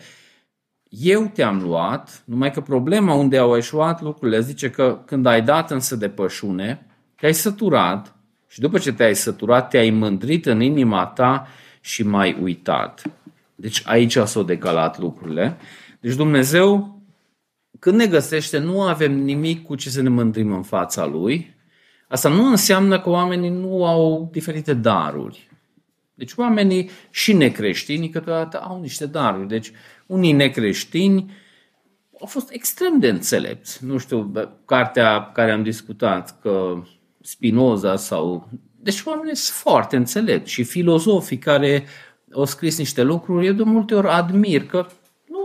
Eu 0.89 1.31
te-am 1.33 1.61
luat, 1.61 2.23
numai 2.25 2.51
că 2.51 2.61
problema 2.61 3.13
unde 3.13 3.37
au 3.37 3.55
eșuat 3.55 4.01
lucrurile 4.01 4.39
zice 4.39 4.69
că 4.69 5.01
când 5.05 5.25
ai 5.25 5.41
dat 5.41 5.71
însă 5.71 5.95
de 5.95 6.09
pășune, 6.09 6.85
te-ai 7.15 7.33
săturat 7.33 8.15
și 8.47 8.59
după 8.59 8.77
ce 8.77 8.93
te-ai 8.93 9.15
săturat, 9.15 9.69
te-ai 9.69 9.89
mândrit 9.89 10.45
în 10.45 10.61
inima 10.61 11.05
ta 11.05 11.47
și 11.81 12.03
m-ai 12.03 12.37
uitat. 12.41 13.01
Deci 13.55 13.81
aici 13.85 14.17
s-au 14.17 14.43
decalat 14.43 14.99
lucrurile. 14.99 15.57
Deci 15.99 16.15
Dumnezeu 16.15 16.94
când 17.85 17.97
ne 17.97 18.07
găsește, 18.07 18.57
nu 18.57 18.81
avem 18.81 19.13
nimic 19.13 19.65
cu 19.65 19.75
ce 19.75 19.89
să 19.89 20.01
ne 20.01 20.09
mândrim 20.09 20.51
în 20.51 20.63
fața 20.63 21.05
Lui. 21.05 21.55
Asta 22.07 22.29
nu 22.29 22.45
înseamnă 22.45 22.99
că 22.99 23.09
oamenii 23.09 23.49
nu 23.49 23.85
au 23.85 24.29
diferite 24.31 24.73
daruri. 24.73 25.49
Deci 26.13 26.31
oamenii 26.35 26.89
și 27.09 27.33
necreștini 27.33 28.09
câteodată 28.09 28.59
au 28.59 28.81
niște 28.81 29.05
daruri. 29.05 29.47
Deci 29.47 29.71
unii 30.05 30.31
necreștini 30.31 31.31
au 32.19 32.27
fost 32.27 32.51
extrem 32.51 32.99
de 32.99 33.09
înțelepți. 33.09 33.85
Nu 33.85 33.97
știu, 33.97 34.31
cartea 34.65 35.31
care 35.33 35.51
am 35.51 35.63
discutat, 35.63 36.39
că 36.41 36.83
Spinoza 37.21 37.95
sau... 37.95 38.49
Deci 38.79 39.03
oamenii 39.05 39.35
sunt 39.35 39.57
foarte 39.57 39.95
înțelepți 39.95 40.51
și 40.51 40.63
filozofii 40.63 41.37
care 41.37 41.85
au 42.33 42.45
scris 42.45 42.77
niște 42.77 43.03
lucruri, 43.03 43.45
eu 43.45 43.53
de 43.53 43.63
multe 43.63 43.95
ori 43.95 44.07
admir 44.07 44.65
că 44.65 44.87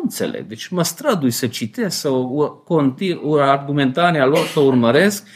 înțeleg. 0.03 0.47
Deci 0.47 0.69
mă 0.69 0.83
strădui 0.83 1.31
să 1.31 1.47
citesc, 1.47 1.99
să 1.99 2.11
continu, 2.65 3.33
argumentarea 3.33 4.27
lor, 4.27 4.47
să 4.47 4.61
urmăresc 4.61 5.27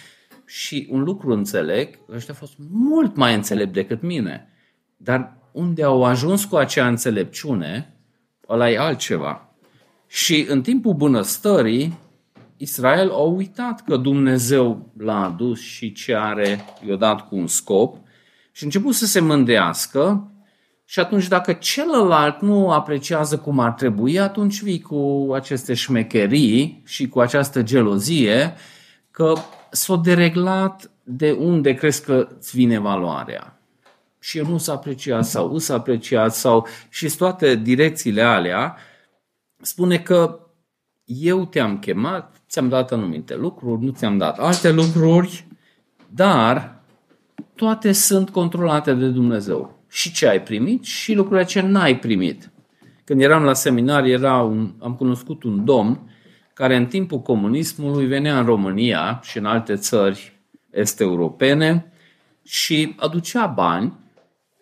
și 0.46 0.88
un 0.90 1.02
lucru 1.02 1.32
înțeleg, 1.32 1.98
ăștia 2.14 2.34
au 2.34 2.46
fost 2.46 2.58
mult 2.70 3.16
mai 3.16 3.34
înțelept 3.34 3.72
decât 3.72 4.02
mine. 4.02 4.48
Dar 4.96 5.36
unde 5.52 5.82
au 5.82 6.04
ajuns 6.04 6.44
cu 6.44 6.56
acea 6.56 6.88
înțelepciune, 6.88 7.96
ăla 8.48 8.70
e 8.70 8.78
altceva. 8.78 9.54
Și 10.06 10.46
în 10.48 10.62
timpul 10.62 10.94
bunăstării, 10.94 11.98
Israel 12.56 13.10
a 13.10 13.22
uitat 13.22 13.84
că 13.84 13.96
Dumnezeu 13.96 14.92
l-a 14.98 15.24
adus 15.24 15.60
și 15.60 15.92
ce 15.92 16.14
are, 16.14 16.64
i-a 16.88 16.96
dat 16.96 17.28
cu 17.28 17.36
un 17.36 17.46
scop 17.46 17.96
și 18.52 18.62
a 18.62 18.66
început 18.66 18.94
să 18.94 19.06
se 19.06 19.20
mândească 19.20 20.32
și 20.84 21.00
atunci 21.00 21.28
dacă 21.28 21.52
celălalt 21.52 22.40
nu 22.40 22.70
apreciază 22.70 23.38
cum 23.38 23.58
ar 23.58 23.72
trebui, 23.72 24.18
atunci 24.18 24.62
vii 24.62 24.80
cu 24.80 25.30
aceste 25.34 25.74
șmecherii 25.74 26.82
și 26.84 27.08
cu 27.08 27.20
această 27.20 27.62
gelozie 27.62 28.54
că 29.10 29.32
s-a 29.70 29.96
dereglat 29.96 30.90
de 31.02 31.32
unde 31.32 31.74
crezi 31.74 32.04
că 32.04 32.28
îți 32.38 32.56
vine 32.56 32.78
valoarea. 32.78 33.58
Și 34.18 34.38
eu 34.38 34.46
nu 34.46 34.58
s-a 34.58 34.72
apreciat 34.72 35.24
sau 35.24 35.52
nu 35.52 35.58
s-a 35.58 35.74
apreciat 35.74 36.34
sau 36.34 36.66
și 36.88 37.16
toate 37.16 37.54
direcțiile 37.54 38.22
alea 38.22 38.76
spune 39.60 39.98
că 39.98 40.38
eu 41.04 41.44
te-am 41.44 41.78
chemat, 41.78 42.42
ți-am 42.48 42.68
dat 42.68 42.92
anumite 42.92 43.36
lucruri, 43.36 43.84
nu 43.84 43.90
ți-am 43.90 44.18
dat 44.18 44.38
alte 44.38 44.70
lucruri, 44.70 45.46
dar 46.08 46.82
toate 47.54 47.92
sunt 47.92 48.30
controlate 48.30 48.94
de 48.94 49.08
Dumnezeu 49.08 49.73
și 49.94 50.12
ce 50.12 50.26
ai 50.26 50.42
primit 50.42 50.84
și 50.84 51.12
lucrurile 51.12 51.46
ce 51.46 51.60
n-ai 51.60 51.98
primit. 51.98 52.50
Când 53.04 53.20
eram 53.20 53.42
la 53.42 53.52
seminar, 53.52 54.04
era 54.04 54.42
un, 54.42 54.72
am 54.78 54.94
cunoscut 54.94 55.42
un 55.42 55.64
domn 55.64 56.10
care 56.54 56.76
în 56.76 56.86
timpul 56.86 57.20
comunismului 57.20 58.06
venea 58.06 58.38
în 58.38 58.44
România 58.44 59.20
și 59.22 59.38
în 59.38 59.44
alte 59.44 59.74
țări 59.74 60.32
est-europene 60.70 61.92
și 62.42 62.94
aducea 62.98 63.46
bani 63.46 63.92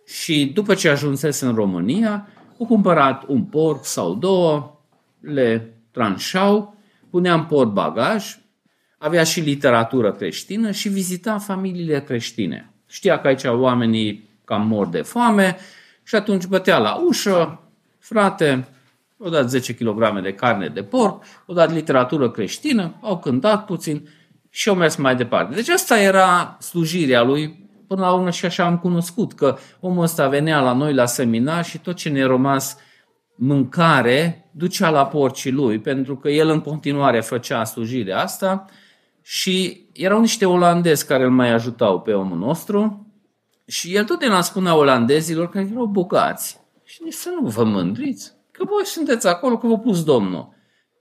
și 0.06 0.50
după 0.54 0.74
ce 0.74 0.88
ajunsese 0.88 1.46
în 1.46 1.54
România, 1.54 2.28
au 2.58 2.66
cumpărat 2.66 3.24
un 3.26 3.44
porc 3.44 3.84
sau 3.84 4.14
două, 4.14 4.80
le 5.20 5.74
tranșau, 5.90 6.76
punea 7.10 7.34
în 7.34 7.44
port 7.44 7.70
bagaj, 7.70 8.38
avea 8.98 9.24
și 9.24 9.40
literatură 9.40 10.12
creștină 10.12 10.70
și 10.70 10.88
vizita 10.88 11.38
familiile 11.38 12.02
creștine. 12.02 12.72
Știa 12.86 13.20
că 13.20 13.26
aici 13.26 13.44
oamenii 13.44 14.30
cam 14.52 14.66
mor 14.66 14.86
de 14.86 15.02
foame 15.02 15.56
și 16.02 16.14
atunci 16.14 16.46
bătea 16.46 16.78
la 16.78 16.94
ușă, 17.06 17.60
frate, 17.98 18.68
o 19.18 19.28
dat 19.28 19.48
10 19.48 19.74
kg 19.74 20.20
de 20.22 20.34
carne 20.34 20.68
de 20.68 20.82
porc, 20.82 21.22
o 21.46 21.52
dat 21.52 21.72
literatură 21.72 22.30
creștină, 22.30 22.94
au 23.00 23.18
cântat 23.18 23.64
puțin 23.64 24.08
și 24.50 24.68
au 24.68 24.74
mers 24.74 24.96
mai 24.96 25.16
departe. 25.16 25.54
Deci 25.54 25.68
asta 25.68 26.00
era 26.00 26.56
slujirea 26.60 27.22
lui, 27.22 27.68
până 27.86 28.00
la 28.00 28.12
urmă 28.12 28.30
și 28.30 28.44
așa 28.44 28.64
am 28.64 28.78
cunoscut, 28.78 29.32
că 29.32 29.56
omul 29.80 30.02
ăsta 30.02 30.28
venea 30.28 30.60
la 30.60 30.72
noi 30.72 30.94
la 30.94 31.06
seminar 31.06 31.64
și 31.64 31.78
tot 31.78 31.96
ce 31.96 32.08
ne 32.08 32.22
rămas 32.22 32.76
mâncare 33.34 34.50
ducea 34.50 34.90
la 34.90 35.06
porcii 35.06 35.50
lui, 35.50 35.78
pentru 35.78 36.16
că 36.16 36.28
el 36.28 36.48
în 36.48 36.60
continuare 36.60 37.20
făcea 37.20 37.64
slujirea 37.64 38.20
asta 38.20 38.64
și 39.22 39.86
erau 39.92 40.20
niște 40.20 40.46
olandezi 40.46 41.06
care 41.06 41.24
îl 41.24 41.30
mai 41.30 41.52
ajutau 41.52 42.00
pe 42.00 42.12
omul 42.12 42.38
nostru 42.38 43.06
și 43.66 43.94
el 43.94 44.04
totdeauna 44.04 44.40
spunea 44.40 44.74
olandezilor 44.74 45.48
că 45.48 45.58
erau 45.58 45.86
bogați. 45.86 46.60
Și 46.84 47.00
nici 47.04 47.12
să 47.12 47.28
nu 47.40 47.48
vă 47.48 47.64
mândriți, 47.64 48.32
că 48.50 48.64
voi 48.64 48.86
sunteți 48.86 49.26
acolo, 49.26 49.58
că 49.58 49.66
vă 49.66 49.78
pus 49.78 50.04
Domnul. 50.04 50.48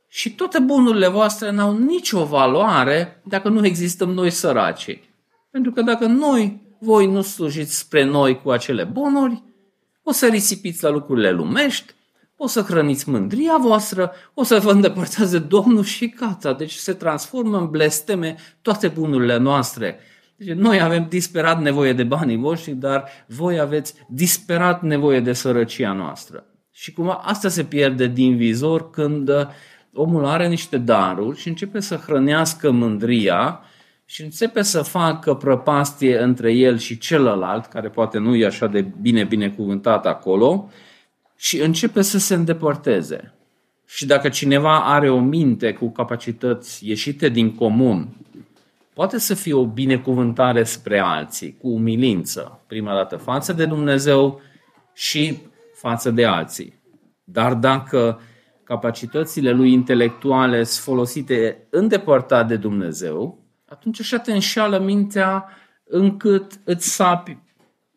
Și 0.07 0.35
toate 0.35 0.59
bunurile 0.59 1.07
voastre 1.07 1.51
n-au 1.51 1.77
nicio 1.77 2.25
valoare 2.25 3.21
dacă 3.25 3.49
nu 3.49 3.65
existăm 3.65 4.09
noi 4.09 4.29
săraci. 4.29 4.99
Pentru 5.51 5.71
că 5.71 5.81
dacă 5.81 6.05
noi, 6.05 6.61
voi 6.79 7.07
nu 7.07 7.21
slujiți 7.21 7.77
spre 7.77 8.03
noi 8.03 8.41
cu 8.41 8.51
acele 8.51 8.83
bunuri, 8.83 9.43
o 10.03 10.11
să 10.11 10.27
risipiți 10.27 10.83
la 10.83 10.89
lucrurile 10.89 11.31
lumești, 11.31 11.93
o 12.37 12.47
să 12.47 12.61
hrăniți 12.61 13.09
mândria 13.09 13.57
voastră, 13.57 14.11
o 14.33 14.43
să 14.43 14.59
vă 14.59 14.71
îndepărtați 14.71 15.31
de 15.31 15.39
Domnul 15.39 15.83
și 15.83 16.09
gata. 16.09 16.53
Deci 16.53 16.73
se 16.73 16.93
transformă 16.93 17.57
în 17.57 17.69
blesteme 17.69 18.35
toate 18.61 18.87
bunurile 18.87 19.37
noastre. 19.37 19.99
Deci 20.43 20.55
noi 20.55 20.81
avem 20.81 21.05
disperat 21.09 21.61
nevoie 21.61 21.93
de 21.93 22.03
banii 22.03 22.37
voștri, 22.37 22.73
dar 22.73 23.09
voi 23.27 23.59
aveți 23.59 23.93
disperat 24.07 24.81
nevoie 24.81 25.19
de 25.19 25.33
sărăcia 25.33 25.93
noastră. 25.93 26.45
Și 26.71 26.93
cum 26.93 27.19
asta 27.21 27.49
se 27.49 27.63
pierde 27.63 28.07
din 28.07 28.35
vizor 28.35 28.89
când 28.89 29.29
uh, 29.29 29.47
omul 29.93 30.25
are 30.25 30.47
niște 30.47 30.77
daruri 30.77 31.39
și 31.39 31.47
începe 31.47 31.79
să 31.79 31.95
hrănească 31.95 32.71
mândria 32.71 33.59
și 34.05 34.21
începe 34.21 34.61
să 34.61 34.81
facă 34.81 35.33
prăpastie 35.33 36.19
între 36.19 36.51
el 36.51 36.77
și 36.77 36.97
celălalt, 36.97 37.65
care 37.65 37.89
poate 37.89 38.17
nu 38.17 38.35
e 38.35 38.45
așa 38.45 38.67
de 38.67 38.85
bine 39.01 39.23
binecuvântat 39.23 40.05
acolo, 40.05 40.69
și 41.37 41.61
începe 41.61 42.01
să 42.01 42.17
se 42.17 42.33
îndepărteze. 42.33 43.33
Și 43.87 44.05
dacă 44.05 44.29
cineva 44.29 44.79
are 44.79 45.09
o 45.09 45.19
minte 45.19 45.73
cu 45.73 45.89
capacități 45.89 46.87
ieșite 46.87 47.29
din 47.29 47.55
comun, 47.55 48.15
poate 48.93 49.17
să 49.17 49.33
fie 49.33 49.53
o 49.53 49.65
binecuvântare 49.65 50.63
spre 50.63 50.99
alții, 50.99 51.57
cu 51.57 51.67
umilință, 51.67 52.63
prima 52.67 52.93
dată 52.93 53.15
față 53.15 53.53
de 53.53 53.65
Dumnezeu 53.65 54.41
și 54.93 55.37
față 55.73 56.11
de 56.11 56.25
alții. 56.25 56.81
Dar 57.23 57.53
dacă 57.53 58.19
capacitățile 58.63 59.51
lui 59.51 59.73
intelectuale 59.73 60.63
sunt 60.63 60.83
folosite 60.83 61.67
îndepărtat 61.69 62.47
de 62.47 62.55
Dumnezeu, 62.55 63.45
atunci 63.65 63.99
așa 63.99 64.17
te 64.17 64.31
înșală 64.31 64.79
mintea 64.79 65.45
încât 65.85 66.59
îți 66.63 66.93
sapi 66.93 67.37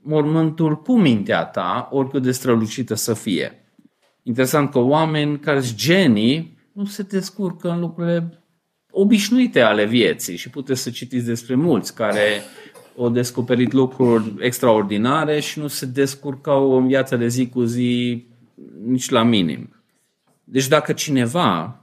mormântul 0.02 0.82
cu 0.82 0.98
mintea 0.98 1.44
ta, 1.44 1.88
oricât 1.92 2.22
de 2.22 2.30
strălucită 2.30 2.94
să 2.94 3.14
fie. 3.14 3.64
Interesant 4.22 4.70
că 4.70 4.78
oameni 4.78 5.38
care 5.38 5.60
sunt 5.60 5.78
genii 5.78 6.58
nu 6.72 6.84
se 6.84 7.02
descurcă 7.02 7.70
în 7.70 7.80
lucrurile 7.80 8.43
obișnuite 8.96 9.60
ale 9.60 9.84
vieții 9.84 10.36
și 10.36 10.50
puteți 10.50 10.82
să 10.82 10.90
citiți 10.90 11.24
despre 11.24 11.54
mulți 11.54 11.94
care 11.94 12.42
au 12.98 13.08
descoperit 13.08 13.72
lucruri 13.72 14.34
extraordinare 14.38 15.40
și 15.40 15.58
nu 15.58 15.66
se 15.66 15.86
descurcau 15.86 16.76
în 16.76 16.86
viața 16.86 17.16
de 17.16 17.28
zi 17.28 17.48
cu 17.48 17.62
zi 17.64 18.24
nici 18.84 19.10
la 19.10 19.22
minim. 19.22 19.82
Deci 20.44 20.68
dacă 20.68 20.92
cineva 20.92 21.80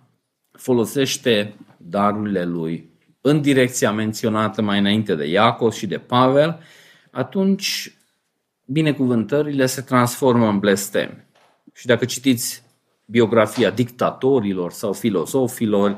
folosește 0.52 1.56
darurile 1.78 2.46
lui 2.46 2.90
în 3.22 3.42
direcția 3.42 3.92
menționată 3.92 4.62
mai 4.62 4.80
înainte 4.80 5.16
de 5.16 5.26
Iacov 5.26 5.72
și 5.72 5.88
de 5.88 5.98
Pavel, 5.98 6.60
atunci 7.12 7.96
binecuvântările 8.66 9.66
se 9.66 9.82
transformă 9.82 10.48
în 10.48 10.60
blestem. 10.60 11.26
Și 11.74 11.86
dacă 11.86 12.06
citiți 12.06 12.64
biografia 13.06 13.70
dictatorilor 13.70 14.72
sau 14.72 14.94
filosofilor, 14.94 15.98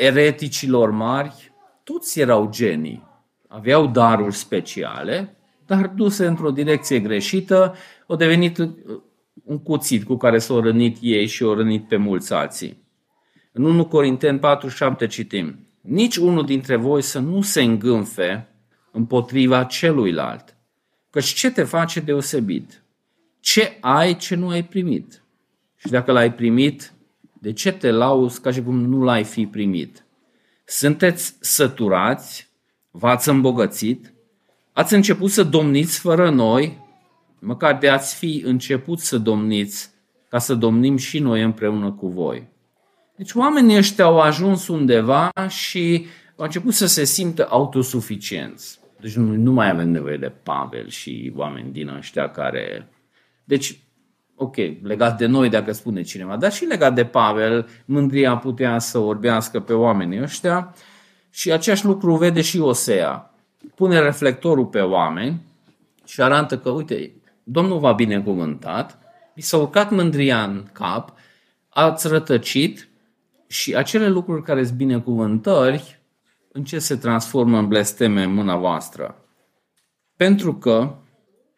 ereticilor 0.00 0.90
mari, 0.90 1.52
toți 1.84 2.20
erau 2.20 2.50
genii. 2.50 3.08
Aveau 3.48 3.86
daruri 3.86 4.34
speciale, 4.34 5.36
dar 5.66 5.86
duse 5.86 6.26
într-o 6.26 6.50
direcție 6.50 7.00
greșită, 7.00 7.74
au 8.06 8.16
devenit 8.16 8.58
un 9.44 9.58
cuțit 9.62 10.04
cu 10.04 10.16
care 10.16 10.38
s-au 10.38 10.60
rănit 10.60 10.96
ei 11.00 11.26
și 11.26 11.42
au 11.42 11.54
rănit 11.54 11.88
pe 11.88 11.96
mulți 11.96 12.32
alții. 12.32 12.82
În 13.52 13.64
1 13.64 13.86
Corinteni 13.86 14.40
4,7 15.02 15.08
citim, 15.08 15.66
nici 15.80 16.16
unul 16.16 16.44
dintre 16.44 16.76
voi 16.76 17.02
să 17.02 17.18
nu 17.18 17.42
se 17.42 17.62
îngânfe 17.62 18.48
împotriva 18.92 19.64
celuilalt. 19.64 20.56
Căci 21.10 21.26
ce 21.26 21.50
te 21.50 21.62
face 21.62 22.00
deosebit? 22.00 22.82
Ce 23.40 23.76
ai 23.80 24.16
ce 24.16 24.34
nu 24.34 24.48
ai 24.48 24.64
primit? 24.64 25.22
Și 25.76 25.90
dacă 25.90 26.12
l-ai 26.12 26.32
primit, 26.32 26.92
de 27.40 27.52
ce 27.52 27.72
te 27.72 27.90
lauzi 27.90 28.40
ca 28.40 28.50
și 28.50 28.62
cum 28.62 28.80
nu 28.80 29.02
l-ai 29.02 29.24
fi 29.24 29.46
primit? 29.46 30.04
Sunteți 30.64 31.36
săturați? 31.40 32.48
V-ați 32.90 33.28
îmbogățit? 33.28 34.12
Ați 34.72 34.94
început 34.94 35.30
să 35.30 35.42
domniți 35.42 35.98
fără 35.98 36.30
noi? 36.30 36.78
Măcar 37.38 37.78
de 37.78 37.88
ați 37.88 38.16
fi 38.16 38.42
început 38.44 38.98
să 38.98 39.18
domniți, 39.18 39.90
ca 40.28 40.38
să 40.38 40.54
domnim 40.54 40.96
și 40.96 41.18
noi 41.18 41.42
împreună 41.42 41.92
cu 41.92 42.08
voi. 42.08 42.48
Deci 43.16 43.34
oamenii 43.34 43.76
ăștia 43.76 44.04
au 44.04 44.20
ajuns 44.20 44.68
undeva 44.68 45.30
și 45.48 46.06
au 46.36 46.44
început 46.44 46.74
să 46.74 46.86
se 46.86 47.04
simtă 47.04 47.46
autosuficienți. 47.50 48.80
Deci 49.00 49.14
nu, 49.14 49.36
nu 49.36 49.52
mai 49.52 49.70
avem 49.70 49.88
nevoie 49.88 50.16
de 50.16 50.32
Pavel 50.42 50.88
și 50.88 51.32
oameni 51.36 51.72
din 51.72 51.88
ăștia 51.88 52.30
care... 52.30 52.88
Deci, 53.44 53.78
ok, 54.42 54.56
legat 54.82 55.18
de 55.18 55.26
noi 55.26 55.48
dacă 55.48 55.72
spune 55.72 56.02
cineva, 56.02 56.36
dar 56.36 56.52
și 56.52 56.64
legat 56.64 56.94
de 56.94 57.04
Pavel, 57.04 57.68
mândria 57.84 58.36
putea 58.36 58.78
să 58.78 58.98
orbească 58.98 59.60
pe 59.60 59.72
oamenii 59.72 60.22
ăștia 60.22 60.74
și 61.30 61.52
același 61.52 61.84
lucru 61.84 62.16
vede 62.16 62.40
și 62.40 62.58
Osea. 62.58 63.34
Pune 63.74 64.00
reflectorul 64.00 64.66
pe 64.66 64.80
oameni 64.80 65.42
și 66.04 66.22
arată 66.22 66.58
că, 66.58 66.70
uite, 66.70 67.12
Domnul 67.42 67.78
v-a 67.78 67.92
binecuvântat, 67.92 68.98
vi 69.34 69.40
s-a 69.40 69.56
urcat 69.56 69.90
mândria 69.90 70.42
în 70.42 70.64
cap, 70.72 71.12
ați 71.68 72.08
rătăcit 72.08 72.88
și 73.46 73.74
acele 73.74 74.08
lucruri 74.08 74.42
care 74.42 74.64
sunt 74.64 74.76
binecuvântări, 74.76 76.00
în 76.52 76.64
ce 76.64 76.78
se 76.78 76.96
transformă 76.96 77.58
în 77.58 77.68
blesteme 77.68 78.22
în 78.22 78.34
mâna 78.34 78.56
voastră? 78.56 79.24
Pentru 80.16 80.54
că 80.54 80.94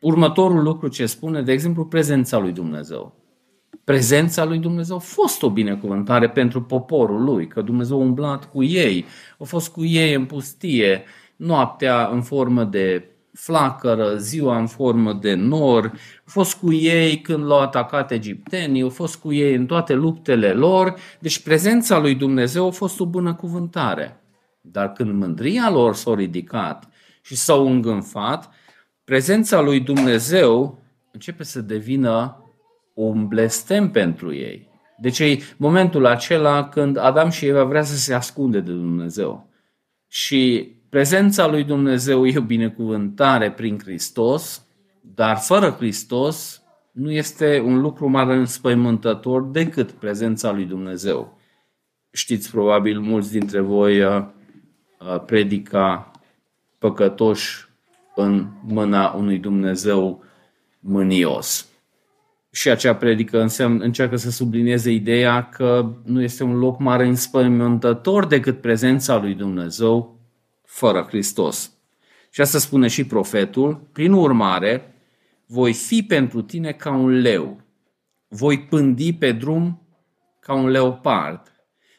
următorul 0.03 0.63
lucru 0.63 0.89
ce 0.89 1.07
spune, 1.07 1.43
de 1.43 1.53
exemplu, 1.53 1.85
prezența 1.87 2.39
lui 2.39 2.53
Dumnezeu. 2.53 3.15
Prezența 3.85 4.45
lui 4.45 4.59
Dumnezeu 4.59 4.97
a 4.97 4.99
fost 4.99 5.43
o 5.43 5.51
binecuvântare 5.51 6.29
pentru 6.29 6.63
poporul 6.63 7.25
lui, 7.25 7.47
că 7.47 7.63
Dumnezeu 7.63 7.97
a 7.97 8.01
umblat 8.01 8.51
cu 8.51 8.63
ei, 8.63 9.05
a 9.39 9.45
fost 9.45 9.69
cu 9.69 9.85
ei 9.85 10.15
în 10.15 10.25
pustie, 10.25 11.05
noaptea 11.37 12.09
în 12.13 12.23
formă 12.23 12.65
de 12.65 13.07
flacără, 13.33 14.17
ziua 14.17 14.59
în 14.59 14.67
formă 14.67 15.13
de 15.13 15.35
nor, 15.35 15.93
a 16.19 16.31
fost 16.31 16.55
cu 16.55 16.73
ei 16.73 17.21
când 17.21 17.45
l-au 17.45 17.61
atacat 17.61 18.11
egiptenii, 18.11 18.83
a 18.83 18.89
fost 18.89 19.17
cu 19.17 19.33
ei 19.33 19.55
în 19.55 19.67
toate 19.67 19.95
luptele 19.95 20.53
lor, 20.53 20.95
deci 21.19 21.43
prezența 21.43 21.99
lui 21.99 22.15
Dumnezeu 22.15 22.67
a 22.67 22.71
fost 22.71 23.01
o 23.01 23.07
bună 23.07 23.35
cuvântare. 23.35 24.21
Dar 24.61 24.93
când 24.93 25.13
mândria 25.13 25.71
lor 25.71 25.95
s-a 25.95 26.15
ridicat 26.15 26.89
și 27.23 27.37
s-au 27.37 27.67
îngânfat, 27.67 28.51
prezența 29.13 29.61
lui 29.61 29.81
Dumnezeu 29.81 30.83
începe 31.11 31.43
să 31.45 31.61
devină 31.61 32.45
un 32.95 33.29
blestem 33.29 33.91
pentru 33.91 34.35
ei. 34.35 34.69
Deci 34.99 35.19
e 35.19 35.39
momentul 35.57 36.07
acela 36.07 36.69
când 36.69 36.97
Adam 36.97 37.31
și 37.31 37.47
Eva 37.47 37.65
vrea 37.65 37.83
să 37.83 37.97
se 37.97 38.15
ascunde 38.15 38.61
de 38.61 38.73
Dumnezeu. 38.73 39.49
Și 40.09 40.73
prezența 40.89 41.47
lui 41.47 41.65
Dumnezeu 41.65 42.27
e 42.27 42.39
o 42.39 42.41
binecuvântare 42.41 43.51
prin 43.51 43.79
Hristos, 43.79 44.67
dar 45.01 45.37
fără 45.37 45.71
Hristos 45.71 46.63
nu 46.93 47.11
este 47.11 47.61
un 47.65 47.81
lucru 47.81 48.09
mai 48.09 48.37
înspăimântător 48.37 49.43
decât 49.43 49.91
prezența 49.91 50.53
lui 50.53 50.65
Dumnezeu. 50.65 51.39
Știți 52.13 52.51
probabil 52.51 53.01
mulți 53.01 53.31
dintre 53.33 53.61
voi 53.61 54.03
uh, 54.03 54.25
uh, 55.01 55.21
predica 55.25 56.11
păcătoși 56.79 57.71
în 58.15 58.47
mâna 58.63 59.13
unui 59.13 59.39
Dumnezeu 59.39 60.25
mânios. 60.81 61.67
Și 62.51 62.69
acea 62.69 62.95
predică 62.95 63.41
înseamnă, 63.41 63.85
încearcă 63.85 64.17
să 64.17 64.31
sublinieze 64.31 64.91
ideea 64.91 65.49
că 65.49 65.93
nu 66.05 66.23
este 66.23 66.45
un 66.45 66.59
loc 66.59 66.79
mare 66.79 67.07
înspăimântător 67.07 68.27
decât 68.27 68.61
prezența 68.61 69.19
lui 69.19 69.35
Dumnezeu 69.35 70.21
fără 70.65 71.05
Hristos. 71.09 71.73
Și 72.31 72.41
asta 72.41 72.59
spune 72.59 72.89
și 72.89 73.05
profetul, 73.05 73.89
prin 73.93 74.13
urmare, 74.13 74.95
voi 75.47 75.73
fi 75.73 76.03
pentru 76.03 76.43
tine 76.43 76.73
ca 76.73 76.91
un 76.91 77.11
leu, 77.11 77.61
voi 78.29 78.61
pândi 78.61 79.13
pe 79.13 79.33
drum 79.33 79.87
ca 80.41 80.55
un 80.55 80.69
leopard, 80.69 81.53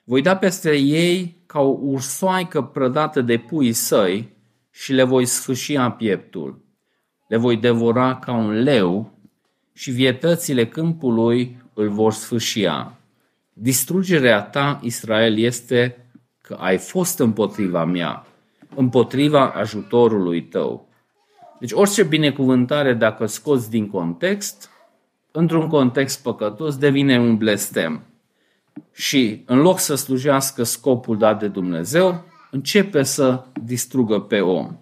voi 0.03 0.21
da 0.21 0.37
peste 0.37 0.75
ei 0.75 1.43
ca 1.45 1.59
o 1.59 1.77
ursoaică 1.81 2.61
prădată 2.61 3.21
de 3.21 3.37
pui 3.37 3.71
săi 3.71 4.37
și 4.73 4.93
le 4.93 5.03
voi 5.03 5.25
sfâșia 5.25 5.91
pieptul. 5.91 6.61
Le 7.27 7.37
voi 7.37 7.57
devora 7.57 8.15
ca 8.15 8.31
un 8.31 8.51
leu 8.51 9.11
și 9.73 9.91
vietățile 9.91 10.67
câmpului 10.67 11.57
îl 11.73 11.89
vor 11.89 12.13
sfâșia. 12.13 12.97
Distrugerea 13.53 14.41
ta, 14.41 14.79
Israel, 14.81 15.37
este 15.37 16.07
că 16.41 16.57
ai 16.59 16.77
fost 16.77 17.19
împotriva 17.19 17.85
mea, 17.85 18.25
împotriva 18.75 19.49
ajutorului 19.49 20.43
tău. 20.43 20.87
Deci 21.59 21.71
orice 21.71 22.03
binecuvântare, 22.03 22.93
dacă 22.93 23.25
scoți 23.25 23.69
din 23.69 23.89
context, 23.89 24.69
într-un 25.31 25.67
context 25.67 26.23
păcătos, 26.23 26.77
devine 26.77 27.19
un 27.19 27.37
blestem. 27.37 28.03
Și 28.91 29.43
în 29.45 29.59
loc 29.59 29.79
să 29.79 29.95
slujească 29.95 30.63
scopul 30.63 31.17
dat 31.17 31.39
de 31.39 31.47
Dumnezeu, 31.47 32.23
începe 32.53 33.03
să 33.03 33.45
distrugă 33.63 34.19
pe 34.19 34.39
om. 34.39 34.77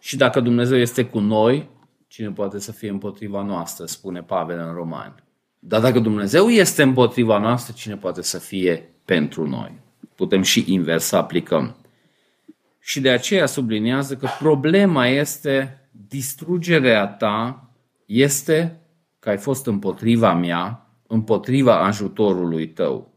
Și 0.00 0.16
dacă 0.16 0.40
Dumnezeu 0.40 0.78
este 0.78 1.04
cu 1.04 1.18
noi, 1.18 1.68
cine 2.08 2.30
poate 2.30 2.58
să 2.58 2.72
fie 2.72 2.90
împotriva 2.90 3.42
noastră, 3.42 3.86
spune 3.86 4.22
Pavel 4.22 4.58
în 4.58 4.74
Roman. 4.74 5.14
Dar 5.58 5.80
dacă 5.80 5.98
Dumnezeu 5.98 6.48
este 6.48 6.82
împotriva 6.82 7.38
noastră, 7.38 7.74
cine 7.76 7.96
poate 7.96 8.22
să 8.22 8.38
fie 8.38 8.94
pentru 9.04 9.48
noi? 9.48 9.72
Putem 10.14 10.42
și 10.42 10.64
invers 10.66 11.04
să 11.04 11.16
aplicăm. 11.16 11.76
Și 12.80 13.00
de 13.00 13.10
aceea 13.10 13.46
subliniază 13.46 14.16
că 14.16 14.28
problema 14.38 15.06
este 15.06 15.88
distrugerea 16.08 17.06
ta 17.06 17.70
este 18.06 18.80
că 19.18 19.28
ai 19.28 19.38
fost 19.38 19.66
împotriva 19.66 20.34
mea, 20.34 20.90
împotriva 21.06 21.84
ajutorului 21.84 22.68
tău. 22.68 23.09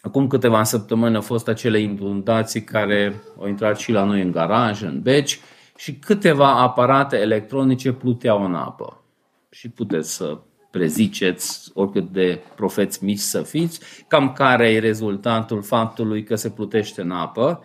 Acum 0.00 0.26
câteva 0.26 0.62
săptămâni 0.62 1.14
au 1.14 1.20
fost 1.20 1.48
acele 1.48 1.80
inundații 1.80 2.64
care 2.64 3.22
au 3.40 3.48
intrat 3.48 3.78
și 3.78 3.92
la 3.92 4.04
noi 4.04 4.22
în 4.22 4.30
garaj, 4.30 4.82
în 4.82 5.00
beci, 5.02 5.40
și 5.76 5.94
câteva 5.94 6.60
aparate 6.60 7.16
electronice 7.16 7.92
pluteau 7.92 8.44
în 8.44 8.54
apă. 8.54 9.04
Și 9.50 9.68
puteți 9.68 10.14
să 10.14 10.38
preziceți, 10.70 11.70
oricât 11.74 12.12
de 12.12 12.40
profeți 12.56 13.04
mici 13.04 13.18
să 13.18 13.42
fiți, 13.42 13.80
cam 14.08 14.32
care 14.32 14.70
e 14.70 14.78
rezultatul 14.78 15.62
faptului 15.62 16.22
că 16.22 16.34
se 16.34 16.50
plutește 16.50 17.00
în 17.00 17.10
apă. 17.10 17.64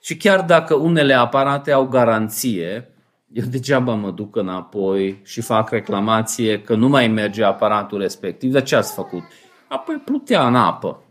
Și 0.00 0.16
chiar 0.16 0.42
dacă 0.42 0.74
unele 0.74 1.14
aparate 1.14 1.72
au 1.72 1.86
garanție, 1.86 2.90
eu 3.32 3.44
degeaba 3.44 3.94
mă 3.94 4.10
duc 4.10 4.36
înapoi 4.36 5.20
și 5.24 5.40
fac 5.40 5.70
reclamație 5.70 6.62
că 6.62 6.74
nu 6.74 6.88
mai 6.88 7.08
merge 7.08 7.44
aparatul 7.44 7.98
respectiv. 7.98 8.52
De 8.52 8.62
ce 8.62 8.76
ați 8.76 8.94
făcut? 8.94 9.22
Apoi 9.68 10.02
plutea 10.04 10.46
în 10.46 10.54
apă. 10.54 11.02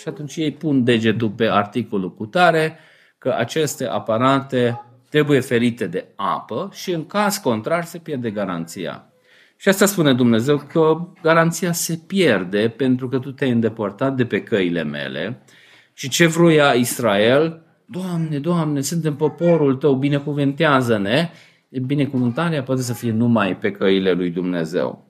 Și 0.00 0.08
atunci 0.08 0.36
ei 0.36 0.52
pun 0.52 0.84
degetul 0.84 1.30
pe 1.30 1.44
articolul 1.44 2.14
cu 2.14 2.26
tare 2.26 2.78
că 3.18 3.34
aceste 3.38 3.86
aparate 3.86 4.80
trebuie 5.10 5.40
ferite 5.40 5.86
de 5.86 6.06
apă 6.16 6.70
și 6.72 6.92
în 6.92 7.06
caz 7.06 7.36
contrar 7.36 7.84
se 7.84 7.98
pierde 7.98 8.30
garanția. 8.30 9.10
Și 9.56 9.68
asta 9.68 9.86
spune 9.86 10.14
Dumnezeu 10.14 10.62
că 10.68 11.08
garanția 11.22 11.72
se 11.72 12.00
pierde 12.06 12.68
pentru 12.68 13.08
că 13.08 13.18
tu 13.18 13.32
te-ai 13.32 13.50
îndepărtat 13.50 14.16
de 14.16 14.24
pe 14.24 14.42
căile 14.42 14.82
mele 14.82 15.42
și 15.92 16.08
ce 16.08 16.26
vroia 16.26 16.72
Israel, 16.72 17.60
Doamne, 17.86 18.38
Doamne, 18.38 18.80
suntem 18.80 19.16
poporul 19.16 19.76
tău, 19.76 19.94
binecuvântează-ne, 19.94 21.30
binecuvântarea 21.86 22.62
poate 22.62 22.82
să 22.82 22.92
fie 22.92 23.10
numai 23.10 23.56
pe 23.56 23.70
căile 23.70 24.12
lui 24.12 24.30
Dumnezeu. 24.30 25.05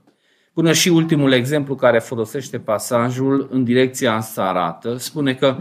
Până 0.57 0.73
și 0.73 0.89
ultimul 0.89 1.33
exemplu 1.33 1.75
care 1.75 1.99
folosește 1.99 2.59
pasajul 2.59 3.49
în 3.51 3.65
direcția 3.65 4.15
asta 4.15 4.49
arată, 4.49 4.97
spune 4.97 5.35
că 5.35 5.57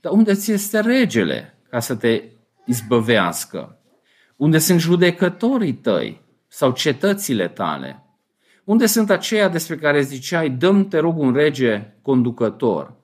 dar 0.00 0.12
unde 0.12 0.34
ți 0.34 0.52
este 0.52 0.80
regele 0.80 1.58
ca 1.70 1.80
să 1.80 1.94
te 1.94 2.22
izbăvească? 2.64 3.78
Unde 4.36 4.58
sunt 4.58 4.80
judecătorii 4.80 5.74
tăi 5.74 6.20
sau 6.48 6.70
cetățile 6.70 7.48
tale? 7.48 8.02
Unde 8.64 8.86
sunt 8.86 9.10
aceia 9.10 9.48
despre 9.48 9.76
care 9.76 10.00
ziceai, 10.00 10.50
dăm 10.50 10.88
te 10.88 10.98
rog 10.98 11.18
un 11.18 11.32
rege 11.32 11.92
conducător? 12.02 12.94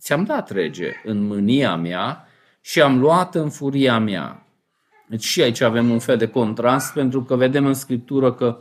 Ți-am 0.00 0.24
dat 0.24 0.50
rege 0.50 0.92
în 1.04 1.26
mânia 1.26 1.76
mea 1.76 2.28
și 2.60 2.80
am 2.80 2.98
luat 2.98 3.34
în 3.34 3.50
furia 3.50 3.98
mea. 3.98 4.46
Deci 5.08 5.24
și 5.24 5.42
aici 5.42 5.60
avem 5.60 5.90
un 5.90 5.98
fel 5.98 6.16
de 6.16 6.28
contrast 6.28 6.92
pentru 6.92 7.22
că 7.22 7.36
vedem 7.36 7.66
în 7.66 7.74
Scriptură 7.74 8.32
că 8.32 8.58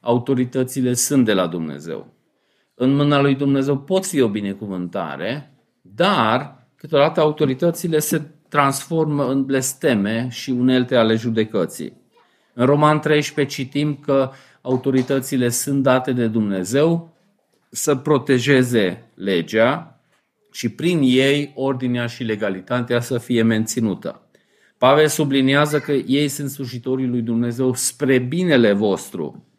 autoritățile 0.00 0.94
sunt 0.94 1.24
de 1.24 1.32
la 1.32 1.46
Dumnezeu. 1.46 2.14
În 2.74 2.94
mâna 2.94 3.20
lui 3.20 3.34
Dumnezeu 3.34 3.78
pot 3.78 4.06
fi 4.06 4.20
o 4.20 4.28
binecuvântare, 4.28 5.54
dar 5.80 6.66
câteodată 6.76 7.20
autoritățile 7.20 7.98
se 7.98 8.22
transformă 8.48 9.28
în 9.28 9.44
blesteme 9.44 10.28
și 10.30 10.50
unelte 10.50 10.96
ale 10.96 11.14
judecății. 11.14 11.92
În 12.54 12.66
Roman 12.66 13.00
13 13.00 13.62
citim 13.62 13.96
că 13.96 14.30
autoritățile 14.60 15.48
sunt 15.48 15.82
date 15.82 16.12
de 16.12 16.26
Dumnezeu 16.26 17.14
să 17.70 17.96
protejeze 17.96 19.10
legea 19.14 20.00
și 20.52 20.68
prin 20.68 21.00
ei 21.02 21.52
ordinea 21.54 22.06
și 22.06 22.22
legalitatea 22.22 23.00
să 23.00 23.18
fie 23.18 23.42
menținută. 23.42 24.22
Pavel 24.78 25.06
subliniază 25.06 25.78
că 25.78 25.92
ei 25.92 26.28
sunt 26.28 26.50
slujitorii 26.50 27.06
lui 27.06 27.20
Dumnezeu 27.20 27.74
spre 27.74 28.18
binele 28.18 28.72
vostru, 28.72 29.49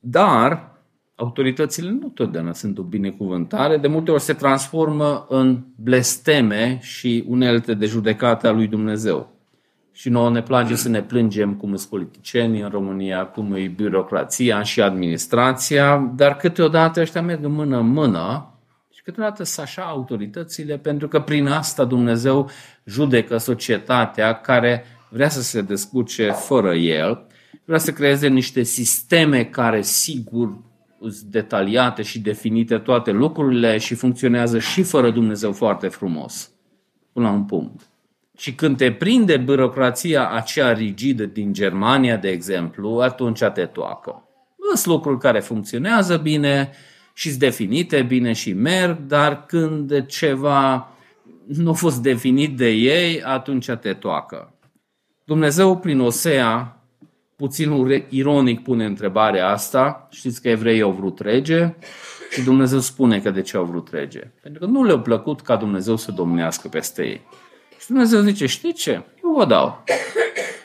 dar 0.00 0.70
autoritățile 1.14 1.90
nu 1.90 2.08
totdeauna 2.08 2.52
sunt 2.52 2.78
o 2.78 2.82
binecuvântare, 2.82 3.76
de 3.76 3.88
multe 3.88 4.10
ori 4.10 4.22
se 4.22 4.32
transformă 4.32 5.26
în 5.28 5.62
blesteme 5.76 6.78
și 6.82 7.24
unelte 7.28 7.74
de 7.74 7.86
judecată 7.86 8.48
a 8.48 8.52
lui 8.52 8.66
Dumnezeu. 8.66 9.38
Și 9.92 10.08
nouă 10.08 10.30
ne 10.30 10.42
place 10.42 10.74
să 10.74 10.88
ne 10.88 11.02
plângem 11.02 11.54
cum 11.54 11.76
sunt 11.76 11.90
politicienii 11.90 12.60
în 12.60 12.68
România, 12.68 13.26
cum 13.26 13.54
e 13.54 13.66
birocrația 13.66 14.62
și 14.62 14.82
administrația, 14.82 16.12
dar 16.16 16.36
câteodată 16.36 17.00
ăștia 17.00 17.22
merg 17.22 17.44
în 17.44 17.52
mână 17.52 17.78
în 17.78 17.88
mână 17.88 18.54
și 18.94 19.02
câteodată 19.02 19.44
să 19.44 19.60
așa 19.60 19.82
autoritățile, 19.82 20.76
pentru 20.76 21.08
că 21.08 21.20
prin 21.20 21.46
asta 21.46 21.84
Dumnezeu 21.84 22.50
judecă 22.84 23.36
societatea 23.36 24.40
care 24.40 24.84
vrea 25.08 25.28
să 25.28 25.42
se 25.42 25.62
descurce 25.62 26.30
fără 26.30 26.74
el, 26.74 27.26
vrea 27.64 27.78
să 27.78 27.92
creeze 27.92 28.28
niște 28.28 28.62
sisteme 28.62 29.44
care 29.44 29.82
sigur 29.82 30.58
detaliate 31.24 32.02
și 32.02 32.20
definite 32.20 32.78
toate 32.78 33.10
lucrurile 33.10 33.78
și 33.78 33.94
funcționează 33.94 34.58
și 34.58 34.82
fără 34.82 35.10
Dumnezeu 35.10 35.52
foarte 35.52 35.88
frumos. 35.88 36.50
Până 37.12 37.26
la 37.26 37.32
un 37.32 37.44
punct. 37.44 37.88
Și 38.36 38.54
când 38.54 38.76
te 38.76 38.92
prinde 38.92 39.36
birocrația 39.36 40.30
aceea 40.30 40.72
rigidă 40.72 41.24
din 41.24 41.52
Germania, 41.52 42.16
de 42.16 42.28
exemplu, 42.28 42.98
atunci 42.98 43.42
te 43.54 43.64
toacă. 43.64 44.24
Sunt 44.74 44.94
lucruri 44.94 45.18
care 45.18 45.40
funcționează 45.40 46.16
bine 46.16 46.70
și 47.12 47.28
sunt 47.28 47.40
definite 47.40 48.02
bine 48.02 48.32
și 48.32 48.52
merg, 48.52 48.98
dar 49.06 49.46
când 49.46 50.06
ceva 50.06 50.88
nu 51.46 51.70
a 51.70 51.72
fost 51.72 52.02
definit 52.02 52.56
de 52.56 52.68
ei, 52.68 53.22
atunci 53.22 53.70
te 53.70 53.92
toacă. 53.92 54.54
Dumnezeu, 55.24 55.78
prin 55.78 56.00
Osea, 56.00 56.79
puțin 57.40 58.04
ironic 58.08 58.62
pune 58.62 58.84
întrebarea 58.84 59.48
asta. 59.48 60.08
Știți 60.10 60.42
că 60.42 60.48
evreii 60.48 60.82
au 60.82 60.90
vrut 60.90 61.20
rege 61.20 61.74
și 62.30 62.42
Dumnezeu 62.42 62.78
spune 62.78 63.20
că 63.20 63.30
de 63.30 63.40
ce 63.40 63.56
au 63.56 63.64
vrut 63.64 63.88
rege. 63.90 64.20
Pentru 64.42 64.60
că 64.60 64.66
nu 64.66 64.84
le-a 64.84 64.98
plăcut 64.98 65.40
ca 65.40 65.56
Dumnezeu 65.56 65.96
să 65.96 66.12
domnească 66.12 66.68
peste 66.68 67.02
ei. 67.02 67.20
Și 67.78 67.86
Dumnezeu 67.86 68.20
zice, 68.20 68.46
știi 68.46 68.72
ce? 68.72 68.90
Eu 69.24 69.32
vă 69.36 69.44
dau. 69.44 69.84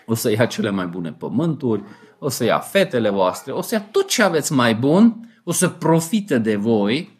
O 0.05 0.13
să 0.13 0.31
ia 0.31 0.45
cele 0.45 0.69
mai 0.69 0.85
bune 0.85 1.11
pământuri, 1.11 1.83
o 2.19 2.29
să 2.29 2.43
ia 2.43 2.59
fetele 2.59 3.09
voastre, 3.09 3.51
o 3.51 3.61
să 3.61 3.75
ia 3.75 3.87
tot 3.91 4.07
ce 4.07 4.23
aveți 4.23 4.53
mai 4.53 4.75
bun, 4.75 5.29
o 5.43 5.51
să 5.51 5.67
profite 5.67 6.37
de 6.37 6.55
voi 6.55 7.17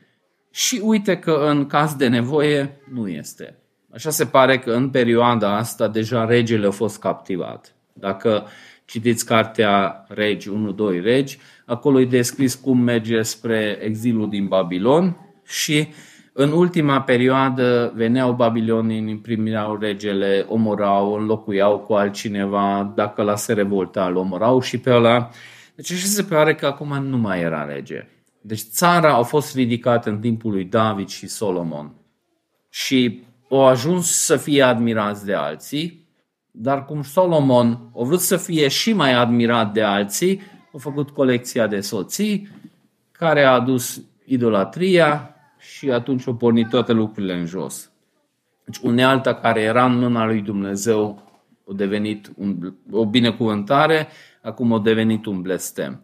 și 0.52 0.82
uite 0.84 1.18
că 1.18 1.46
în 1.50 1.66
caz 1.66 1.94
de 1.94 2.08
nevoie 2.08 2.82
nu 2.92 3.08
este. 3.08 3.60
Așa 3.94 4.10
se 4.10 4.26
pare 4.26 4.60
că 4.60 4.72
în 4.72 4.90
perioada 4.90 5.58
asta 5.58 5.88
deja 5.88 6.26
regele 6.26 6.68
a 6.68 6.72
fost 6.72 7.00
captivat. 7.00 7.76
Dacă 7.94 8.48
citiți 8.86 9.26
cartea 9.26 10.06
Regi, 10.08 10.50
1-2 10.50 11.02
Regi, 11.02 11.38
acolo 11.66 12.00
e 12.00 12.06
descris 12.06 12.56
cum 12.56 12.80
merge 12.80 13.22
spre 13.22 13.78
exilul 13.82 14.30
din 14.30 14.48
Babilon 14.48 15.18
și 15.46 15.88
în 16.38 16.52
ultima 16.52 17.02
perioadă 17.02 17.92
veneau 17.96 18.34
babilonii, 18.34 19.18
primiau 19.18 19.78
regele, 19.78 20.46
omorau, 20.50 21.14
înlocuiau 21.14 21.80
cu 21.80 21.94
altcineva, 21.94 22.94
dacă 22.96 23.22
la 23.22 23.36
se 23.36 23.54
revolta, 23.54 24.06
îl 24.06 24.16
omorau 24.16 24.62
și 24.62 24.78
pe 24.78 24.94
ăla. 24.94 25.30
Deci 25.76 25.86
și 25.86 26.08
se 26.08 26.24
pare 26.24 26.56
că 26.56 26.66
acum 26.66 27.04
nu 27.04 27.18
mai 27.18 27.42
era 27.42 27.66
rege. 27.66 28.08
Deci 28.42 28.60
țara 28.60 29.14
a 29.14 29.22
fost 29.22 29.56
ridicată 29.56 30.10
în 30.10 30.20
timpul 30.20 30.52
lui 30.52 30.64
David 30.64 31.08
și 31.08 31.28
Solomon 31.28 31.94
și 32.70 33.24
au 33.50 33.66
ajuns 33.66 34.12
să 34.12 34.38
fie 34.38 34.62
admirați 34.62 35.26
de 35.26 35.34
alții, 35.34 36.05
dar 36.58 36.86
cum 36.86 37.04
Solomon 37.04 37.90
a 37.98 38.04
vrut 38.04 38.20
să 38.20 38.38
fie 38.38 38.68
și 38.68 38.94
mai 38.94 39.14
admirat 39.14 39.74
de 39.74 39.82
alții, 39.82 40.42
a 40.74 40.78
făcut 40.78 41.10
colecția 41.10 41.68
de 41.68 41.80
soții, 41.80 42.50
care 43.12 43.44
a 43.44 43.52
adus 43.52 44.02
idolatria 44.26 45.36
și 45.58 45.92
atunci 45.92 46.28
au 46.28 46.36
pornit 46.36 46.70
toate 46.70 46.92
lucrurile 46.92 47.34
în 47.34 47.46
jos. 47.46 47.92
Deci 48.66 48.78
unealta 48.78 49.34
care 49.34 49.62
era 49.62 49.86
în 49.86 49.98
mâna 50.00 50.26
lui 50.26 50.42
Dumnezeu 50.42 51.24
a 51.70 51.74
devenit 51.74 52.32
un, 52.36 52.74
o 52.92 53.06
binecuvântare, 53.06 54.08
acum 54.42 54.74
a 54.74 54.80
devenit 54.80 55.26
un 55.26 55.42
blestem. 55.42 56.04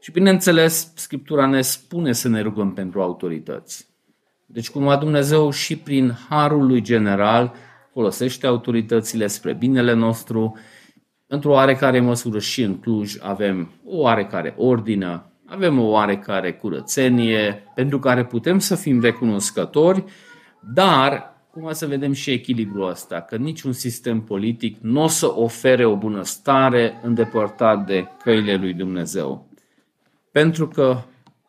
Și 0.00 0.10
bineînțeles, 0.10 0.92
Scriptura 0.94 1.46
ne 1.46 1.60
spune 1.60 2.12
să 2.12 2.28
ne 2.28 2.40
rugăm 2.40 2.72
pentru 2.72 3.02
autorități. 3.02 3.86
Deci 4.46 4.70
cumva 4.70 4.96
Dumnezeu 4.96 5.50
și 5.50 5.76
prin 5.76 6.12
harul 6.28 6.66
lui 6.66 6.80
general 6.80 7.54
folosește 7.94 8.46
autoritățile 8.46 9.26
spre 9.26 9.52
binele 9.52 9.92
nostru. 9.92 10.58
Într-o 11.26 11.52
oarecare 11.52 12.00
măsură 12.00 12.38
și 12.38 12.62
în 12.62 12.78
Cluj 12.78 13.16
avem 13.20 13.70
o 13.84 13.96
oarecare 13.96 14.54
ordine, 14.56 15.22
avem 15.46 15.78
o 15.78 15.86
oarecare 15.86 16.52
curățenie, 16.52 17.72
pentru 17.74 17.98
care 17.98 18.24
putem 18.24 18.58
să 18.58 18.74
fim 18.74 19.00
recunoscători, 19.00 20.04
dar 20.74 21.32
cum 21.50 21.72
să 21.72 21.86
vedem 21.86 22.12
și 22.12 22.30
echilibrul 22.30 22.88
ăsta, 22.88 23.20
că 23.20 23.36
niciun 23.36 23.72
sistem 23.72 24.20
politic 24.20 24.78
nu 24.80 25.02
o 25.02 25.06
să 25.06 25.32
ofere 25.34 25.84
o 25.84 25.96
bunăstare 25.96 27.00
îndepărtat 27.02 27.86
de 27.86 28.08
căile 28.22 28.54
lui 28.54 28.72
Dumnezeu. 28.72 29.48
Pentru 30.30 30.68
că 30.68 30.98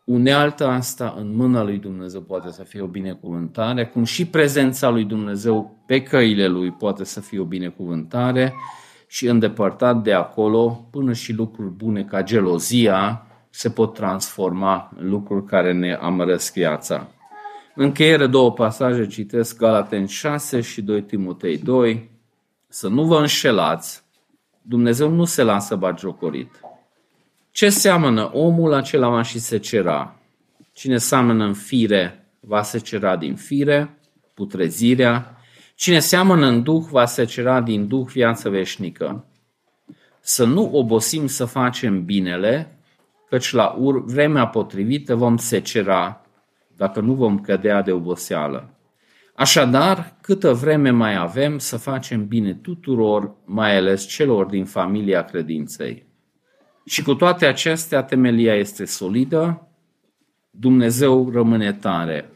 unealta 0.06 0.72
asta 0.72 1.16
în 1.18 1.36
mâna 1.36 1.64
lui 1.64 1.78
Dumnezeu 1.78 2.22
poate 2.22 2.52
să 2.52 2.64
fie 2.64 2.82
o 2.82 2.88
binecuvântare, 2.88 3.86
cum 3.86 4.04
și 4.04 4.26
prezența 4.26 4.90
lui 4.90 5.04
Dumnezeu 5.04 5.84
pe 5.86 6.02
căile 6.02 6.48
lui 6.48 6.72
poate 6.72 7.04
să 7.04 7.22
fie 7.22 7.40
o 7.40 7.46
binecuvântare 7.46 8.54
și 9.08 9.28
îndepărtat 9.28 10.04
de 10.04 10.14
acolo 10.14 10.88
până 10.92 11.14
și 11.14 11.34
lucruri 11.34 11.70
bune 11.70 12.04
ca 12.04 12.24
gelozia 12.24 13.26
se 13.50 13.70
pot 13.70 13.94
transforma 13.94 14.92
în 14.98 15.10
lucruri 15.10 15.46
care 15.46 15.74
ne 15.74 15.94
amărăsc 15.94 16.54
viața. 16.54 17.08
În 17.76 17.84
încheiere 17.84 18.28
două 18.28 18.52
pasaje 18.52 19.06
citesc 19.06 19.58
Galaten 19.58 20.06
6 20.06 20.62
și 20.62 20.82
2 20.82 21.02
Timotei 21.02 21.58
2. 21.58 22.12
Să 22.68 22.88
nu 22.88 23.04
vă 23.04 23.20
înșelați, 23.20 24.04
Dumnezeu 24.62 25.10
nu 25.10 25.26
se 25.26 25.44
lasă 25.44 25.76
bagiocorit. 25.76 26.65
Ce 27.56 27.70
seamănă 27.70 28.30
omul, 28.34 28.74
acela 28.74 29.10
va 29.10 29.22
și 29.22 29.40
secera. 29.40 30.16
Cine 30.74 30.98
seamănă 30.98 31.46
în 31.46 31.54
fire, 31.54 32.28
va 32.40 32.64
secera 32.64 33.16
din 33.16 33.36
fire, 33.36 33.98
putrezirea. 34.34 35.38
Cine 35.76 36.00
seamănă 36.00 36.48
în 36.48 36.64
duh, 36.64 36.84
va 36.90 37.06
secera 37.06 37.62
din 37.62 37.88
duh 37.88 38.08
viață 38.08 38.50
veșnică. 38.50 39.26
Să 40.20 40.46
nu 40.46 40.70
obosim 40.74 41.28
să 41.28 41.46
facem 41.46 42.06
binele, 42.06 42.78
căci 43.30 43.52
la 43.52 43.76
ur, 43.80 44.04
vremea 44.04 44.48
potrivită 44.48 45.16
vom 45.16 45.38
secera, 45.38 46.22
dacă 46.78 47.00
nu 47.00 47.14
vom 47.14 47.40
cădea 47.40 47.82
de 47.82 47.92
oboseală. 47.92 48.70
Așadar, 49.36 50.16
câtă 50.22 50.54
vreme 50.54 50.90
mai 50.90 51.16
avem 51.16 51.58
să 51.58 51.78
facem 51.78 52.28
bine 52.28 52.54
tuturor, 52.54 53.36
mai 53.46 53.78
ales 53.78 54.06
celor 54.06 54.46
din 54.46 54.66
familia 54.66 55.24
credinței. 55.24 56.14
Și 56.86 57.04
cu 57.04 57.16
toate 57.16 57.46
acestea, 57.46 58.04
temelia 58.04 58.56
este 58.56 58.86
solidă, 58.86 59.68
Dumnezeu 60.50 61.32
rămâne 61.32 61.74
tare 61.74 62.30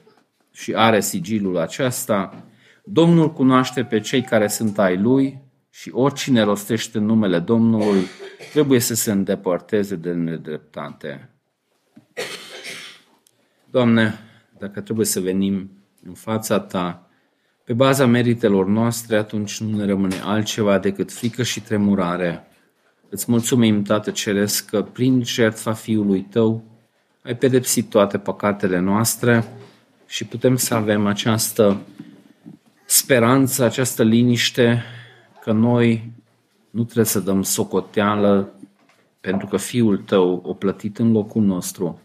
și 0.52 0.74
are 0.74 1.00
sigilul 1.00 1.58
acesta. 1.58 2.43
Domnul 2.84 3.34
cunoaște 3.34 3.84
pe 3.84 4.00
cei 4.00 4.22
care 4.22 4.47
sunt 4.47 4.80
ai 4.80 4.97
Lui 4.97 5.41
și 5.70 5.91
oricine 5.93 6.41
rostește 6.41 7.00
numele 7.00 7.39
Domnului 7.39 8.02
trebuie 8.52 8.80
să 8.80 8.95
se 8.95 9.12
îndepărteze 9.12 9.95
de 9.95 10.14
nedreptate. 10.14 11.30
Doamne, 13.70 14.20
dacă 14.58 14.82
trebuie 14.82 15.06
să 15.06 15.20
venim 15.20 15.72
în 16.06 16.14
fața 16.14 16.60
Ta, 16.60 17.10
pe 17.64 17.74
baza 17.74 18.06
meritelor 18.06 18.66
noastre, 18.66 19.18
atunci 19.18 19.60
nu 19.60 19.78
ne 19.78 19.86
rămâne 19.86 20.16
altceva 20.24 20.80
decât 20.80 21.12
frică 21.12 21.43
și 21.43 21.62
tremurare 21.62 22.49
Îți 23.12 23.32
mulțumim, 23.32 23.84
Tată 23.84 24.12
Ceresc, 24.12 24.70
că 24.70 24.82
prin 24.82 25.24
jertfa 25.24 25.74
Fiului 25.74 26.22
Tău 26.22 26.64
ai 27.24 27.36
pedepsit 27.36 27.89
toate 27.89 28.18
păcatele 28.18 28.80
noastre 28.80 29.43
și 30.07 30.26
putem 30.26 30.55
să 30.55 30.74
avem 30.74 31.05
această 31.05 31.82
speranță, 32.86 33.64
această 33.64 34.03
liniște 34.03 34.84
că 35.41 35.51
noi 35.51 36.12
nu 36.70 36.84
trebuie 36.84 37.05
să 37.05 37.20
dăm 37.20 37.41
socoteală 37.41 38.53
pentru 39.20 39.47
că 39.47 39.57
Fiul 39.57 39.97
Tău 39.97 40.41
o 40.45 40.53
plătit 40.53 40.97
în 40.97 41.12
locul 41.12 41.43
nostru. 41.43 42.01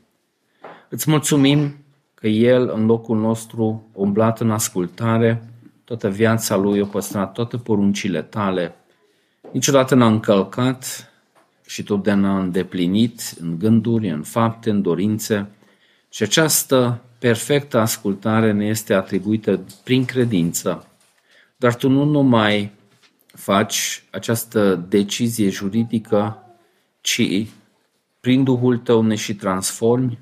Îți 0.89 1.11
mulțumim 1.11 1.77
că 2.15 2.27
El 2.27 2.73
în 2.75 2.87
locul 2.87 3.19
nostru 3.19 3.87
umblat 3.93 4.41
în 4.41 4.51
ascultare, 4.51 5.49
toată 5.85 6.09
viața 6.09 6.57
Lui 6.57 6.81
a 6.81 6.87
păstrat 6.87 7.33
toate 7.33 7.57
poruncile 7.57 8.23
Tale, 8.23 8.75
niciodată 9.55 9.95
n-a 9.95 10.07
încălcat 10.07 11.13
și 11.67 11.83
totdeauna 11.83 12.35
a 12.35 12.39
îndeplinit 12.39 13.35
în 13.41 13.59
gânduri, 13.59 14.09
în 14.09 14.23
fapte, 14.23 14.71
în 14.71 14.83
dorințe 14.83 15.51
și 16.09 16.23
această 16.23 17.01
perfectă 17.19 17.79
ascultare 17.79 18.53
ne 18.53 18.67
este 18.67 18.95
atribuită 18.95 19.65
prin 19.85 20.05
credință. 20.05 20.87
Dar 21.57 21.75
tu 21.75 21.89
nu 21.89 22.05
numai 22.05 22.73
faci 23.27 24.05
această 24.11 24.85
decizie 24.89 25.49
juridică, 25.49 26.43
ci 27.01 27.47
prin 28.21 28.45
Duhul 28.45 28.79
tău 28.79 29.03
ne 29.03 29.15
și 29.15 29.35
transformi, 29.35 30.19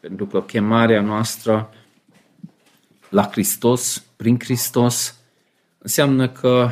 pentru 0.00 0.26
că 0.26 0.42
chemarea 0.42 1.00
noastră 1.00 1.70
la 3.08 3.22
Hristos, 3.22 4.04
prin 4.16 4.38
Hristos, 4.38 5.18
înseamnă 5.78 6.28
că 6.28 6.70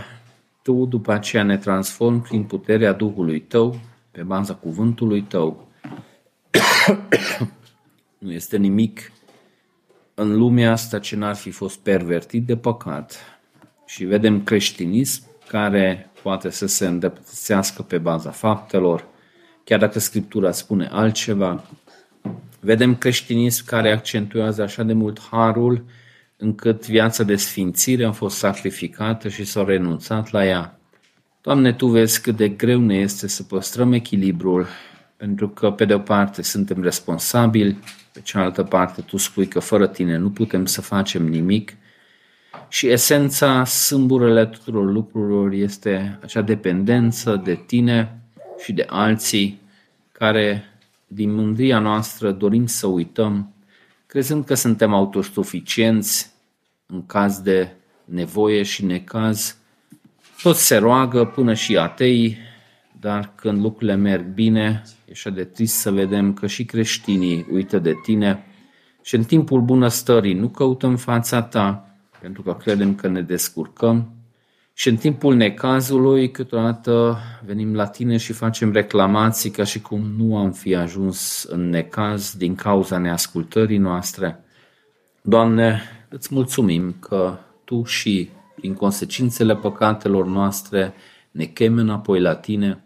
tu 0.62 0.86
după 0.86 1.12
aceea 1.12 1.42
ne 1.42 1.56
transformi 1.56 2.20
prin 2.20 2.44
puterea 2.44 2.92
Duhului 2.92 3.40
tău, 3.40 3.80
pe 4.10 4.22
baza 4.22 4.54
cuvântului 4.54 5.22
tău. 5.22 5.68
nu 8.18 8.32
este 8.32 8.56
nimic 8.56 9.12
în 10.14 10.36
lumea 10.36 10.72
asta 10.72 10.98
ce 10.98 11.16
n-ar 11.16 11.34
fi 11.34 11.50
fost 11.50 11.78
pervertit 11.78 12.46
de 12.46 12.56
păcat. 12.56 13.18
Și 13.86 14.04
vedem 14.04 14.42
creștinism 14.42 15.22
care 15.48 16.10
poate 16.22 16.50
să 16.50 16.66
se 16.66 16.86
îndepărtească 16.86 17.82
pe 17.82 17.98
baza 17.98 18.30
faptelor, 18.30 19.06
chiar 19.64 19.78
dacă 19.78 19.98
Scriptura 19.98 20.50
spune 20.50 20.88
altceva. 20.92 21.64
Vedem 22.60 22.96
creștinism 22.96 23.64
care 23.66 23.92
accentuează 23.92 24.62
așa 24.62 24.82
de 24.82 24.92
mult 24.92 25.20
harul, 25.30 25.84
încât 26.43 26.86
viața 26.86 27.22
de 27.22 27.36
sfințire 27.36 28.05
a 28.05 28.12
fost 28.12 28.36
sacrificată 28.36 29.28
și 29.28 29.45
s-a 29.45 29.64
renunțat 29.64 30.30
la 30.30 30.47
ea. 30.47 30.78
Doamne, 31.40 31.72
Tu 31.72 31.86
vezi 31.86 32.20
cât 32.20 32.36
de 32.36 32.49
greu 32.49 32.80
ne 32.80 32.95
este 32.95 33.28
să 33.28 33.43
păstrăm 33.43 33.93
echilibrul, 33.93 34.66
pentru 35.16 35.49
că, 35.49 35.70
pe 35.70 35.84
de 35.84 35.95
o 35.95 35.99
parte, 35.99 36.43
suntem 36.43 36.82
responsabili, 36.82 37.78
pe 38.12 38.20
cealaltă 38.20 38.62
parte, 38.62 39.01
Tu 39.01 39.16
spui 39.16 39.47
că 39.47 39.59
fără 39.59 39.86
Tine 39.86 40.16
nu 40.16 40.30
putem 40.30 40.66
să 40.66 40.80
facem 40.80 41.26
nimic 41.26 41.76
și 42.68 42.88
esența, 42.88 43.64
sâmburele 43.64 44.47
tuturor 44.47 44.93
lucrurilor 44.93 45.53
este 45.53 46.18
acea 46.22 46.43
dependență 46.43 47.40
de 47.45 47.62
Tine 47.66 48.20
și 48.62 48.72
de 48.72 48.86
alții 48.88 49.61
care, 50.12 50.64
din 51.07 51.34
mândria 51.34 51.78
noastră, 51.78 52.30
dorim 52.30 52.66
să 52.66 52.86
uităm, 52.86 53.55
crezând 54.07 54.45
că 54.45 54.55
suntem 54.55 54.95
autosuficienți 54.95 56.32
în 56.93 57.07
caz 57.07 57.38
de 57.38 57.72
nevoie 58.05 58.62
și 58.62 58.84
necaz, 58.84 59.57
toți 60.43 60.66
se 60.66 60.76
roagă, 60.76 61.24
până 61.24 61.55
și 61.55 61.76
atei, 61.76 62.38
dar 63.01 63.32
când 63.34 63.61
lucrurile 63.61 63.95
merg 63.95 64.24
bine, 64.24 64.82
e 65.05 65.11
așa 65.11 65.30
de 65.30 65.45
trist 65.45 65.74
să 65.74 65.90
vedem 65.90 66.32
că 66.34 66.47
și 66.47 66.64
creștinii 66.64 67.47
uită 67.51 67.78
de 67.78 67.95
tine 68.03 68.47
și 69.03 69.14
în 69.14 69.24
timpul 69.24 69.61
bunăstării 69.61 70.34
nu 70.34 70.49
căutăm 70.49 70.97
fața 70.97 71.43
ta, 71.43 71.97
pentru 72.20 72.43
că 72.43 72.55
credem 72.55 72.95
că 72.95 73.09
ne 73.09 73.22
descurcăm, 73.22 74.12
și 74.74 74.88
în 74.88 74.97
timpul 74.97 75.34
necazului, 75.34 76.30
câteodată 76.30 77.18
venim 77.45 77.74
la 77.74 77.86
tine 77.86 78.16
și 78.16 78.32
facem 78.32 78.72
reclamații 78.72 79.51
ca 79.51 79.64
și 79.64 79.80
cum 79.80 80.01
nu 80.16 80.36
am 80.36 80.53
fi 80.53 80.74
ajuns 80.74 81.47
în 81.49 81.68
necaz 81.68 82.34
din 82.36 82.55
cauza 82.55 82.99
neascultării 82.99 83.78
noastre. 83.78 84.45
Doamne, 85.22 85.80
îți 86.12 86.34
mulțumim 86.34 86.96
că 87.00 87.38
Tu 87.64 87.84
și 87.84 88.30
prin 88.54 88.74
consecințele 88.74 89.56
păcatelor 89.56 90.26
noastre, 90.26 90.94
ne 91.30 91.44
cheme 91.44 91.80
înapoi 91.80 92.20
la 92.20 92.34
tine. 92.34 92.84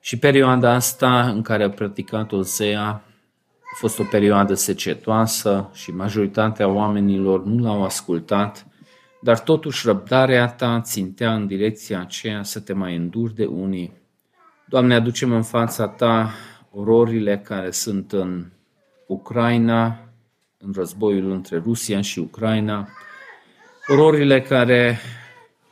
Și 0.00 0.18
perioada 0.18 0.72
asta 0.72 1.28
în 1.28 1.42
care 1.42 1.64
a 1.64 1.70
practicat 1.70 2.32
Osea 2.32 2.82
a 3.72 3.76
fost 3.76 3.98
o 3.98 4.02
perioadă 4.10 4.54
secetoasă 4.54 5.70
și 5.72 5.90
majoritatea 5.90 6.68
oamenilor 6.68 7.44
nu 7.44 7.62
l-au 7.62 7.84
ascultat, 7.84 8.66
dar 9.20 9.38
totuși 9.38 9.86
răbdarea 9.86 10.46
ta 10.46 10.80
țintea 10.80 11.34
în 11.34 11.46
direcția 11.46 12.00
aceea 12.00 12.42
să 12.42 12.60
te 12.60 12.72
mai 12.72 12.96
înduri 12.96 13.34
de 13.34 13.44
unii. 13.44 13.92
Doamne, 14.66 14.94
aducem 14.94 15.32
în 15.32 15.42
fața 15.42 15.88
ta 15.88 16.30
ororile 16.70 17.38
care 17.38 17.70
sunt 17.70 18.12
în 18.12 18.46
Ucraina, 19.06 20.11
în 20.64 20.72
războiul 20.74 21.30
între 21.30 21.56
Rusia 21.64 22.00
și 22.00 22.18
Ucraina, 22.18 22.88
Ororile 23.86 24.42
care 24.42 24.98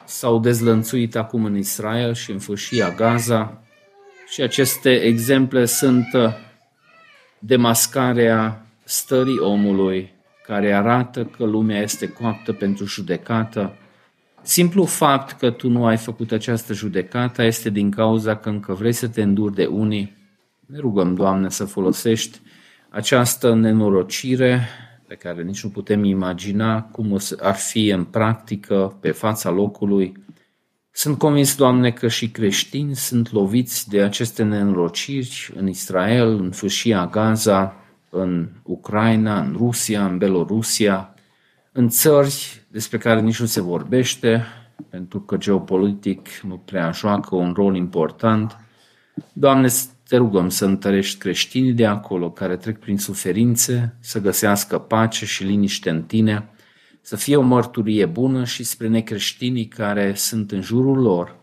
s-au 0.05 0.38
dezlănțuit 0.38 1.16
acum 1.16 1.45
în 1.45 1.57
Israel 1.57 2.14
și 2.14 2.30
în 2.30 2.38
fâșia 2.38 2.91
Gaza 2.91 3.62
și 4.28 4.43
aceste 4.43 4.91
exemple 4.91 5.64
sunt 5.64 6.07
uh, 6.12 6.32
demascarea 7.38 8.66
stării 8.84 9.38
omului 9.38 10.12
care 10.47 10.72
arată 10.72 11.24
că 11.24 11.45
lumea 11.45 11.80
este 11.80 12.09
coaptă 12.09 12.53
pentru 12.53 12.84
judecată. 12.84 13.74
Simplu 14.43 14.84
fapt 14.84 15.38
că 15.38 15.51
tu 15.51 15.68
nu 15.68 15.86
ai 15.86 15.97
făcut 15.97 16.32
această 16.32 16.72
judecată 16.72 17.43
este 17.43 17.70
din 17.70 17.91
cauza 17.91 18.36
că 18.36 18.49
încă 18.49 18.74
vrei 18.74 18.93
să 18.93 19.09
te 19.09 19.22
înduri 19.22 19.55
de 19.55 19.66
unii. 19.66 20.16
Ne 20.66 20.78
rugăm, 20.78 21.14
Doamne, 21.14 21.49
să 21.51 21.64
folosești 21.64 22.41
această 22.91 23.55
nenorocire 23.55 24.68
pe 25.07 25.14
care 25.14 25.43
nici 25.43 25.64
nu 25.64 25.70
putem 25.70 26.05
imagina 26.05 26.82
cum 26.82 27.18
ar 27.41 27.55
fi 27.55 27.88
în 27.88 28.05
practică 28.05 28.97
pe 29.01 29.11
fața 29.11 29.51
locului. 29.51 30.24
Sunt 30.91 31.18
convins, 31.18 31.57
Doamne, 31.57 31.91
că 31.91 32.09
și 32.09 32.30
creștini 32.30 32.95
sunt 32.95 33.32
loviți 33.32 33.88
de 33.88 34.03
aceste 34.03 34.43
neînrociri 34.43 35.53
în 35.57 35.68
Israel, 35.68 36.28
în 36.28 36.51
fâșia 36.51 37.07
Gaza, 37.07 37.76
în 38.11 38.49
Ucraina, 38.62 39.41
în 39.41 39.55
Rusia, 39.57 40.07
în 40.07 40.18
Belorusia, 40.18 41.14
în 41.72 41.88
țări 41.88 42.62
despre 42.70 42.99
care 42.99 43.20
nici 43.20 43.41
nu 43.41 43.47
se 43.47 43.61
vorbește, 43.61 44.47
pentru 44.88 45.20
că 45.20 45.36
geopolitic 45.36 46.28
nu 46.43 46.57
prea 46.57 46.91
joacă 46.91 47.34
un 47.34 47.53
rol 47.53 47.76
important. 47.76 48.57
Doamne, 49.32 49.68
te 50.11 50.16
rugăm 50.16 50.48
să 50.48 50.64
întărești 50.64 51.18
creștinii 51.18 51.72
de 51.72 51.86
acolo 51.86 52.30
care 52.30 52.56
trec 52.56 52.78
prin 52.78 52.98
suferințe, 52.98 53.96
să 54.00 54.20
găsească 54.20 54.78
pace 54.78 55.26
și 55.26 55.44
liniște 55.44 55.90
în 55.90 56.02
tine, 56.02 56.48
să 57.00 57.16
fie 57.16 57.36
o 57.36 57.40
mărturie 57.40 58.06
bună 58.06 58.44
și 58.44 58.64
spre 58.64 58.88
necreștinii 58.88 59.66
care 59.66 60.14
sunt 60.14 60.50
în 60.50 60.61
jurul 60.61 60.98
lor. 60.98 61.36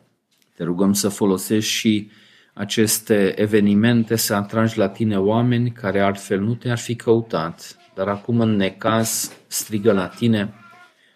Te 0.56 0.64
rugăm 0.64 0.94
să 0.94 1.10
folosești 1.10 1.72
și 1.72 2.10
aceste 2.54 3.42
evenimente 3.42 4.16
să 4.16 4.34
atragi 4.34 4.78
la 4.78 4.90
tine 4.90 5.18
oameni 5.18 5.72
care 5.72 6.00
altfel 6.00 6.40
nu 6.40 6.56
te-ar 6.56 6.78
fi 6.78 6.96
căutat, 6.96 7.78
dar 7.96 8.08
acum 8.08 8.40
în 8.40 8.56
necaz 8.56 9.32
strigă 9.48 9.92
la 9.92 10.08
tine. 10.08 10.54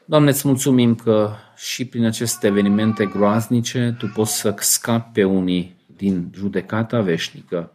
Doamne, 0.05 0.29
îți 0.29 0.47
mulțumim 0.47 0.95
că 0.95 1.31
și 1.55 1.85
prin 1.85 2.05
aceste 2.05 2.47
evenimente 2.47 3.05
groaznice 3.05 3.95
Tu 3.97 4.07
poți 4.07 4.37
să 4.37 4.55
scapi 4.57 5.11
pe 5.13 5.23
unii 5.23 5.79
din 6.01 6.31
judecata 6.35 7.01
veșnică. 7.01 7.71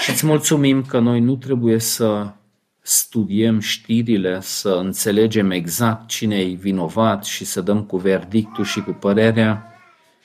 Și 0.00 0.10
îți 0.10 0.26
mulțumim 0.26 0.82
că 0.82 0.98
noi 0.98 1.20
nu 1.20 1.36
trebuie 1.36 1.78
să 1.78 2.32
studiem 2.80 3.60
știrile, 3.60 4.38
să 4.40 4.68
înțelegem 4.68 5.50
exact 5.50 6.08
cine 6.08 6.36
e 6.36 6.54
vinovat 6.54 7.24
și 7.24 7.44
să 7.44 7.60
dăm 7.60 7.82
cu 7.82 7.96
verdictul 7.96 8.64
și 8.64 8.80
cu 8.80 8.90
părerea, 8.90 9.74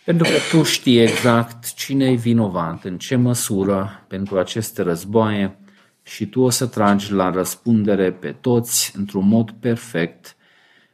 pentru 0.03 0.27
că 0.31 0.57
tu 0.57 0.63
știi 0.63 0.99
exact 0.99 1.73
cine 1.73 2.05
e 2.05 2.15
vinovat, 2.15 2.83
în 2.83 2.97
ce 2.97 3.15
măsură 3.15 4.05
pentru 4.07 4.37
aceste 4.37 4.81
războaie 4.81 5.57
și 6.03 6.25
tu 6.25 6.41
o 6.41 6.49
să 6.49 6.65
tragi 6.65 7.13
la 7.13 7.29
răspundere 7.29 8.11
pe 8.11 8.35
toți 8.41 8.93
într-un 8.97 9.27
mod 9.27 9.51
perfect, 9.59 10.35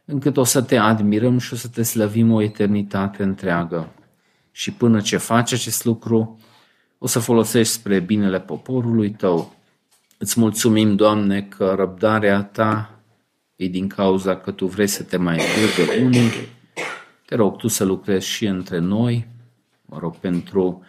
încât 0.04 0.36
o 0.36 0.44
să 0.44 0.62
te 0.62 0.76
admirăm 0.76 1.38
și 1.38 1.52
o 1.52 1.56
să 1.56 1.68
te 1.68 1.82
slăvim 1.82 2.32
o 2.32 2.42
eternitate 2.42 3.22
întreagă 3.22 3.88
și 4.52 4.72
până 4.72 5.00
ce 5.00 5.16
faci 5.16 5.52
acest 5.52 5.84
lucru, 5.84 6.40
o 6.98 7.06
să 7.06 7.18
folosești 7.18 7.72
spre 7.72 8.00
binele 8.00 8.40
poporului 8.40 9.10
tău. 9.10 9.54
Îți 10.18 10.40
mulțumim, 10.40 10.96
Doamne, 10.96 11.42
că 11.42 11.74
răbdarea 11.76 12.42
ta 12.42 13.00
e 13.56 13.66
din 13.66 13.88
cauza 13.88 14.36
că 14.36 14.50
tu 14.50 14.66
vrei 14.66 14.86
să 14.86 15.02
te 15.02 15.16
mai 15.16 15.36
de 15.36 16.02
unii. 16.04 16.30
Te 17.26 17.34
rog 17.34 17.56
tu 17.56 17.68
să 17.68 17.84
lucrezi 17.84 18.26
și 18.26 18.46
între 18.46 18.78
noi. 18.78 19.26
Mă 19.86 19.98
rog 19.98 20.16
pentru 20.16 20.82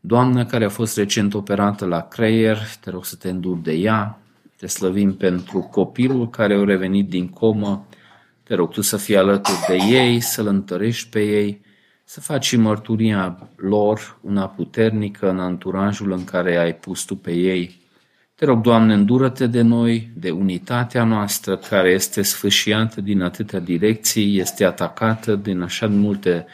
Doamnă 0.00 0.46
care 0.46 0.64
a 0.64 0.68
fost 0.68 0.96
recent 0.96 1.34
operată 1.34 1.86
la 1.86 2.00
creier, 2.00 2.58
te 2.80 2.90
rog 2.90 3.04
să 3.04 3.16
te 3.16 3.28
înduri 3.28 3.62
de 3.62 3.72
ea. 3.72 4.18
Te 4.56 4.66
slăvim 4.66 5.14
pentru 5.14 5.58
copilul 5.58 6.30
care 6.30 6.54
a 6.54 6.64
revenit 6.64 7.08
din 7.08 7.28
comă. 7.28 7.86
Te 8.42 8.54
rog 8.54 8.70
tu 8.72 8.80
să 8.80 8.96
fii 8.96 9.16
alături 9.16 9.64
de 9.68 9.76
ei, 9.76 10.20
să-l 10.20 10.46
întărești 10.46 11.08
pe 11.08 11.20
ei, 11.20 11.60
să 12.10 12.20
faci 12.20 12.56
mărturia 12.56 13.48
lor 13.56 14.18
una 14.20 14.48
puternică 14.48 15.30
în 15.30 15.38
anturajul 15.38 16.12
în 16.12 16.24
care 16.24 16.56
ai 16.56 16.74
pus 16.74 17.02
tu 17.04 17.16
pe 17.16 17.32
ei. 17.32 17.80
Te 18.34 18.44
rog, 18.44 18.60
Doamne, 18.60 18.94
îndură-te 18.94 19.46
de 19.46 19.60
noi, 19.60 20.10
de 20.16 20.30
unitatea 20.30 21.04
noastră 21.04 21.56
care 21.56 21.90
este 21.90 22.22
sfâșiată 22.22 23.00
din 23.00 23.22
atâtea 23.22 23.58
direcții, 23.58 24.38
este 24.38 24.64
atacată 24.64 25.36
din 25.36 25.60
așa 25.60 25.86
multe 25.86 26.46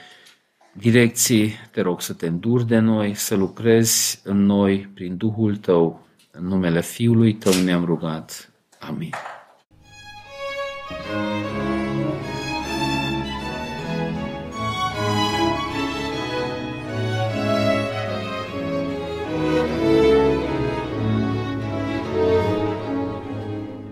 direcții. 0.72 1.52
Te 1.70 1.80
rog 1.80 2.00
să 2.00 2.12
te 2.12 2.26
înduri 2.26 2.66
de 2.66 2.78
noi, 2.78 3.14
să 3.14 3.34
lucrezi 3.34 4.20
în 4.24 4.44
noi 4.44 4.90
prin 4.94 5.16
Duhul 5.16 5.56
Tău. 5.56 6.06
În 6.30 6.46
numele 6.46 6.80
Fiului 6.80 7.34
Tău 7.34 7.52
ne-am 7.64 7.84
rugat. 7.84 8.52
Amin. 8.78 9.10